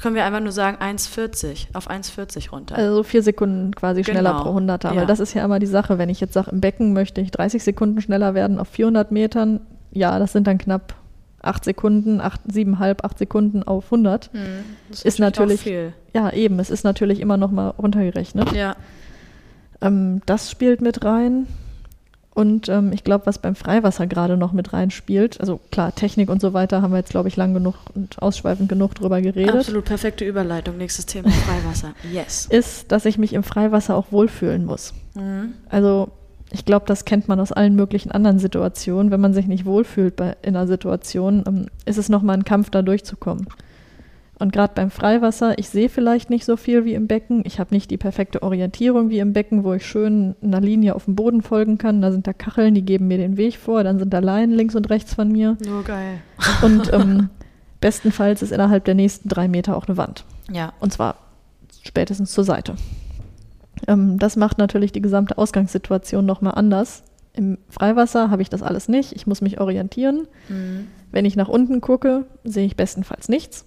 können 0.00 0.14
wir 0.14 0.24
einfach 0.24 0.40
nur 0.40 0.52
sagen 0.52 0.76
1,40, 0.78 1.68
auf 1.74 1.90
1,40 1.90 2.50
runter. 2.50 2.76
Also 2.76 2.96
so 2.96 3.02
vier 3.02 3.22
Sekunden 3.22 3.74
quasi 3.74 4.04
schneller 4.04 4.32
Genau, 4.32 4.42
pro 4.42 4.58
100er. 4.58 4.92
ja. 4.94 4.96
Weil 5.00 5.06
das 5.06 5.20
ist 5.20 5.34
ja 5.34 5.44
immer 5.44 5.58
die 5.58 5.66
Sache, 5.66 5.98
wenn 5.98 6.08
ich 6.08 6.20
jetzt 6.20 6.34
sage, 6.34 6.50
im 6.50 6.60
Becken 6.60 6.92
möchte 6.92 7.20
ich 7.20 7.30
30 7.30 7.62
Sekunden 7.64 8.00
schneller 8.00 8.34
werden 8.34 8.58
auf 8.58 8.68
400 8.68 9.10
Metern. 9.12 9.60
Ja, 9.92 10.18
das 10.18 10.32
sind 10.32 10.46
dann 10.46 10.58
knapp 10.58 10.94
8 11.42 11.64
Sekunden, 11.64 12.20
8, 12.20 12.40
7,5, 12.50 13.02
8 13.04 13.18
Sekunden 13.18 13.62
auf 13.62 13.86
100. 13.90 14.30
Hm, 14.32 14.40
das 14.90 15.02
ist 15.02 15.18
natürlich- 15.18 15.60
auch 15.60 15.64
viel. 15.64 15.92
Ja, 16.14 16.30
eben, 16.32 16.58
es 16.58 16.70
ist 16.70 16.84
natürlich 16.84 17.20
immer 17.20 17.36
noch 17.36 17.50
mal 17.50 17.68
runtergerechnet. 17.68 18.52
Ja, 18.52 18.76
Ähm, 19.80 20.22
das 20.26 20.50
spielt 20.50 20.80
mit 20.80 21.04
rein. 21.04 21.46
Und 22.34 22.68
ähm, 22.68 22.92
ich 22.92 23.04
glaube, 23.04 23.26
was 23.26 23.38
beim 23.38 23.54
Freiwasser 23.54 24.08
gerade 24.08 24.36
noch 24.36 24.52
mit 24.52 24.72
reinspielt, 24.72 25.40
also 25.40 25.60
klar, 25.70 25.94
Technik 25.94 26.28
und 26.28 26.40
so 26.40 26.52
weiter 26.52 26.82
haben 26.82 26.90
wir 26.90 26.98
jetzt, 26.98 27.10
glaube 27.10 27.28
ich, 27.28 27.36
lang 27.36 27.54
genug 27.54 27.76
und 27.94 28.20
ausschweifend 28.20 28.68
genug 28.68 28.96
drüber 28.96 29.20
geredet, 29.20 29.54
absolut 29.54 29.84
perfekte 29.84 30.24
Überleitung. 30.24 30.76
Nächstes 30.76 31.06
Thema, 31.06 31.30
Freiwasser. 31.30 31.94
Yes. 32.12 32.46
ist, 32.46 32.90
dass 32.90 33.04
ich 33.04 33.18
mich 33.18 33.34
im 33.34 33.44
Freiwasser 33.44 33.96
auch 33.96 34.10
wohlfühlen 34.10 34.64
muss. 34.64 34.94
Mhm. 35.14 35.52
Also 35.68 36.08
ich 36.50 36.64
glaube, 36.64 36.86
das 36.86 37.04
kennt 37.04 37.28
man 37.28 37.38
aus 37.38 37.52
allen 37.52 37.76
möglichen 37.76 38.10
anderen 38.10 38.40
Situationen. 38.40 39.12
Wenn 39.12 39.20
man 39.20 39.32
sich 39.32 39.46
nicht 39.46 39.64
wohlfühlt 39.64 40.16
bei, 40.16 40.36
in 40.42 40.56
einer 40.56 40.66
Situation, 40.66 41.44
ähm, 41.46 41.66
ist 41.84 41.98
es 41.98 42.08
nochmal 42.08 42.36
ein 42.36 42.44
Kampf, 42.44 42.70
da 42.70 42.82
durchzukommen. 42.82 43.46
Und 44.44 44.52
gerade 44.52 44.74
beim 44.74 44.90
Freiwasser, 44.90 45.58
ich 45.58 45.70
sehe 45.70 45.88
vielleicht 45.88 46.28
nicht 46.28 46.44
so 46.44 46.58
viel 46.58 46.84
wie 46.84 46.92
im 46.92 47.06
Becken. 47.06 47.44
Ich 47.46 47.58
habe 47.58 47.72
nicht 47.74 47.90
die 47.90 47.96
perfekte 47.96 48.42
Orientierung 48.42 49.08
wie 49.08 49.18
im 49.18 49.32
Becken, 49.32 49.64
wo 49.64 49.72
ich 49.72 49.86
schön 49.86 50.36
einer 50.42 50.60
Linie 50.60 50.96
auf 50.96 51.06
dem 51.06 51.14
Boden 51.14 51.40
folgen 51.40 51.78
kann. 51.78 52.02
Da 52.02 52.12
sind 52.12 52.26
da 52.26 52.34
Kacheln, 52.34 52.74
die 52.74 52.82
geben 52.82 53.08
mir 53.08 53.16
den 53.16 53.38
Weg 53.38 53.56
vor. 53.56 53.82
Dann 53.84 53.98
sind 53.98 54.12
da 54.12 54.18
Leinen 54.18 54.54
links 54.54 54.74
und 54.74 54.90
rechts 54.90 55.14
von 55.14 55.32
mir. 55.32 55.56
Nur 55.66 55.82
geil. 55.82 56.18
Und 56.62 56.92
ähm, 56.92 57.30
bestenfalls 57.80 58.42
ist 58.42 58.52
innerhalb 58.52 58.84
der 58.84 58.94
nächsten 58.94 59.30
drei 59.30 59.48
Meter 59.48 59.78
auch 59.78 59.88
eine 59.88 59.96
Wand. 59.96 60.26
Ja. 60.52 60.74
Und 60.78 60.92
zwar 60.92 61.16
spätestens 61.82 62.30
zur 62.30 62.44
Seite. 62.44 62.74
Ähm, 63.88 64.18
das 64.18 64.36
macht 64.36 64.58
natürlich 64.58 64.92
die 64.92 65.00
gesamte 65.00 65.38
Ausgangssituation 65.38 66.26
nochmal 66.26 66.52
anders. 66.54 67.02
Im 67.32 67.56
Freiwasser 67.70 68.28
habe 68.28 68.42
ich 68.42 68.50
das 68.50 68.62
alles 68.62 68.88
nicht. 68.88 69.12
Ich 69.12 69.26
muss 69.26 69.40
mich 69.40 69.58
orientieren. 69.58 70.28
Mhm. 70.50 70.88
Wenn 71.10 71.24
ich 71.24 71.34
nach 71.34 71.48
unten 71.48 71.80
gucke, 71.80 72.26
sehe 72.44 72.66
ich 72.66 72.76
bestenfalls 72.76 73.30
nichts. 73.30 73.64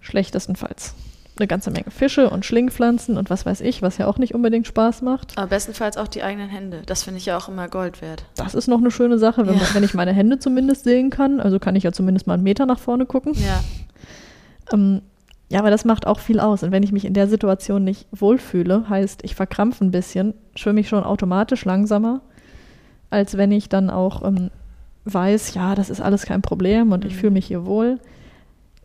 Schlechtestenfalls 0.00 0.94
eine 1.40 1.46
ganze 1.46 1.70
Menge 1.70 1.92
Fische 1.92 2.30
und 2.30 2.44
Schlingpflanzen 2.44 3.16
und 3.16 3.30
was 3.30 3.46
weiß 3.46 3.60
ich, 3.60 3.80
was 3.80 3.96
ja 3.96 4.08
auch 4.08 4.18
nicht 4.18 4.34
unbedingt 4.34 4.66
Spaß 4.66 5.02
macht. 5.02 5.38
Aber 5.38 5.46
bestenfalls 5.46 5.96
auch 5.96 6.08
die 6.08 6.24
eigenen 6.24 6.48
Hände. 6.48 6.82
Das 6.84 7.04
finde 7.04 7.18
ich 7.18 7.26
ja 7.26 7.36
auch 7.36 7.48
immer 7.48 7.68
Gold 7.68 8.02
wert. 8.02 8.24
Das 8.34 8.56
ist 8.56 8.66
noch 8.66 8.78
eine 8.78 8.90
schöne 8.90 9.18
Sache, 9.18 9.46
wenn, 9.46 9.54
Ja. 9.54 9.60
man, 9.62 9.74
wenn 9.74 9.84
ich 9.84 9.94
meine 9.94 10.12
Hände 10.12 10.40
zumindest 10.40 10.82
sehen 10.82 11.10
kann. 11.10 11.38
Also 11.38 11.60
kann 11.60 11.76
ich 11.76 11.84
ja 11.84 11.92
zumindest 11.92 12.26
mal 12.26 12.34
einen 12.34 12.42
Meter 12.42 12.66
nach 12.66 12.80
vorne 12.80 13.06
gucken. 13.06 13.34
Ja. 13.34 13.60
Ähm, 14.72 15.02
ja, 15.48 15.60
aber 15.60 15.70
das 15.70 15.84
macht 15.84 16.08
auch 16.08 16.18
viel 16.18 16.40
aus. 16.40 16.64
Und 16.64 16.72
wenn 16.72 16.82
ich 16.82 16.90
mich 16.90 17.04
in 17.04 17.14
der 17.14 17.28
Situation 17.28 17.84
nicht 17.84 18.08
wohlfühle, 18.10 18.88
heißt, 18.88 19.20
ich 19.24 19.36
verkrampfe 19.36 19.84
ein 19.84 19.92
bisschen, 19.92 20.34
schwimme 20.56 20.80
ich 20.80 20.88
schon 20.88 21.04
automatisch 21.04 21.64
langsamer, 21.64 22.20
als 23.10 23.36
wenn 23.36 23.52
ich 23.52 23.68
dann 23.68 23.90
auch 23.90 24.24
ähm, 24.24 24.50
weiß, 25.04 25.54
ja, 25.54 25.76
das 25.76 25.88
ist 25.88 26.00
alles 26.00 26.26
kein 26.26 26.42
Problem 26.42 26.90
und 26.90 27.04
ich 27.04 27.14
Mhm. 27.14 27.18
fühle 27.18 27.32
mich 27.32 27.46
hier 27.46 27.64
wohl. 27.64 28.00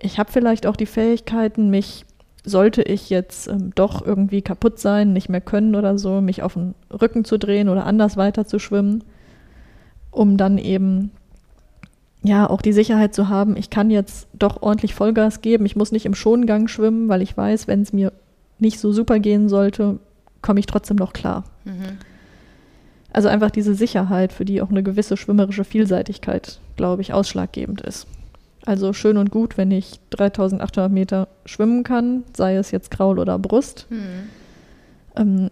Ich 0.04 0.20
habe 0.20 0.32
vielleicht 0.32 0.68
auch 0.68 0.76
die 0.76 0.86
Fähigkeiten, 0.86 1.70
mich, 1.70 2.06
sollte 2.44 2.82
ich 2.82 3.10
jetzt 3.10 3.48
ähm, 3.48 3.72
doch 3.74 4.06
irgendwie 4.06 4.42
kaputt 4.42 4.78
sein, 4.78 5.14
nicht 5.14 5.30
mehr 5.30 5.42
können 5.42 5.76
oder 5.76 5.98
so, 5.98 6.20
mich 6.20 6.44
auf 6.44 6.54
den 6.54 6.76
Rücken 6.92 7.24
zu 7.24 7.40
drehen 7.40 7.70
oder 7.70 7.86
anders 7.86 8.18
weiter 8.18 8.46
zu 8.46 8.60
schwimmen, 8.60 9.04
um 10.12 10.38
dann 10.38 10.58
eben 10.58 11.12
ja, 12.24 12.50
auch 12.50 12.62
die 12.62 12.74
Sicherheit 12.74 13.14
zu 13.14 13.28
haben, 13.28 13.58
ich 13.58 13.70
kann 13.70 13.92
jetzt 13.92 14.28
doch 14.34 14.62
ordentlich 14.62 14.96
Vollgas 14.96 15.42
geben. 15.42 15.66
Ich 15.66 15.76
muss 15.76 15.92
nicht 15.92 16.06
im 16.06 16.16
Schongang 16.16 16.70
schwimmen, 16.70 17.10
weil 17.10 17.22
ich 17.22 17.36
weiß, 17.36 17.68
wenn 17.68 17.82
es 17.82 17.92
mir 17.92 18.14
nicht 18.60 18.80
so 18.80 18.94
super 18.94 19.20
gehen 19.20 19.50
sollte, 19.50 20.00
komme 20.42 20.62
ich 20.62 20.66
trotzdem 20.66 20.96
noch 20.96 21.12
klar. 21.12 21.44
Mhm. 21.66 21.98
Also 23.12 23.28
einfach 23.28 23.52
diese 23.52 23.76
Sicherheit, 23.76 24.32
für 24.32 24.46
die 24.46 24.62
auch 24.62 24.70
eine 24.70 24.84
gewisse 24.84 25.18
schwimmerische 25.18 25.66
Vielseitigkeit, 25.66 26.60
glaube 26.78 27.02
ich, 27.02 27.14
ausschlaggebend 27.14 27.82
ist. 27.82 28.08
Also 28.66 28.94
schön 28.94 29.18
und 29.18 29.30
gut, 29.30 29.58
wenn 29.58 29.72
ich 29.72 30.00
3800 30.12 30.92
Meter 30.92 31.28
schwimmen 31.46 31.84
kann, 31.84 32.24
sei 32.36 32.56
es 32.56 32.72
jetzt 32.72 32.92
Kraul 32.92 33.20
oder 33.20 33.38
Brust. 33.38 33.88
Mhm. 33.90 34.30
ähm, 35.16 35.50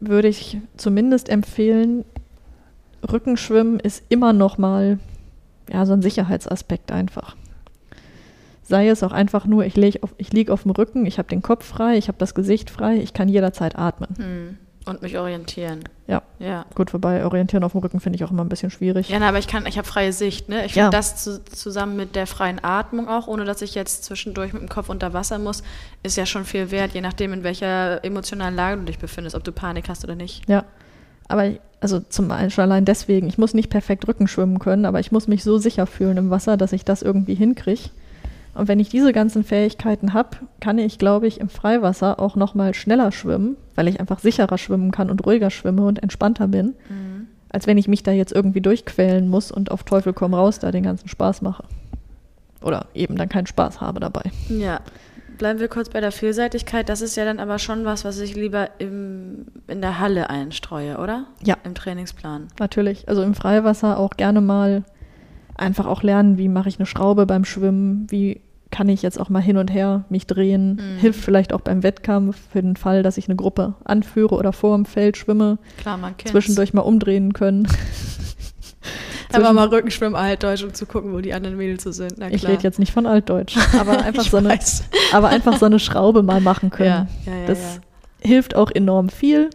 würde 0.00 0.28
ich 0.28 0.58
zumindest 0.76 1.28
empfehlen, 1.28 2.04
Rückenschwimmen 3.10 3.80
ist 3.80 4.04
immer 4.08 4.32
noch 4.32 4.58
mal 4.58 4.98
ja, 5.72 5.86
so 5.86 5.92
ein 5.92 6.02
Sicherheitsaspekt 6.02 6.92
einfach. 6.92 7.36
Sei 8.62 8.88
es 8.88 9.02
auch 9.02 9.12
einfach 9.12 9.46
nur, 9.46 9.64
ich, 9.64 9.76
leg 9.76 10.02
auf, 10.02 10.14
ich 10.18 10.32
liege 10.32 10.52
auf 10.52 10.62
dem 10.62 10.72
Rücken, 10.72 11.06
ich 11.06 11.18
habe 11.18 11.28
den 11.28 11.42
Kopf 11.42 11.64
frei, 11.64 11.96
ich 11.96 12.08
habe 12.08 12.18
das 12.18 12.34
Gesicht 12.34 12.70
frei, 12.70 12.96
ich 12.96 13.14
kann 13.14 13.28
jederzeit 13.28 13.76
atmen. 13.76 14.10
Hm. 14.16 14.58
Und 14.88 15.02
mich 15.02 15.18
orientieren. 15.18 15.80
Ja, 16.06 16.22
Ja. 16.38 16.64
gut, 16.74 16.94
wobei 16.94 17.24
orientieren 17.24 17.62
auf 17.62 17.72
dem 17.72 17.82
Rücken 17.82 18.00
finde 18.00 18.16
ich 18.16 18.24
auch 18.24 18.30
immer 18.30 18.42
ein 18.42 18.48
bisschen 18.48 18.70
schwierig. 18.70 19.10
Ja, 19.10 19.18
na, 19.18 19.28
aber 19.28 19.38
ich 19.38 19.46
kann, 19.46 19.66
ich 19.66 19.76
habe 19.76 19.86
freie 19.86 20.12
Sicht, 20.14 20.48
ne? 20.48 20.64
Ich 20.64 20.74
Ja. 20.74 20.84
finde 20.84 20.96
das 20.96 21.22
zu, 21.22 21.44
zusammen 21.44 21.94
mit 21.96 22.16
der 22.16 22.26
freien 22.26 22.58
Atmung 22.64 23.06
auch, 23.08 23.26
ohne 23.28 23.44
dass 23.44 23.60
ich 23.60 23.74
jetzt 23.74 24.04
zwischendurch 24.04 24.54
mit 24.54 24.62
dem 24.62 24.68
Kopf 24.70 24.88
unter 24.88 25.12
Wasser 25.12 25.38
muss, 25.38 25.62
ist 26.02 26.16
ja 26.16 26.24
schon 26.24 26.44
viel 26.46 26.70
wert, 26.70 26.94
je 26.94 27.02
nachdem, 27.02 27.34
in 27.34 27.42
welcher 27.44 28.02
emotionalen 28.04 28.56
Lage 28.56 28.78
du 28.78 28.84
dich 28.86 28.98
befindest, 28.98 29.36
ob 29.36 29.44
du 29.44 29.52
Panik 29.52 29.88
hast 29.90 30.04
oder 30.04 30.14
nicht. 30.14 30.48
Ja, 30.48 30.64
aber 31.28 31.44
ich- 31.46 31.60
also 31.80 32.00
zum 32.00 32.30
einen 32.30 32.50
schon 32.50 32.64
allein 32.64 32.86
deswegen, 32.86 33.28
ich 33.28 33.36
muss 33.36 33.52
nicht 33.52 33.68
perfekt 33.68 34.08
Rücken 34.08 34.26
schwimmen 34.26 34.58
können, 34.58 34.86
aber 34.86 35.00
ich 35.00 35.12
muss 35.12 35.28
mich 35.28 35.44
so 35.44 35.58
sicher 35.58 35.86
fühlen 35.86 36.16
im 36.16 36.30
Wasser, 36.30 36.56
dass 36.56 36.72
ich 36.72 36.84
das 36.86 37.02
irgendwie 37.02 37.34
hinkriege. 37.34 37.90
Und 38.54 38.66
wenn 38.66 38.80
ich 38.80 38.88
diese 38.88 39.12
ganzen 39.12 39.44
Fähigkeiten 39.44 40.14
habe, 40.14 40.30
kann 40.60 40.78
ich, 40.78 40.98
glaube 40.98 41.26
ich, 41.28 41.38
im 41.40 41.48
Freiwasser 41.50 42.18
auch 42.18 42.34
noch 42.34 42.54
mal 42.54 42.74
schneller 42.74 43.12
schwimmen, 43.12 43.56
weil 43.78 43.86
ich 43.86 44.00
einfach 44.00 44.18
sicherer 44.18 44.58
schwimmen 44.58 44.90
kann 44.90 45.08
und 45.08 45.24
ruhiger 45.24 45.50
schwimme 45.50 45.84
und 45.84 46.02
entspannter 46.02 46.48
bin, 46.48 46.74
als 47.48 47.68
wenn 47.68 47.78
ich 47.78 47.86
mich 47.86 48.02
da 48.02 48.10
jetzt 48.10 48.32
irgendwie 48.32 48.60
durchquälen 48.60 49.28
muss 49.28 49.52
und 49.52 49.70
auf 49.70 49.84
Teufel 49.84 50.12
komm 50.12 50.34
raus 50.34 50.58
da 50.58 50.72
den 50.72 50.82
ganzen 50.82 51.08
Spaß 51.08 51.42
mache. 51.42 51.62
Oder 52.60 52.86
eben 52.92 53.14
dann 53.14 53.28
keinen 53.28 53.46
Spaß 53.46 53.80
habe 53.80 54.00
dabei. 54.00 54.32
Ja. 54.48 54.80
Bleiben 55.38 55.60
wir 55.60 55.68
kurz 55.68 55.90
bei 55.90 56.00
der 56.00 56.10
Vielseitigkeit. 56.10 56.88
Das 56.88 57.00
ist 57.00 57.16
ja 57.16 57.24
dann 57.24 57.38
aber 57.38 57.60
schon 57.60 57.84
was, 57.84 58.04
was 58.04 58.18
ich 58.18 58.34
lieber 58.34 58.68
im, 58.80 59.46
in 59.68 59.80
der 59.80 60.00
Halle 60.00 60.28
einstreue, 60.28 60.98
oder? 60.98 61.26
Ja. 61.44 61.56
Im 61.62 61.76
Trainingsplan. 61.76 62.48
Natürlich. 62.58 63.08
Also 63.08 63.22
im 63.22 63.34
Freiwasser 63.34 63.96
auch 63.96 64.16
gerne 64.16 64.40
mal 64.40 64.82
einfach 65.54 65.86
auch 65.86 66.02
lernen, 66.02 66.36
wie 66.36 66.48
mache 66.48 66.68
ich 66.68 66.80
eine 66.80 66.86
Schraube 66.86 67.26
beim 67.26 67.44
Schwimmen, 67.44 68.08
wie 68.10 68.40
kann 68.70 68.88
ich 68.88 69.02
jetzt 69.02 69.18
auch 69.18 69.28
mal 69.30 69.40
hin 69.40 69.56
und 69.56 69.72
her 69.72 70.04
mich 70.10 70.26
drehen. 70.26 70.74
Mhm. 70.74 70.98
Hilft 71.00 71.24
vielleicht 71.24 71.52
auch 71.52 71.60
beim 71.60 71.82
Wettkampf 71.82 72.36
für 72.52 72.60
den 72.62 72.76
Fall, 72.76 73.02
dass 73.02 73.16
ich 73.16 73.26
eine 73.28 73.36
Gruppe 73.36 73.74
anführe 73.84 74.34
oder 74.34 74.52
vor 74.52 74.76
dem 74.76 74.84
Feld 74.84 75.16
schwimme, 75.16 75.58
Klar, 75.78 75.96
man 75.96 76.16
kennt 76.16 76.30
zwischendurch 76.32 76.74
mal 76.74 76.82
umdrehen 76.82 77.32
können. 77.32 77.66
Aber 79.32 79.52
mal 79.52 79.68
Rückenschwimmen 79.68 80.16
altdeutsch, 80.16 80.62
um 80.64 80.72
zu 80.72 80.86
gucken, 80.86 81.12
wo 81.12 81.20
die 81.20 81.34
anderen 81.34 81.56
Mädels 81.58 81.82
so 81.82 81.92
sind. 81.92 82.14
Ich 82.30 82.46
rede 82.46 82.62
jetzt 82.62 82.78
nicht 82.78 82.92
von 82.92 83.06
Altdeutsch, 83.06 83.58
aber 83.78 84.02
einfach, 84.02 84.24
so 84.24 84.38
eine, 84.38 84.58
aber 85.12 85.28
einfach 85.28 85.58
so 85.58 85.66
eine 85.66 85.78
Schraube 85.78 86.22
mal 86.22 86.40
machen 86.40 86.70
können. 86.70 87.08
Ja, 87.26 87.32
ja, 87.32 87.38
ja, 87.40 87.46
das 87.46 87.80
hilft 88.20 88.54
auch 88.56 88.70
enorm 88.70 89.10
viel. 89.10 89.50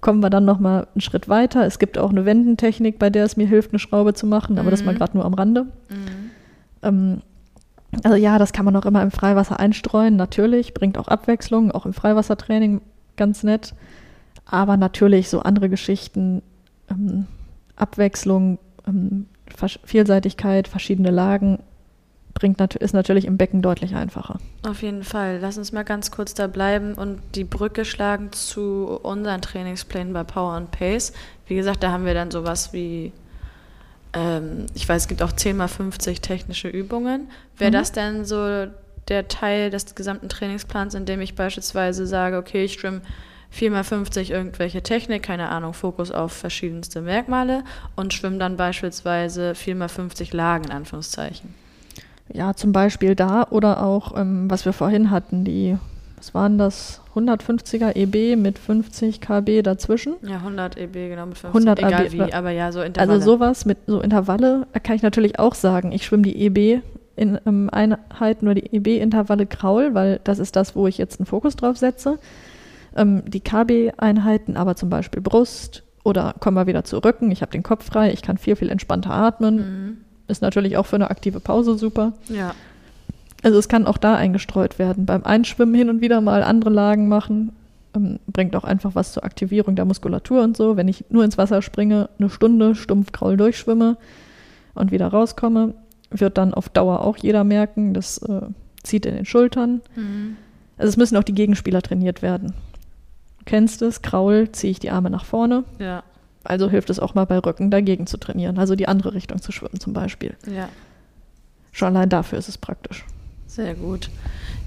Kommen 0.00 0.20
wir 0.20 0.30
dann 0.30 0.44
noch 0.44 0.58
mal 0.58 0.88
einen 0.94 1.00
Schritt 1.00 1.28
weiter. 1.28 1.64
Es 1.64 1.78
gibt 1.78 1.96
auch 1.98 2.10
eine 2.10 2.24
Wendentechnik, 2.24 2.98
bei 2.98 3.10
der 3.10 3.24
es 3.24 3.36
mir 3.36 3.46
hilft, 3.46 3.70
eine 3.72 3.78
Schraube 3.78 4.14
zu 4.14 4.26
machen, 4.26 4.58
aber 4.58 4.70
das 4.70 4.84
mal 4.84 4.94
Mhm. 4.94 4.98
gerade 4.98 5.16
nur 5.16 5.24
am 5.24 5.34
Rande. 5.34 5.62
Mhm. 5.90 6.30
Ähm, 6.82 7.22
also 8.04 8.16
ja, 8.16 8.38
das 8.38 8.52
kann 8.52 8.64
man 8.64 8.76
auch 8.76 8.86
immer 8.86 9.02
im 9.02 9.10
Freiwasser 9.10 9.58
einstreuen, 9.58 10.16
natürlich, 10.16 10.74
bringt 10.74 10.98
auch 10.98 11.08
Abwechslung, 11.08 11.72
auch 11.72 11.86
im 11.86 11.92
Freiwassertraining 11.92 12.80
ganz 13.16 13.42
nett. 13.42 13.74
Aber 14.46 14.76
natürlich 14.76 15.28
so 15.28 15.40
andere 15.40 15.68
Geschichten, 15.68 16.42
ähm, 16.90 17.26
Abwechslung, 17.76 18.58
ähm, 18.86 19.26
Versch- 19.54 19.80
Vielseitigkeit, 19.84 20.68
verschiedene 20.68 21.10
Lagen, 21.10 21.58
bringt 22.34 22.58
nat 22.60 22.76
ist 22.76 22.94
natürlich 22.94 23.24
im 23.24 23.36
Becken 23.36 23.62
deutlich 23.62 23.94
einfacher. 23.96 24.38
Auf 24.66 24.82
jeden 24.82 25.02
Fall. 25.02 25.38
Lass 25.40 25.58
uns 25.58 25.72
mal 25.72 25.84
ganz 25.84 26.10
kurz 26.10 26.34
da 26.34 26.46
bleiben 26.46 26.94
und 26.94 27.20
die 27.34 27.44
Brücke 27.44 27.84
schlagen 27.84 28.30
zu 28.32 28.98
unseren 29.02 29.40
Trainingsplänen 29.42 30.12
bei 30.12 30.24
Power 30.24 30.52
and 30.52 30.70
Pace. 30.70 31.12
Wie 31.46 31.56
gesagt, 31.56 31.82
da 31.82 31.90
haben 31.90 32.04
wir 32.04 32.14
dann 32.14 32.30
sowas 32.30 32.72
wie, 32.72 33.12
ähm, 34.12 34.66
ich 34.74 34.88
weiß, 34.88 35.02
es 35.02 35.08
gibt 35.08 35.22
auch 35.22 35.32
10 35.32 35.56
mal 35.56 35.68
50 35.68 36.20
technische 36.20 36.68
Übungen. 36.68 37.28
Wäre 37.56 37.70
Mhm. 37.70 37.74
das 37.74 37.92
denn 37.92 38.24
so 38.24 38.66
der 39.08 39.28
Teil 39.28 39.70
des 39.70 39.94
gesamten 39.94 40.28
Trainingsplans, 40.28 40.94
in 40.94 41.06
dem 41.06 41.20
ich 41.20 41.34
beispielsweise 41.34 42.06
sage, 42.06 42.36
okay, 42.36 42.64
ich 42.64 42.74
schwimme 42.74 43.00
4 43.50 43.70
mal 43.70 43.84
50 43.84 44.30
irgendwelche 44.30 44.82
Technik, 44.82 45.22
keine 45.22 45.48
Ahnung, 45.48 45.72
Fokus 45.72 46.10
auf 46.10 46.32
verschiedenste 46.32 47.00
Merkmale 47.00 47.64
und 47.96 48.12
schwimme 48.12 48.36
dann 48.38 48.56
beispielsweise 48.58 49.54
4 49.54 49.74
mal 49.74 49.88
50 49.88 50.34
Lagen 50.34 50.64
in 50.64 50.72
Anführungszeichen. 50.72 51.54
Ja, 52.30 52.52
zum 52.54 52.72
Beispiel 52.72 53.14
da 53.14 53.46
oder 53.48 53.82
auch, 53.82 54.14
ähm, 54.18 54.50
was 54.50 54.66
wir 54.66 54.74
vorhin 54.74 55.10
hatten, 55.10 55.44
die, 55.44 55.78
was 56.18 56.34
waren 56.34 56.58
das, 56.58 57.00
150er 57.18 57.96
EB 57.96 58.36
mit 58.36 58.58
50 58.58 59.20
KB 59.20 59.62
dazwischen. 59.62 60.14
Ja, 60.22 60.36
100 60.36 60.78
EB, 60.78 60.92
genau, 60.92 61.26
mit 61.26 61.38
50, 61.38 61.48
100 61.48 61.78
egal 61.78 62.06
AB, 62.06 62.12
wie, 62.12 62.32
aber 62.32 62.50
ja, 62.50 62.72
so 62.72 62.82
Intervalle. 62.82 63.12
Also 63.12 63.32
sowas 63.32 63.64
mit 63.64 63.78
so 63.86 64.00
Intervalle 64.00 64.66
kann 64.82 64.96
ich 64.96 65.02
natürlich 65.02 65.38
auch 65.38 65.54
sagen. 65.54 65.92
Ich 65.92 66.04
schwimme 66.04 66.22
die 66.22 66.44
EB 66.44 66.82
in 67.18 67.38
ähm, 67.46 67.68
Einheiten 67.70 68.44
nur 68.44 68.54
die 68.54 68.72
EB-Intervalle 68.72 69.46
Kraul, 69.46 69.94
weil 69.94 70.20
das 70.24 70.38
ist 70.38 70.54
das, 70.56 70.76
wo 70.76 70.86
ich 70.86 70.98
jetzt 70.98 71.18
einen 71.18 71.26
Fokus 71.26 71.56
drauf 71.56 71.76
setze. 71.76 72.18
Ähm, 72.96 73.22
die 73.26 73.40
KB-Einheiten 73.40 74.56
aber 74.56 74.76
zum 74.76 74.88
Beispiel 74.88 75.20
Brust 75.20 75.82
oder 76.04 76.34
kommen 76.38 76.56
wir 76.56 76.66
wieder 76.66 76.84
zu 76.84 76.98
Rücken. 76.98 77.30
Ich 77.30 77.42
habe 77.42 77.52
den 77.52 77.62
Kopf 77.62 77.84
frei, 77.84 78.12
ich 78.12 78.22
kann 78.22 78.38
viel, 78.38 78.56
viel 78.56 78.70
entspannter 78.70 79.10
atmen. 79.10 79.56
Mhm. 79.56 79.96
Ist 80.28 80.42
natürlich 80.42 80.76
auch 80.76 80.86
für 80.86 80.96
eine 80.96 81.10
aktive 81.10 81.40
Pause 81.40 81.76
super. 81.76 82.12
Ja, 82.28 82.54
Also 83.42 83.58
es 83.58 83.68
kann 83.68 83.86
auch 83.86 83.98
da 83.98 84.14
eingestreut 84.16 84.78
werden. 84.78 85.06
Beim 85.06 85.24
Einschwimmen 85.24 85.74
hin 85.74 85.90
und 85.90 86.00
wieder 86.00 86.20
mal 86.20 86.42
andere 86.42 86.70
Lagen 86.70 87.08
machen. 87.08 87.52
Ähm, 87.94 88.18
bringt 88.26 88.56
auch 88.56 88.64
einfach 88.64 88.94
was 88.94 89.12
zur 89.12 89.24
Aktivierung 89.24 89.76
der 89.76 89.84
Muskulatur 89.84 90.42
und 90.42 90.56
so. 90.56 90.76
Wenn 90.76 90.88
ich 90.88 91.04
nur 91.10 91.24
ins 91.24 91.38
Wasser 91.38 91.62
springe, 91.62 92.08
eine 92.18 92.30
Stunde 92.30 92.74
stumpf 92.74 93.12
Kraul 93.12 93.36
durchschwimme 93.36 93.96
und 94.74 94.90
wieder 94.90 95.08
rauskomme, 95.08 95.74
wird 96.10 96.36
dann 96.38 96.52
auf 96.54 96.68
Dauer 96.68 97.02
auch 97.02 97.16
jeder 97.16 97.44
merken, 97.44 97.94
das 97.94 98.18
äh, 98.18 98.42
zieht 98.82 99.06
in 99.06 99.14
den 99.14 99.24
Schultern. 99.24 99.82
Mhm. 99.94 100.36
Also 100.76 100.90
es 100.90 100.96
müssen 100.96 101.16
auch 101.16 101.24
die 101.24 101.34
Gegenspieler 101.34 101.82
trainiert 101.82 102.22
werden. 102.22 102.54
Du 103.38 103.44
kennst 103.44 103.82
es, 103.82 104.02
Kraul, 104.02 104.50
ziehe 104.52 104.70
ich 104.70 104.78
die 104.80 104.90
Arme 104.90 105.10
nach 105.10 105.24
vorne. 105.24 105.64
ja, 105.78 106.02
Also 106.44 106.68
hilft 106.70 106.90
es 106.90 106.98
auch 107.00 107.14
mal 107.14 107.24
bei 107.24 107.38
Rücken 107.38 107.70
dagegen 107.70 108.06
zu 108.06 108.16
trainieren, 108.18 108.58
also 108.58 108.74
die 108.74 108.88
andere 108.88 109.14
Richtung 109.14 109.40
zu 109.42 109.52
schwimmen 109.52 109.80
zum 109.80 109.92
Beispiel. 109.92 110.34
ja, 110.46 110.68
Schon 111.72 111.88
allein 111.96 112.08
dafür 112.08 112.38
ist 112.38 112.48
es 112.48 112.58
praktisch. 112.58 113.04
Sehr 113.48 113.74
gut. 113.74 114.10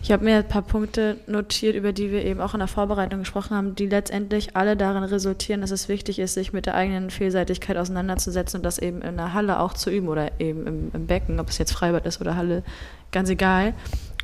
Ich 0.04 0.12
habe 0.12 0.26
mir 0.26 0.38
ein 0.38 0.48
paar 0.48 0.64
Punkte 0.64 1.18
notiert, 1.28 1.76
über 1.76 1.94
die 1.94 2.12
wir 2.12 2.26
eben 2.26 2.42
auch 2.42 2.54
in 2.54 2.60
der 2.60 2.68
Vorbereitung 2.68 3.20
gesprochen 3.20 3.56
haben, 3.56 3.76
die 3.76 3.86
letztendlich 3.86 4.56
alle 4.56 4.76
darin 4.76 5.04
resultieren, 5.04 5.62
dass 5.62 5.70
es 5.70 5.88
wichtig 5.88 6.18
ist, 6.18 6.34
sich 6.34 6.54
mit 6.54 6.66
der 6.66 6.74
eigenen 6.74 7.12
Vielseitigkeit 7.12 7.78
auseinanderzusetzen 7.78 8.60
und 8.60 8.64
das 8.64 8.80
eben 8.80 9.04
in 9.04 9.16
der 9.18 9.34
Halle 9.34 9.60
auch 9.60 9.74
zu 9.74 9.92
üben 9.92 10.08
oder 10.08 10.40
eben 10.40 10.66
im, 10.66 10.92
im 10.94 11.06
Becken, 11.06 11.40
ob 11.40 11.50
es 11.50 11.60
jetzt 11.60 11.72
Freibad 11.72 12.08
ist 12.08 12.20
oder 12.20 12.36
Halle, 12.36 12.64
ganz 13.12 13.30
egal. 13.30 13.74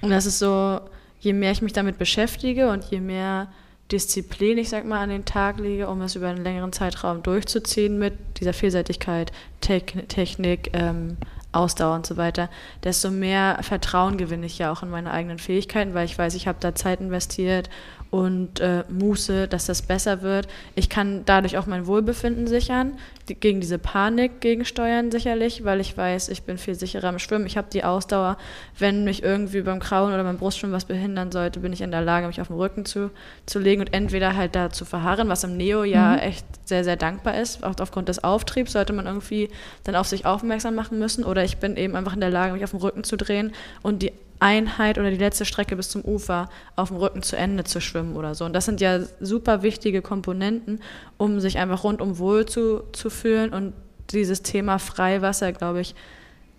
Und 0.02 0.10
das 0.10 0.26
ist 0.26 0.40
so, 0.40 0.80
je 1.20 1.34
mehr 1.34 1.52
ich 1.52 1.62
mich 1.62 1.74
damit 1.74 2.00
beschäftige 2.00 2.70
und 2.72 2.84
je 2.86 3.00
mehr 3.00 3.48
Disziplin, 3.92 4.58
ich 4.58 4.70
sag 4.70 4.86
mal, 4.86 5.00
an 5.00 5.10
den 5.10 5.26
Tag 5.26 5.60
lege, 5.60 5.88
um 5.88 6.02
es 6.02 6.16
über 6.16 6.28
einen 6.28 6.44
längeren 6.44 6.74
Zeitraum 6.74 7.24
durchzuziehen 7.24 7.98
mit 8.00 8.14
dieser 8.40 8.54
Vielseitigkeit, 8.54 9.32
Technik, 9.62 10.72
ähm, 10.74 11.18
Ausdauer 11.58 11.96
und 11.96 12.06
so 12.06 12.18
weiter, 12.18 12.50
desto 12.84 13.12
mehr 13.12 13.60
Vertrauen 13.62 14.18
gewinne 14.18 14.46
ich 14.46 14.58
ja 14.58 14.72
auch 14.72 14.84
in 14.84 14.90
meine 14.90 15.12
eigenen 15.12 15.40
Fähigkeiten, 15.40 15.94
weil 15.94 16.06
ich 16.06 16.18
weiß, 16.18 16.36
ich 16.36 16.48
habe 16.48 16.60
da 16.60 16.76
Zeit 16.76 17.02
investiert 17.02 17.70
und 18.10 18.60
äh, 18.60 18.84
Muße, 18.90 19.48
dass 19.48 19.66
das 19.66 19.82
besser 19.82 20.22
wird. 20.22 20.48
Ich 20.76 20.90
kann 20.90 21.24
dadurch 21.26 21.58
auch 21.58 21.66
mein 21.66 21.88
Wohlbefinden 21.88 22.48
sichern, 22.48 22.94
die, 23.28 23.36
gegen 23.36 23.60
diese 23.60 23.78
Panik 23.78 24.40
gegensteuern 24.40 25.12
sicherlich, 25.12 25.66
weil 25.66 25.82
ich 25.82 25.98
weiß, 25.98 26.30
ich 26.30 26.44
bin 26.44 26.58
viel 26.58 26.76
sicherer 26.76 27.10
im 27.10 27.20
Schwimmen. 27.20 27.46
Ich 27.46 27.58
habe 27.58 27.68
die 27.72 27.84
Ausdauer, 27.84 28.38
wenn 28.80 29.04
mich 29.04 29.24
irgendwie 29.24 29.62
beim 29.62 29.80
Krauen 29.80 30.14
oder 30.14 30.24
beim 30.24 30.38
Brustschwimmen 30.38 30.74
was 30.74 30.86
behindern 30.86 31.32
sollte, 31.32 31.60
bin 31.60 31.74
ich 31.74 31.82
in 31.82 31.92
der 31.92 32.02
Lage, 32.02 32.28
mich 32.28 32.40
auf 32.40 32.48
den 32.48 32.56
Rücken 32.56 32.86
zu, 32.86 33.12
zu 33.46 33.60
legen 33.60 33.82
und 33.82 33.94
entweder 33.94 34.36
halt 34.36 34.56
da 34.56 34.70
zu 34.70 34.86
verharren, 34.86 35.28
was 35.30 35.44
im 35.44 35.58
Neo 35.58 35.84
ja 35.84 36.14
Mhm. 36.14 36.20
echt 36.20 36.46
sehr, 36.66 36.84
sehr 36.84 36.96
dankbar 36.96 37.40
ist. 37.40 37.64
Auch 37.64 37.76
aufgrund 37.80 38.10
des 38.10 38.24
Auftriebs 38.24 38.72
sollte 38.74 38.94
man 38.94 39.06
irgendwie 39.06 39.50
dann 39.84 39.96
auf 39.96 40.08
sich 40.08 40.26
aufmerksam 40.26 40.76
machen 40.76 41.00
müssen 41.00 41.24
oder 41.24 41.44
ich 41.44 41.58
bin 41.58 41.76
eben 41.76 41.96
einfach 41.96 42.14
in 42.14 42.22
der 42.22 42.30
Lage, 42.30 42.54
mich 42.54 42.64
auf 42.64 42.72
den 42.72 42.80
Rücken 42.80 43.04
zu 43.04 43.18
drehen 43.18 43.52
und 43.82 44.02
die 44.02 44.12
Einheit 44.40 44.98
oder 44.98 45.10
die 45.10 45.18
letzte 45.18 45.46
Strecke 45.46 45.76
bis 45.76 45.90
zum 45.90 46.04
Ufer 46.04 46.50
auf 46.76 46.90
dem 46.90 46.98
Rücken 46.98 47.22
zu 47.24 47.36
Ende 47.36 47.64
zu 47.64 47.82
schwimmen 47.82 48.16
oder 48.16 48.36
so. 48.36 48.46
Und 48.46 48.54
das 48.54 48.66
sind 48.66 48.82
ja 48.82 49.00
super 49.20 49.64
wichtige 49.64 50.02
Komponenten, 50.02 50.80
um 51.18 51.40
sich 51.40 51.58
einfach 51.58 51.84
rundum 51.84 52.20
wohl 52.20 52.46
zu, 52.46 52.84
zu 52.92 53.10
fühlen 53.10 53.54
und 53.54 53.74
dieses 54.12 54.42
Thema 54.42 54.80
Freiwasser, 54.80 55.52
glaube 55.52 55.82
ich, 55.82 55.96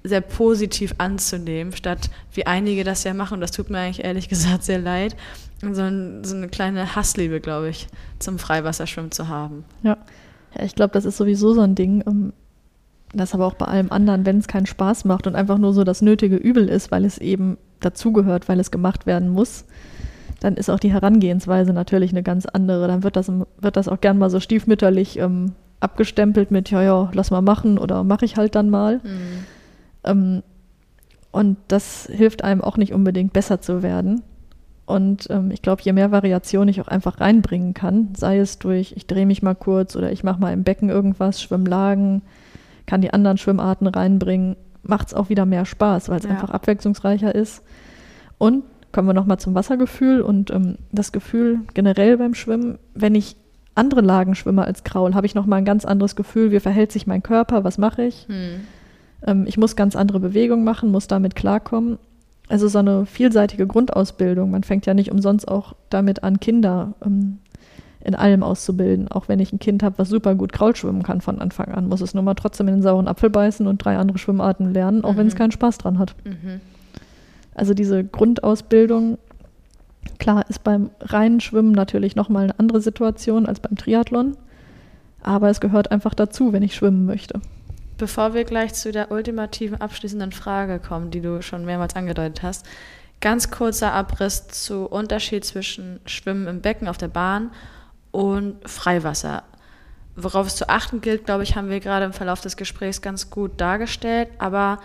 sehr 0.05 0.21
positiv 0.21 0.95
anzunehmen, 0.99 1.73
statt 1.73 2.11
wie 2.33 2.47
einige 2.47 2.85
das 2.85 3.05
ja 3.05 3.15
machen, 3.15 3.41
das 3.41 3.51
tut 3.51 3.71
mir 3.71 3.79
eigentlich 3.79 4.05
ehrlich 4.05 4.29
gesagt 4.31 4.65
sehr 4.65 4.79
leid, 4.79 5.17
so, 5.61 5.83
ein, 5.83 6.25
so 6.25 6.37
eine 6.37 6.49
kleine 6.49 6.95
Hassliebe, 6.95 7.41
glaube 7.41 7.69
ich, 7.69 7.89
zum 8.19 8.39
Freiwasserschwimmen 8.39 9.11
zu 9.11 9.29
haben. 9.29 9.65
Ja, 9.83 9.97
ja 10.57 10.65
ich 10.65 10.75
glaube, 10.75 10.93
das 10.93 11.05
ist 11.05 11.17
sowieso 11.17 11.53
so 11.53 11.63
ein 11.63 11.75
Ding. 11.75 12.05
ähm, 12.07 12.33
Das 13.13 13.35
aber 13.35 13.47
auch 13.47 13.55
bei 13.55 13.67
allem 13.67 13.91
anderen, 13.91 14.25
wenn 14.25 14.39
es 14.39 14.47
keinen 14.47 14.67
Spaß 14.67 15.05
macht 15.05 15.27
und 15.27 15.35
einfach 15.35 15.59
nur 15.59 15.73
so 15.73 15.83
das 15.83 16.01
nötige 16.01 16.37
Übel 16.37 16.69
ist, 16.69 16.93
weil 16.93 17.05
es 17.05 17.19
eben 17.19 17.59
dazugehört, 17.81 18.49
weil 18.49 18.61
es 18.61 18.71
gemacht 18.71 19.07
werden 19.07 19.29
muss, 19.29 19.65
dann 20.41 20.55
ist 20.55 20.71
auch 20.71 20.79
die 20.79 20.93
Herangehensweise 20.93 21.73
natürlich 21.73 22.13
eine 22.13 22.23
ganz 22.23 22.47
andere. 22.47 22.87
Dann 22.87 23.03
wird 23.03 23.17
das, 23.17 23.29
wird 23.29 23.77
das 23.77 23.89
auch 23.89 24.01
gern 24.01 24.19
mal 24.19 24.31
so 24.31 24.41
stiefmütterlich 24.41 25.19
ähm, 25.19 25.53
abgestempelt 25.81 26.51
mit, 26.51 26.71
ja, 26.71 26.83
ja, 26.83 27.11
lass 27.13 27.31
mal 27.31 27.43
machen 27.43 27.79
oder 27.79 28.05
mache 28.05 28.25
ich 28.25 28.37
halt 28.37 28.55
dann 28.55 28.71
mal. 28.71 29.01
Mhm. 29.03 29.45
Ähm, 30.05 30.43
und 31.31 31.57
das 31.69 32.09
hilft 32.11 32.45
einem 32.45 32.61
auch 32.63 32.77
nicht 32.77 32.93
unbedingt 32.93 33.33
besser 33.33 33.61
zu 33.61 33.83
werden. 33.83 34.23
Und 34.87 35.29
ähm, 35.29 35.51
ich 35.51 35.61
glaube, 35.61 35.83
je 35.83 35.93
mehr 35.93 36.13
Variation 36.13 36.67
ich 36.69 36.81
auch 36.81 36.89
einfach 36.89 37.21
reinbringen 37.21 37.75
kann, 37.75 38.09
sei 38.17 38.39
es 38.39 38.59
durch, 38.59 38.95
ich 38.97 39.07
drehe 39.07 39.27
mich 39.27 39.43
mal 39.43 39.55
kurz 39.55 39.97
oder 39.97 40.11
ich 40.11 40.25
mache 40.25 40.41
mal 40.41 40.53
im 40.53 40.65
Becken 40.65 40.89
irgendwas, 40.89 41.43
Schwimmlagen, 41.43 42.23
kann 42.87 43.03
die 43.03 43.13
anderen 43.13 43.37
Schwimmarten 43.37 43.87
reinbringen, 43.87 44.57
macht 44.89 45.09
es 45.09 45.15
auch 45.15 45.29
wieder 45.29 45.47
mehr 45.47 45.65
Spaß, 45.65 46.09
weil 46.09 46.19
es 46.19 46.25
Ja. 46.25 46.31
einfach 46.31 46.51
abwechslungsreicher 46.51 47.35
ist. 47.35 47.63
Und 48.39 48.65
kommen 48.93 49.09
wir 49.09 49.15
nochmal 49.15 49.39
zum 49.39 49.55
Wassergefühl 49.55 50.21
und 50.21 50.51
ähm, 50.51 50.77
das 50.93 51.13
Gefühl 51.13 51.61
generell 51.75 52.17
beim 52.17 52.35
Schwimmen, 52.35 52.79
wenn 52.95 53.15
ich 53.15 53.37
andere 53.75 54.01
Lagen 54.01 54.35
schwimme 54.35 54.65
als 54.65 54.83
Kraul, 54.83 55.15
habe 55.15 55.27
ich 55.27 55.35
nochmal 55.35 55.59
ein 55.59 55.65
ganz 55.65 55.85
anderes 55.85 56.17
Gefühl, 56.17 56.51
wie 56.51 56.61
verhält 56.61 56.91
sich 56.91 57.07
mein 57.07 57.23
Körper, 57.23 57.63
was 57.65 57.79
mache 57.79 58.05
ich. 58.05 58.27
Hm. 58.29 58.61
Ähm, 59.27 59.45
ich 59.47 59.57
muss 59.59 59.77
ganz 59.77 59.95
andere 59.95 60.21
Bewegungen 60.21 60.65
machen, 60.65 60.91
muss 60.91 61.07
damit 61.07 61.37
klarkommen. 61.37 61.99
Also 62.49 62.67
so 62.67 62.79
eine 62.79 63.05
vielseitige 63.05 63.67
Grundausbildung. 63.67 64.51
Man 64.51 64.63
fängt 64.63 64.87
ja 64.87 64.95
nicht 64.95 65.13
umsonst 65.13 65.47
auch 65.47 65.75
damit 65.91 66.25
an, 66.25 66.41
Kinder 66.41 66.95
ähm, 67.05 67.39
in 68.01 68.15
allem 68.15 68.43
auszubilden. 68.43 69.09
Auch 69.09 69.29
wenn 69.29 69.41
ich 69.41 69.53
ein 69.53 69.59
Kind 69.59 69.83
habe, 69.83 69.99
was 69.99 70.09
super 70.09 70.35
gut 70.35 70.53
Kraul 70.53 70.75
schwimmen 70.77 71.03
kann 71.03 71.21
von 71.21 71.41
Anfang 71.41 71.73
an, 71.75 71.89
muss 71.89 72.01
es 72.01 72.15
nur 72.15 72.23
mal 72.23 72.35
trotzdem 72.35 72.69
in 72.69 72.75
den 72.77 72.83
sauren 72.83 73.09
Apfel 73.09 73.31
beißen 73.31 73.67
und 73.67 73.79
drei 73.85 73.97
andere 73.97 74.19
Schwimmarten 74.19 74.73
lernen, 74.73 75.05
auch 75.05 75.17
wenn 75.17 75.27
es 75.27 75.35
Mhm. 75.35 75.39
keinen 75.39 75.53
Spaß 75.53 75.79
dran 75.79 75.99
hat. 75.99 76.15
Mhm. 76.25 76.61
Also 77.55 77.75
diese 77.75 78.05
Grundausbildung, 78.05 79.19
klar, 80.19 80.45
ist 80.49 80.63
beim 80.63 80.91
reinen 81.01 81.41
Schwimmen 81.41 81.73
natürlich 81.73 82.15
nochmal 82.15 82.45
eine 82.45 82.59
andere 82.59 82.81
Situation 82.81 83.47
als 83.47 83.61
beim 83.61 83.77
Triathlon. 83.77 84.37
Aber 85.23 85.51
es 85.51 85.61
gehört 85.61 85.91
einfach 85.91 86.15
dazu, 86.15 86.53
wenn 86.53 86.63
ich 86.63 86.77
schwimmen 86.77 87.05
möchte. 87.05 87.41
Bevor 87.99 88.33
wir 88.33 88.45
gleich 88.45 88.75
zu 88.75 88.93
der 88.93 89.11
ultimativen 89.11 89.81
abschließenden 89.81 90.31
Frage 90.31 90.79
kommen, 90.79 91.11
die 91.11 91.21
du 91.21 91.43
schon 91.43 91.65
mehrmals 91.65 91.97
angedeutet 91.97 92.45
hast, 92.45 92.65
ganz 93.21 93.51
kurzer 93.51 93.93
Abriss 93.93 94.47
zu 94.47 94.87
Unterschied 94.87 95.45
zwischen 95.45 95.99
Schwimmen 96.07 96.47
im 96.47 96.61
Becken 96.61 96.87
auf 96.87 96.99
der 96.99 97.09
Bahn 97.09 97.51
und 98.11 98.57
Freiwasser. 98.69 99.43
Worauf 100.17 100.47
es 100.47 100.57
zu 100.57 100.69
achten 100.69 101.01
gilt, 101.01 101.27
glaube 101.27 101.45
ich, 101.45 101.55
haben 101.55 101.71
wir 101.71 101.81
gerade 101.81 102.05
im 102.05 102.13
Verlauf 102.13 102.41
des 102.41 102.57
Gesprächs 102.57 103.03
ganz 103.03 103.31
gut 103.31 103.61
dargestellt. 103.61 104.29
Aber 104.39 104.81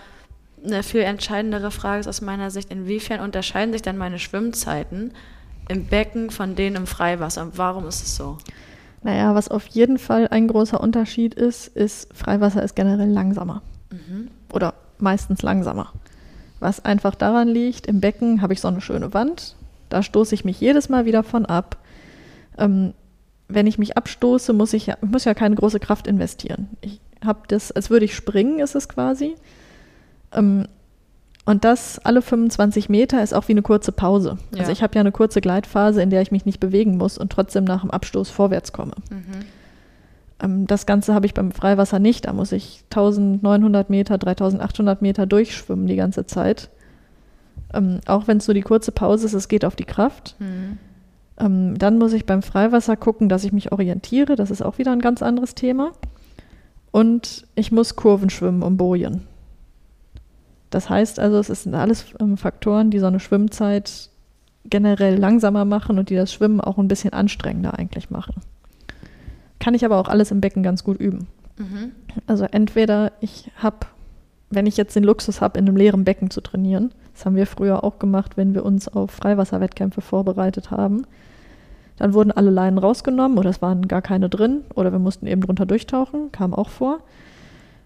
eine 0.64 0.84
viel 0.84 1.02
entscheidendere 1.02 1.72
Frage 1.72 2.02
ist 2.02 2.08
aus 2.08 2.22
meiner 2.22 2.52
Sicht, 2.52 2.72
inwiefern 2.72 3.20
unterscheiden 3.20 3.74
sich 3.74 3.82
denn 3.82 3.98
meine 3.98 4.20
Schwimmzeiten 4.20 5.12
im 5.70 5.88
Becken 5.88 6.30
von 6.30 6.56
denen 6.56 6.76
im 6.76 6.88
Freiwasser? 6.88 7.42
Und 7.42 7.58
warum 7.58 7.88
ist 7.88 8.04
es 8.04 8.16
so? 8.16 8.38
Naja, 9.02 9.36
was 9.36 9.50
auf 9.50 9.66
jeden 9.68 9.98
Fall 9.98 10.28
ein 10.30 10.48
großer 10.48 10.80
Unterschied 10.80 11.34
ist, 11.34 11.68
ist, 11.68 12.14
Freiwasser 12.14 12.64
ist 12.64 12.76
generell 12.76 13.10
langsamer. 13.10 13.62
Oder 14.54 14.74
meistens 14.98 15.42
langsamer. 15.42 15.92
Was 16.60 16.86
einfach 16.86 17.16
daran 17.16 17.50
liegt, 17.50 17.88
im 17.88 18.00
Becken 18.00 18.42
habe 18.42 18.54
ich 18.54 18.62
so 18.62 18.70
eine 18.70 18.82
schöne 18.82 19.14
Wand, 19.14 19.56
da 19.90 20.02
stoße 20.02 20.34
ich 20.34 20.46
mich 20.46 20.60
jedes 20.60 20.90
Mal 20.90 21.06
wieder 21.06 21.24
von 21.24 21.46
ab. 21.46 21.78
Ähm, 22.58 22.94
wenn 23.48 23.68
ich 23.68 23.78
mich 23.78 23.98
abstoße, 23.98 24.54
muss 24.54 24.74
ich 24.74 24.88
ja, 24.88 24.98
ich 25.02 25.10
muss 25.10 25.26
ja 25.26 25.34
keine 25.34 25.56
große 25.56 25.80
Kraft 25.80 26.08
investieren. 26.08 26.70
Ich 26.82 27.00
habe 27.24 27.42
das, 27.48 27.72
als 27.72 27.90
würde 27.90 28.06
ich 28.06 28.16
springen, 28.16 28.60
ist 28.60 28.76
es 28.76 28.90
quasi. 28.90 29.36
Ähm, 30.32 30.68
und 31.46 31.66
das 31.66 32.00
alle 32.00 32.22
25 32.22 32.88
Meter 32.88 33.22
ist 33.22 33.34
auch 33.34 33.48
wie 33.50 33.54
eine 33.54 33.62
kurze 33.62 33.92
Pause. 33.92 34.38
Ja. 34.54 34.62
Also 34.62 34.72
ich 34.72 34.82
habe 34.82 34.96
ja 34.96 35.02
eine 35.02 35.12
kurze 35.12 35.42
Gleitphase, 35.42 36.02
in 36.02 36.10
der 36.10 36.22
ich 36.22 36.32
mich 36.32 36.46
nicht 36.46 36.60
bewegen 36.60 36.98
muss 36.98 37.18
und 37.18 37.32
trotzdem 37.32 37.66
nach 37.66 37.82
dem 37.82 37.92
Abstoß 37.92 38.30
vorwärts 38.30 38.72
komme. 38.72 38.94
Ähm, 40.42 40.68
das 40.68 40.86
Ganze 40.86 41.14
habe 41.14 41.26
ich 41.26 41.34
beim 41.34 41.52
Freiwasser 41.52 42.00
nicht. 42.00 42.26
Da 42.26 42.34
muss 42.34 42.54
ich 42.54 42.84
1900 42.92 43.90
Meter, 43.90 44.18
3800 44.18 45.02
Meter 45.02 45.26
durchschwimmen 45.26 45.88
die 45.88 45.98
ganze 45.98 46.26
Zeit. 46.26 46.70
Ähm, 47.74 48.00
auch 48.06 48.28
wenn 48.28 48.38
es 48.38 48.46
so 48.46 48.54
die 48.54 48.62
kurze 48.62 48.92
Pause 48.92 49.26
ist, 49.26 49.34
es 49.34 49.48
geht 49.50 49.66
auf 49.66 49.76
die 49.76 49.86
Kraft. 49.86 50.36
Ähm, 51.38 51.78
dann 51.78 51.98
muss 51.98 52.14
ich 52.14 52.26
beim 52.26 52.42
Freiwasser 52.42 52.96
gucken, 52.96 53.30
dass 53.30 53.44
ich 53.44 53.54
mich 53.54 53.72
orientiere. 53.72 54.36
Das 54.36 54.52
ist 54.52 54.62
auch 54.62 54.78
wieder 54.78 54.92
ein 54.92 55.02
ganz 55.02 55.22
anderes 55.22 55.56
Thema. 55.56 55.92
Und 56.92 57.48
ich 57.56 57.72
muss 57.72 57.96
Kurven 57.96 58.30
schwimmen 58.30 58.62
um 58.62 58.78
Bojen. 58.78 59.22
Das 60.70 60.90
heißt 60.90 61.20
also, 61.20 61.40
es 61.40 61.64
sind 61.64 61.76
alles 61.76 62.06
ähm, 62.20 62.38
Faktoren, 62.38 62.92
die 62.92 63.00
so 63.00 63.08
eine 63.08 63.20
Schwimmzeit 63.20 64.10
generell 64.66 65.18
langsamer 65.18 65.66
machen 65.66 66.00
und 66.00 66.10
die 66.10 66.16
das 66.16 66.34
Schwimmen 66.34 66.62
auch 66.62 66.78
ein 66.78 66.88
bisschen 66.88 67.14
anstrengender 67.14 67.78
eigentlich 67.78 68.10
machen. 68.10 68.36
Kann 69.60 69.74
ich 69.74 69.86
aber 69.86 69.98
auch 69.98 70.08
alles 70.08 70.32
im 70.32 70.42
Becken 70.42 70.64
ganz 70.64 70.84
gut 70.84 71.00
üben. 71.00 71.28
Also 72.28 72.46
entweder 72.46 73.12
ich 73.22 73.52
habe, 73.58 73.78
wenn 74.50 74.66
ich 74.66 74.78
jetzt 74.78 74.96
den 74.96 75.04
Luxus 75.04 75.42
habe, 75.42 75.60
in 75.60 75.68
einem 75.68 75.78
leeren 75.78 76.04
Becken 76.04 76.30
zu 76.30 76.42
trainieren, 76.42 76.92
das 77.14 77.26
haben 77.26 77.36
wir 77.36 77.46
früher 77.46 77.84
auch 77.84 78.00
gemacht, 78.00 78.38
wenn 78.38 78.54
wir 78.54 78.66
uns 78.66 78.88
auf 78.88 79.12
Freiwasserwettkämpfe 79.12 80.02
vorbereitet 80.02 80.72
haben, 80.72 81.06
dann 81.98 82.14
wurden 82.14 82.32
alle 82.32 82.50
Leinen 82.50 82.78
rausgenommen 82.78 83.38
oder 83.38 83.50
es 83.50 83.62
waren 83.62 83.88
gar 83.88 84.02
keine 84.02 84.30
drin 84.30 84.62
oder 84.76 84.92
wir 84.92 85.00
mussten 85.00 85.28
eben 85.28 85.42
drunter 85.42 85.66
durchtauchen, 85.66 86.32
kam 86.32 86.54
auch 86.54 86.70
vor. 86.70 87.00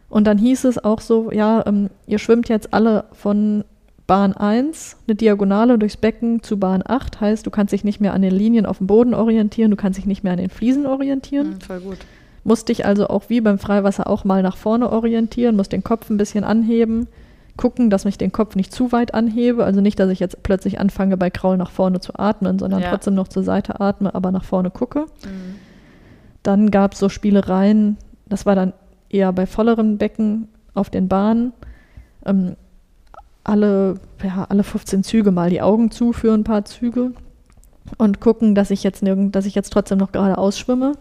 Und 0.09 0.25
dann 0.25 0.37
hieß 0.37 0.63
es 0.65 0.83
auch 0.83 1.01
so, 1.01 1.31
ja, 1.31 1.65
ähm, 1.65 1.89
ihr 2.05 2.19
schwimmt 2.19 2.47
jetzt 2.47 2.73
alle 2.73 3.05
von 3.11 3.65
Bahn 4.07 4.33
1 4.33 4.95
eine 5.05 5.15
Diagonale 5.15 5.77
durchs 5.77 5.97
Becken 5.97 6.41
zu 6.41 6.57
Bahn 6.57 6.81
8, 6.85 7.19
heißt, 7.19 7.45
du 7.45 7.51
kannst 7.51 7.73
dich 7.73 7.83
nicht 7.83 7.99
mehr 7.99 8.13
an 8.13 8.21
den 8.21 8.33
Linien 8.33 8.65
auf 8.65 8.77
dem 8.77 8.87
Boden 8.87 9.13
orientieren, 9.13 9.69
du 9.69 9.77
kannst 9.77 9.99
dich 9.99 10.05
nicht 10.05 10.23
mehr 10.23 10.31
an 10.31 10.39
den 10.39 10.49
Fliesen 10.49 10.85
orientieren. 10.85 11.49
Mhm, 11.49 11.61
voll 11.61 11.79
gut. 11.81 11.97
Musst 12.45 12.69
dich 12.69 12.85
also 12.85 13.07
auch 13.07 13.23
wie 13.27 13.41
beim 13.41 13.59
Freiwasser 13.59 14.09
auch 14.09 14.23
mal 14.23 14.41
nach 14.41 14.55
vorne 14.55 14.89
orientieren, 14.89 15.57
musst 15.57 15.73
den 15.73 15.83
Kopf 15.83 16.09
ein 16.09 16.15
bisschen 16.15 16.45
anheben, 16.45 17.07
gucken, 17.57 17.89
dass 17.89 18.05
ich 18.05 18.17
den 18.17 18.31
Kopf 18.31 18.55
nicht 18.55 18.71
zu 18.71 18.91
weit 18.91 19.13
anhebe, 19.13 19.65
also 19.65 19.81
nicht, 19.81 19.99
dass 19.99 20.09
ich 20.09 20.19
jetzt 20.19 20.43
plötzlich 20.43 20.79
anfange 20.79 21.17
bei 21.17 21.29
Kraul 21.29 21.57
nach 21.57 21.71
vorne 21.71 21.99
zu 21.99 22.13
atmen, 22.17 22.59
sondern 22.59 22.81
Ja. 22.81 22.89
trotzdem 22.91 23.15
noch 23.15 23.27
zur 23.27 23.43
Seite 23.43 23.79
atme, 23.81 24.13
aber 24.15 24.31
nach 24.31 24.43
vorne 24.43 24.69
gucke. 24.69 25.05
Dann 26.43 26.71
gab 26.71 26.93
es 26.93 26.99
so 26.99 27.09
Spielereien, 27.09 27.97
das 28.29 28.45
war 28.45 28.55
dann 28.55 28.73
eher 29.09 29.33
bei 29.33 29.45
volleren 29.45 29.97
Becken 29.97 30.47
auf 30.73 30.89
den 30.89 31.07
Bahnen. 31.07 31.53
Ähm, 32.25 32.55
alle, 33.43 33.95
ja, 34.23 34.45
alle 34.49 34.63
15 34.63 35.03
Züge 35.03 35.31
mal 35.31 35.49
die 35.49 35.61
Augen 35.61 35.89
zu 35.91 36.13
für 36.13 36.33
ein 36.33 36.43
paar 36.43 36.65
Züge 36.65 37.11
und 37.97 38.19
gucken, 38.19 38.55
dass 38.55 38.71
ich 38.71 38.83
jetzt 38.83 39.01
dass 39.05 39.45
ich 39.45 39.55
jetzt 39.55 39.71
trotzdem 39.71 39.97
noch 39.97 40.11
gerade 40.11 40.37
ausschwimme. 40.37 40.93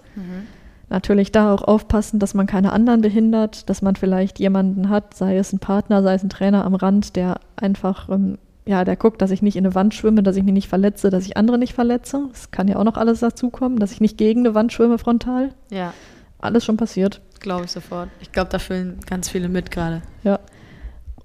Natürlich 0.89 1.33
da 1.33 1.53
auch 1.53 1.63
aufpassen, 1.63 2.21
dass 2.21 2.35
man 2.35 2.47
keine 2.47 2.73
anderen 2.73 3.01
behindert, 3.01 3.69
dass 3.69 3.83
man 3.83 3.97
vielleicht 3.97 4.39
jemanden 4.39 4.89
hat, 4.89 5.15
sei 5.15 5.37
es 5.37 5.53
ein 5.53 5.59
Partner, 5.59 6.03
sei 6.03 6.15
es 6.15 6.23
ein 6.23 6.29
Trainer 6.29 6.65
am 6.65 6.77
Rand, 6.77 7.17
der 7.17 7.41
einfach, 7.57 8.09
ähm, 8.09 8.39
ja, 8.67 8.85
der 8.85 8.97
guckt, 8.97 9.21
dass 9.21 9.33
ich 9.33 9.43
nicht 9.43 9.57
in 9.57 9.65
eine 9.67 9.75
Wand 9.75 9.95
schwimme, 9.95 10.23
dass 10.23 10.37
ich 10.37 10.45
mich 10.45 10.53
nicht 10.55 10.69
verletze, 10.69 11.11
dass 11.11 11.27
ich 11.27 11.37
andere 11.37 11.59
nicht 11.59 11.75
verletze. 11.75 12.27
Das 12.31 12.51
kann 12.53 12.69
ja 12.69 12.77
auch 12.77 12.85
noch 12.85 12.97
alles 12.97 13.21
dazukommen, 13.21 13.79
dass 13.81 13.93
ich 13.93 14.01
nicht 14.01 14.17
gegen 14.17 14.41
eine 14.41 14.55
Wand 14.55 14.73
schwimme 14.73 14.99
frontal. 14.99 15.51
Ja, 15.71 15.93
Alles 16.39 16.65
schon 16.65 16.77
passiert. 16.77 17.21
glaube 17.41 17.65
ich 17.65 17.73
sofort. 17.73 18.09
Ich 18.21 18.31
glaube, 18.31 18.51
da 18.51 18.59
fühlen 18.61 18.99
ganz 19.07 19.29
viele 19.29 19.49
mit 19.49 19.71
gerade. 19.73 20.03
Ja. 20.23 20.39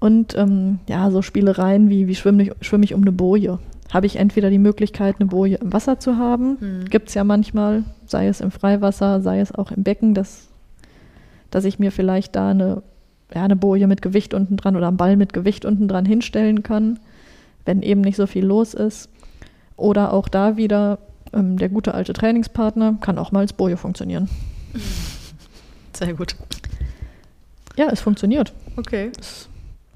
Und 0.00 0.36
ähm, 0.36 0.80
ja, 0.88 1.08
so 1.12 1.22
Spielereien 1.22 1.88
wie, 1.88 2.08
wie 2.08 2.16
schwimme 2.16 2.42
ich, 2.42 2.52
schwimme 2.60 2.84
ich 2.84 2.94
um 2.94 3.02
eine 3.02 3.12
Boje. 3.12 3.60
Habe 3.92 4.06
ich 4.06 4.16
entweder 4.16 4.48
die 4.50 4.58
Möglichkeit, 4.58 5.16
eine 5.18 5.28
Boje 5.28 5.56
im 5.56 5.72
Wasser 5.72 5.98
zu 6.00 6.16
haben, 6.16 6.56
Mhm. 6.60 6.84
gibt 6.86 7.08
es 7.08 7.14
ja 7.14 7.24
manchmal, 7.24 7.84
sei 8.06 8.26
es 8.28 8.40
im 8.40 8.50
Freiwasser, 8.50 9.20
sei 9.20 9.40
es 9.40 9.52
auch 9.54 9.70
im 9.70 9.82
Becken, 9.82 10.14
dass, 10.14 10.48
dass 11.50 11.64
ich 11.64 11.78
mir 11.78 11.92
vielleicht 11.92 12.34
da 12.34 12.50
eine, 12.50 12.82
ja, 13.34 13.44
eine 13.44 13.56
Boje 13.56 13.86
mit 13.86 14.00
Gewicht 14.02 14.32
unten 14.34 14.56
dran 14.56 14.76
oder 14.76 14.88
einen 14.88 14.96
Ball 14.96 15.16
mit 15.16 15.32
Gewicht 15.32 15.64
unten 15.64 15.88
dran 15.88 16.06
hinstellen 16.06 16.62
kann, 16.62 16.98
wenn 17.66 17.82
eben 17.82 18.00
nicht 18.00 18.16
so 18.16 18.26
viel 18.26 18.44
los 18.46 18.72
ist. 18.74 19.08
Oder 19.76 20.12
auch 20.12 20.28
da 20.28 20.56
wieder 20.56 20.98
ähm, 21.32 21.56
der 21.58 21.68
gute 21.68 21.94
alte 21.94 22.12
Trainingspartner 22.12 22.96
kann 23.00 23.18
auch 23.18 23.32
mal 23.32 23.40
als 23.40 23.52
Boje 23.52 23.76
funktionieren. 23.76 24.28
Sehr 25.94 26.14
gut. 26.14 26.36
Ja, 27.76 27.88
es 27.90 28.00
funktioniert. 28.00 28.52
Okay. 28.76 29.10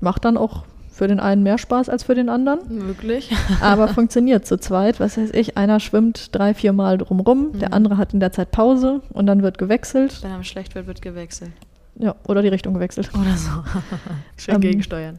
Macht 0.01 0.25
dann 0.25 0.37
auch 0.37 0.65
für 0.97 1.09
den 1.09 1.21
einen 1.21 1.43
mehr 1.43 1.59
Spaß 1.59 1.91
als 1.91 2.05
für 2.05 2.15
den 2.15 2.31
anderen. 2.31 2.61
Möglich. 2.69 3.31
aber 3.61 3.89
funktioniert 3.89 4.47
zu 4.47 4.59
zweit. 4.59 4.99
Was 4.99 5.19
weiß 5.19 5.31
ich, 5.35 5.59
einer 5.59 5.79
schwimmt 5.79 6.35
drei, 6.35 6.55
vier 6.55 6.73
Mal 6.73 6.97
drumrum, 6.97 7.59
der 7.59 7.75
andere 7.75 7.99
hat 7.99 8.15
in 8.15 8.21
der 8.21 8.33
Zeit 8.33 8.51
Pause 8.51 9.03
und 9.13 9.27
dann 9.27 9.43
wird 9.43 9.59
gewechselt. 9.59 10.23
Wenn 10.23 10.31
einem 10.31 10.43
schlecht 10.43 10.75
wird, 10.75 10.87
wird 10.87 11.03
gewechselt. 11.03 11.51
Ja, 11.97 12.15
oder 12.27 12.41
die 12.41 12.49
Richtung 12.49 12.73
gewechselt. 12.73 13.11
Oder 13.13 13.37
so. 13.37 13.51
Schön 14.39 14.55
Ähm, 14.55 14.61
gegensteuern. 14.63 15.19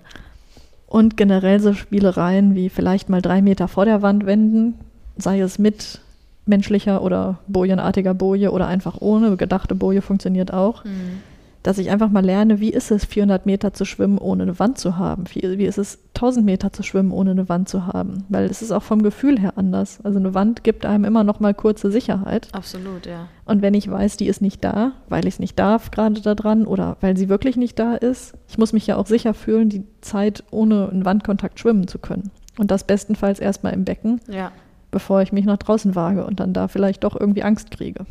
Und 0.88 1.15
generell 1.15 1.59
so 1.59 1.73
Spielereien 1.73 2.55
wie 2.55 2.69
vielleicht 2.69 3.07
mal 3.07 3.21
drei 3.21 3.43
Meter 3.43 3.67
vor 3.67 3.86
der 3.86 4.01
Wand 4.01 4.25
wenden, 4.25 4.80
sei 5.15 5.41
es 5.41 5.59
mit 5.59 5.99
menschlicher 6.47 7.03
oder 7.03 7.38
bojenartiger 7.47 8.15
Boje 8.15 8.51
oder 8.51 8.65
einfach 8.65 8.99
ohne. 8.99 9.38
Gedachte 9.38 9.75
Boje 9.75 10.01
funktioniert 10.01 10.51
auch. 10.51 10.84
Mhm. 10.86 11.21
Dass 11.68 11.80
ich 11.80 11.89
einfach 11.89 12.09
mal 12.09 12.24
lerne, 12.24 12.61
wie 12.61 12.70
ist 12.70 12.91
es, 12.91 13.03
400 13.03 13.45
Meter 13.45 13.74
zu 13.74 13.84
schwimmen, 13.84 14.20
ohne 14.20 14.43
eine 14.43 14.57
Wand 14.57 14.78
zu 14.78 14.97
haben? 14.97 15.26
Wie, 15.34 15.57
wie 15.57 15.65
ist 15.65 15.78
es, 15.78 15.99
1000 16.15 16.45
Meter 16.45 16.72
zu 16.72 16.82
schwimmen, 16.82 17.11
ohne 17.11 17.32
eine 17.32 17.49
Wand 17.49 17.68
zu 17.68 17.86
haben? 17.86 18.24
Weil 18.30 18.45
es 18.45 18.61
ist 18.61 18.72
auch 18.72 18.84
vom 18.84 19.01
Gefühl 19.03 19.38
her 19.38 19.57
anders. 19.57 19.99
Also 20.05 20.18
eine 20.18 20.34
Wand 20.34 20.63
gibt 20.63 20.86
einem 20.86 21.03
immer 21.03 21.26
noch 21.26 21.41
mal 21.41 21.53
kurze 21.53 21.91
Sicherheit. 21.91 22.47
Absolut, 22.53 23.05
ja. 23.05 23.28
Und 23.43 23.61
wenn 23.61 23.74
ich 23.74 23.91
weiß, 23.91 24.15
die 24.15 24.28
ist 24.28 24.41
nicht 24.41 24.63
da, 24.63 24.93
weil 25.09 25.28
ich 25.28 25.34
es 25.34 25.39
nicht 25.39 25.59
darf 25.59 25.91
gerade 25.91 26.22
da 26.22 26.36
dran 26.36 26.65
oder 26.65 26.95
weil 27.01 27.18
sie 27.18 27.28
wirklich 27.28 27.57
nicht 27.57 27.78
da 27.78 27.95
ist, 27.95 28.36
ich 28.47 28.57
muss 28.57 28.72
mich 28.72 28.88
ja 28.88 28.95
auch 28.95 29.07
sicher 29.07 29.34
fühlen, 29.34 29.68
die 29.68 29.84
Zeit 29.99 30.45
ohne 30.51 30.88
einen 30.88 31.03
Wandkontakt 31.03 31.59
schwimmen 31.59 31.89
zu 31.89 31.99
können. 31.99 32.32
Und 32.57 32.72
das 32.72 32.86
bestenfalls 32.86 33.41
erstmal 33.41 33.74
im 33.74 33.84
Becken, 33.84 34.22
Ja, 34.30 34.53
bevor 34.89 35.22
ich 35.22 35.34
mich 35.34 35.43
nach 35.43 35.57
draußen 35.57 35.95
wage 35.95 36.26
und 36.26 36.39
dann 36.39 36.53
da 36.53 36.70
vielleicht 36.70 37.03
doch 37.03 37.20
irgendwie 37.20 37.43
Angst 37.43 37.72
kriege. 37.72 38.05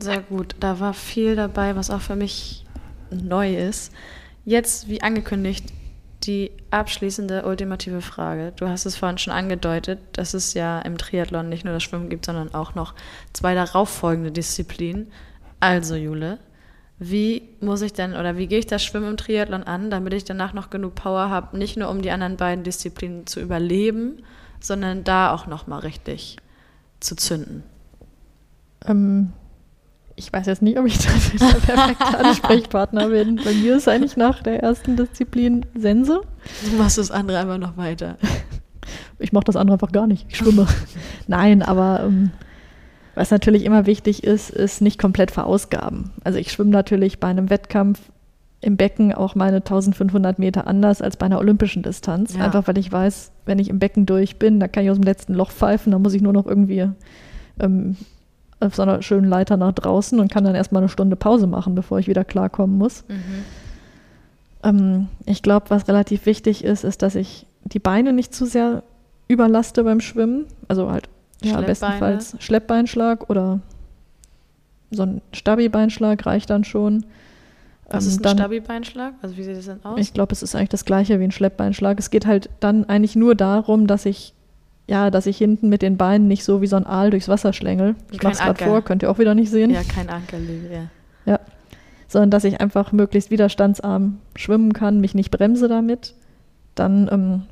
Sehr 0.00 0.20
gut. 0.20 0.54
Da 0.60 0.80
war 0.80 0.94
viel 0.94 1.36
dabei, 1.36 1.76
was 1.76 1.90
auch 1.90 2.00
für 2.00 2.16
mich 2.16 2.64
neu 3.10 3.54
ist. 3.54 3.92
Jetzt, 4.44 4.88
wie 4.88 5.02
angekündigt, 5.02 5.72
die 6.24 6.50
abschließende 6.70 7.44
ultimative 7.44 8.00
Frage. 8.00 8.52
Du 8.56 8.68
hast 8.68 8.86
es 8.86 8.96
vorhin 8.96 9.18
schon 9.18 9.32
angedeutet, 9.32 10.00
dass 10.12 10.34
es 10.34 10.54
ja 10.54 10.80
im 10.80 10.98
Triathlon 10.98 11.48
nicht 11.48 11.64
nur 11.64 11.74
das 11.74 11.82
Schwimmen 11.82 12.08
gibt, 12.08 12.26
sondern 12.26 12.54
auch 12.54 12.74
noch 12.74 12.94
zwei 13.32 13.54
darauffolgende 13.54 14.32
Disziplinen. 14.32 15.08
Also, 15.60 15.94
Jule, 15.94 16.38
wie 16.98 17.48
muss 17.60 17.82
ich 17.82 17.92
denn 17.92 18.14
oder 18.14 18.36
wie 18.36 18.48
gehe 18.48 18.58
ich 18.58 18.66
das 18.66 18.84
Schwimmen 18.84 19.10
im 19.10 19.16
Triathlon 19.16 19.62
an, 19.62 19.90
damit 19.90 20.12
ich 20.14 20.24
danach 20.24 20.52
noch 20.52 20.70
genug 20.70 20.96
Power 20.96 21.30
habe, 21.30 21.56
nicht 21.56 21.76
nur 21.76 21.88
um 21.88 22.02
die 22.02 22.10
anderen 22.10 22.36
beiden 22.36 22.64
Disziplinen 22.64 23.26
zu 23.26 23.40
überleben, 23.40 24.22
sondern 24.60 25.04
da 25.04 25.32
auch 25.32 25.46
noch 25.46 25.68
mal 25.68 25.78
richtig 25.78 26.38
zu 26.98 27.14
zünden? 27.14 27.62
Ähm, 28.84 29.32
ich 30.18 30.32
weiß 30.32 30.46
jetzt 30.46 30.62
nicht, 30.62 30.78
ob 30.78 30.86
ich 30.86 30.98
dafür 30.98 31.38
der 31.38 31.74
perfekte 31.74 32.18
Ansprechpartner 32.24 33.08
bin. 33.08 33.36
Bei 33.36 33.52
mir 33.52 33.76
ist 33.76 33.88
eigentlich 33.88 34.16
nach 34.16 34.42
der 34.42 34.62
ersten 34.62 34.96
Disziplin 34.96 35.64
Sense. 35.76 36.20
Du 36.68 36.76
machst 36.76 36.98
das 36.98 37.10
andere 37.10 37.38
einfach 37.38 37.58
noch 37.58 37.76
weiter. 37.76 38.16
Ich 39.20 39.32
mache 39.32 39.44
das 39.44 39.56
andere 39.56 39.74
einfach 39.74 39.90
gar 39.90 40.06
nicht. 40.06 40.26
Ich 40.28 40.36
schwimme. 40.36 40.66
Nein, 41.26 41.62
aber 41.62 42.04
ähm, 42.04 42.30
was 43.16 43.32
natürlich 43.32 43.64
immer 43.64 43.84
wichtig 43.84 44.22
ist, 44.22 44.48
ist 44.48 44.80
nicht 44.80 44.98
komplett 44.98 45.32
verausgaben. 45.32 46.12
Also 46.22 46.38
ich 46.38 46.52
schwimme 46.52 46.70
natürlich 46.70 47.18
bei 47.18 47.26
einem 47.26 47.50
Wettkampf 47.50 47.98
im 48.60 48.76
Becken 48.76 49.12
auch 49.12 49.34
meine 49.34 49.56
1500 49.56 50.38
Meter 50.38 50.68
anders 50.68 51.02
als 51.02 51.16
bei 51.16 51.26
einer 51.26 51.40
olympischen 51.40 51.82
Distanz. 51.82 52.36
Ja. 52.36 52.44
Einfach 52.44 52.68
weil 52.68 52.78
ich 52.78 52.90
weiß, 52.90 53.32
wenn 53.44 53.58
ich 53.58 53.68
im 53.68 53.80
Becken 53.80 54.06
durch 54.06 54.38
bin, 54.38 54.60
da 54.60 54.68
kann 54.68 54.84
ich 54.84 54.90
aus 54.90 54.98
dem 54.98 55.04
letzten 55.04 55.34
Loch 55.34 55.50
pfeifen, 55.50 55.90
dann 55.90 56.00
muss 56.00 56.14
ich 56.14 56.22
nur 56.22 56.32
noch 56.32 56.46
irgendwie 56.46 56.88
ähm, 57.60 57.96
auf 58.60 58.74
so 58.74 58.82
einer 58.82 59.02
schönen 59.02 59.28
Leiter 59.28 59.56
nach 59.56 59.72
draußen 59.72 60.18
und 60.18 60.30
kann 60.32 60.44
dann 60.44 60.54
erstmal 60.54 60.82
eine 60.82 60.88
Stunde 60.88 61.16
Pause 61.16 61.46
machen, 61.46 61.74
bevor 61.74 61.98
ich 61.98 62.08
wieder 62.08 62.24
klarkommen 62.24 62.76
muss. 62.78 63.04
Ähm, 64.64 65.08
ich 65.26 65.42
glaube, 65.42 65.70
was 65.70 65.86
relativ 65.88 66.26
wichtig 66.26 66.64
ist, 66.64 66.84
ist, 66.84 67.02
dass 67.02 67.14
ich 67.14 67.46
die 67.64 67.78
Beine 67.78 68.12
nicht 68.12 68.34
zu 68.34 68.46
sehr 68.46 68.82
überlaste 69.28 69.84
beim 69.84 70.00
Schwimmen. 70.00 70.46
Also 70.66 70.90
halt, 70.90 71.08
ja, 71.42 71.60
bestenfalls 71.60 72.36
Schleppbeinschlag 72.40 73.30
oder 73.30 73.60
so 74.90 75.02
ein 75.02 75.20
Stabi-Beinschlag 75.32 76.24
reicht 76.26 76.50
dann 76.50 76.64
schon. 76.64 77.04
Was 77.90 78.04
Ähm, 78.04 78.10
ist 78.10 78.20
ein 78.20 78.22
dann- 78.22 78.38
Stabi-Beinschlag? 78.38 79.14
Also 79.22 79.36
wie 79.36 79.44
sieht 79.44 79.56
das 79.56 79.66
denn 79.66 79.84
aus? 79.84 79.98
Ich 80.00 80.12
glaube, 80.12 80.32
es 80.32 80.42
ist 80.42 80.54
eigentlich 80.54 80.70
das 80.70 80.84
gleiche 80.84 81.20
wie 81.20 81.24
ein 81.24 81.30
Schleppbeinschlag. 81.30 81.98
Es 81.98 82.10
geht 82.10 82.26
halt 82.26 82.50
dann 82.60 82.86
eigentlich 82.86 83.14
nur 83.14 83.34
darum, 83.34 83.86
dass 83.86 84.04
ich, 84.06 84.34
ja, 84.88 85.10
dass 85.10 85.26
ich 85.26 85.36
hinten 85.36 85.68
mit 85.68 85.82
den 85.82 85.98
Beinen 85.98 86.28
nicht 86.28 86.44
so 86.44 86.62
wie 86.62 86.66
so 86.66 86.76
ein 86.76 86.86
Aal 86.86 87.10
durchs 87.10 87.28
Wasser 87.28 87.52
schlängel. 87.52 87.94
Ich 88.10 88.24
es 88.24 88.38
gerade 88.38 88.50
Anker. 88.50 88.64
vor, 88.64 88.82
könnt 88.82 89.02
ihr 89.02 89.10
auch 89.10 89.18
wieder 89.18 89.34
nicht 89.34 89.50
sehen. 89.50 89.70
ja, 89.70 89.82
kein 89.82 90.08
Ankerlege, 90.08 90.68
ja. 90.72 91.32
Ja. 91.32 91.40
Sondern 92.08 92.30
dass 92.30 92.44
ich 92.44 92.62
einfach 92.62 92.90
möglichst 92.92 93.30
widerstandsarm 93.30 94.18
schwimmen 94.34 94.72
kann, 94.72 95.00
mich 95.00 95.14
nicht 95.14 95.30
bremse 95.30 95.68
damit. 95.68 96.14
Dann, 96.74 97.06
ähm, 97.12 97.42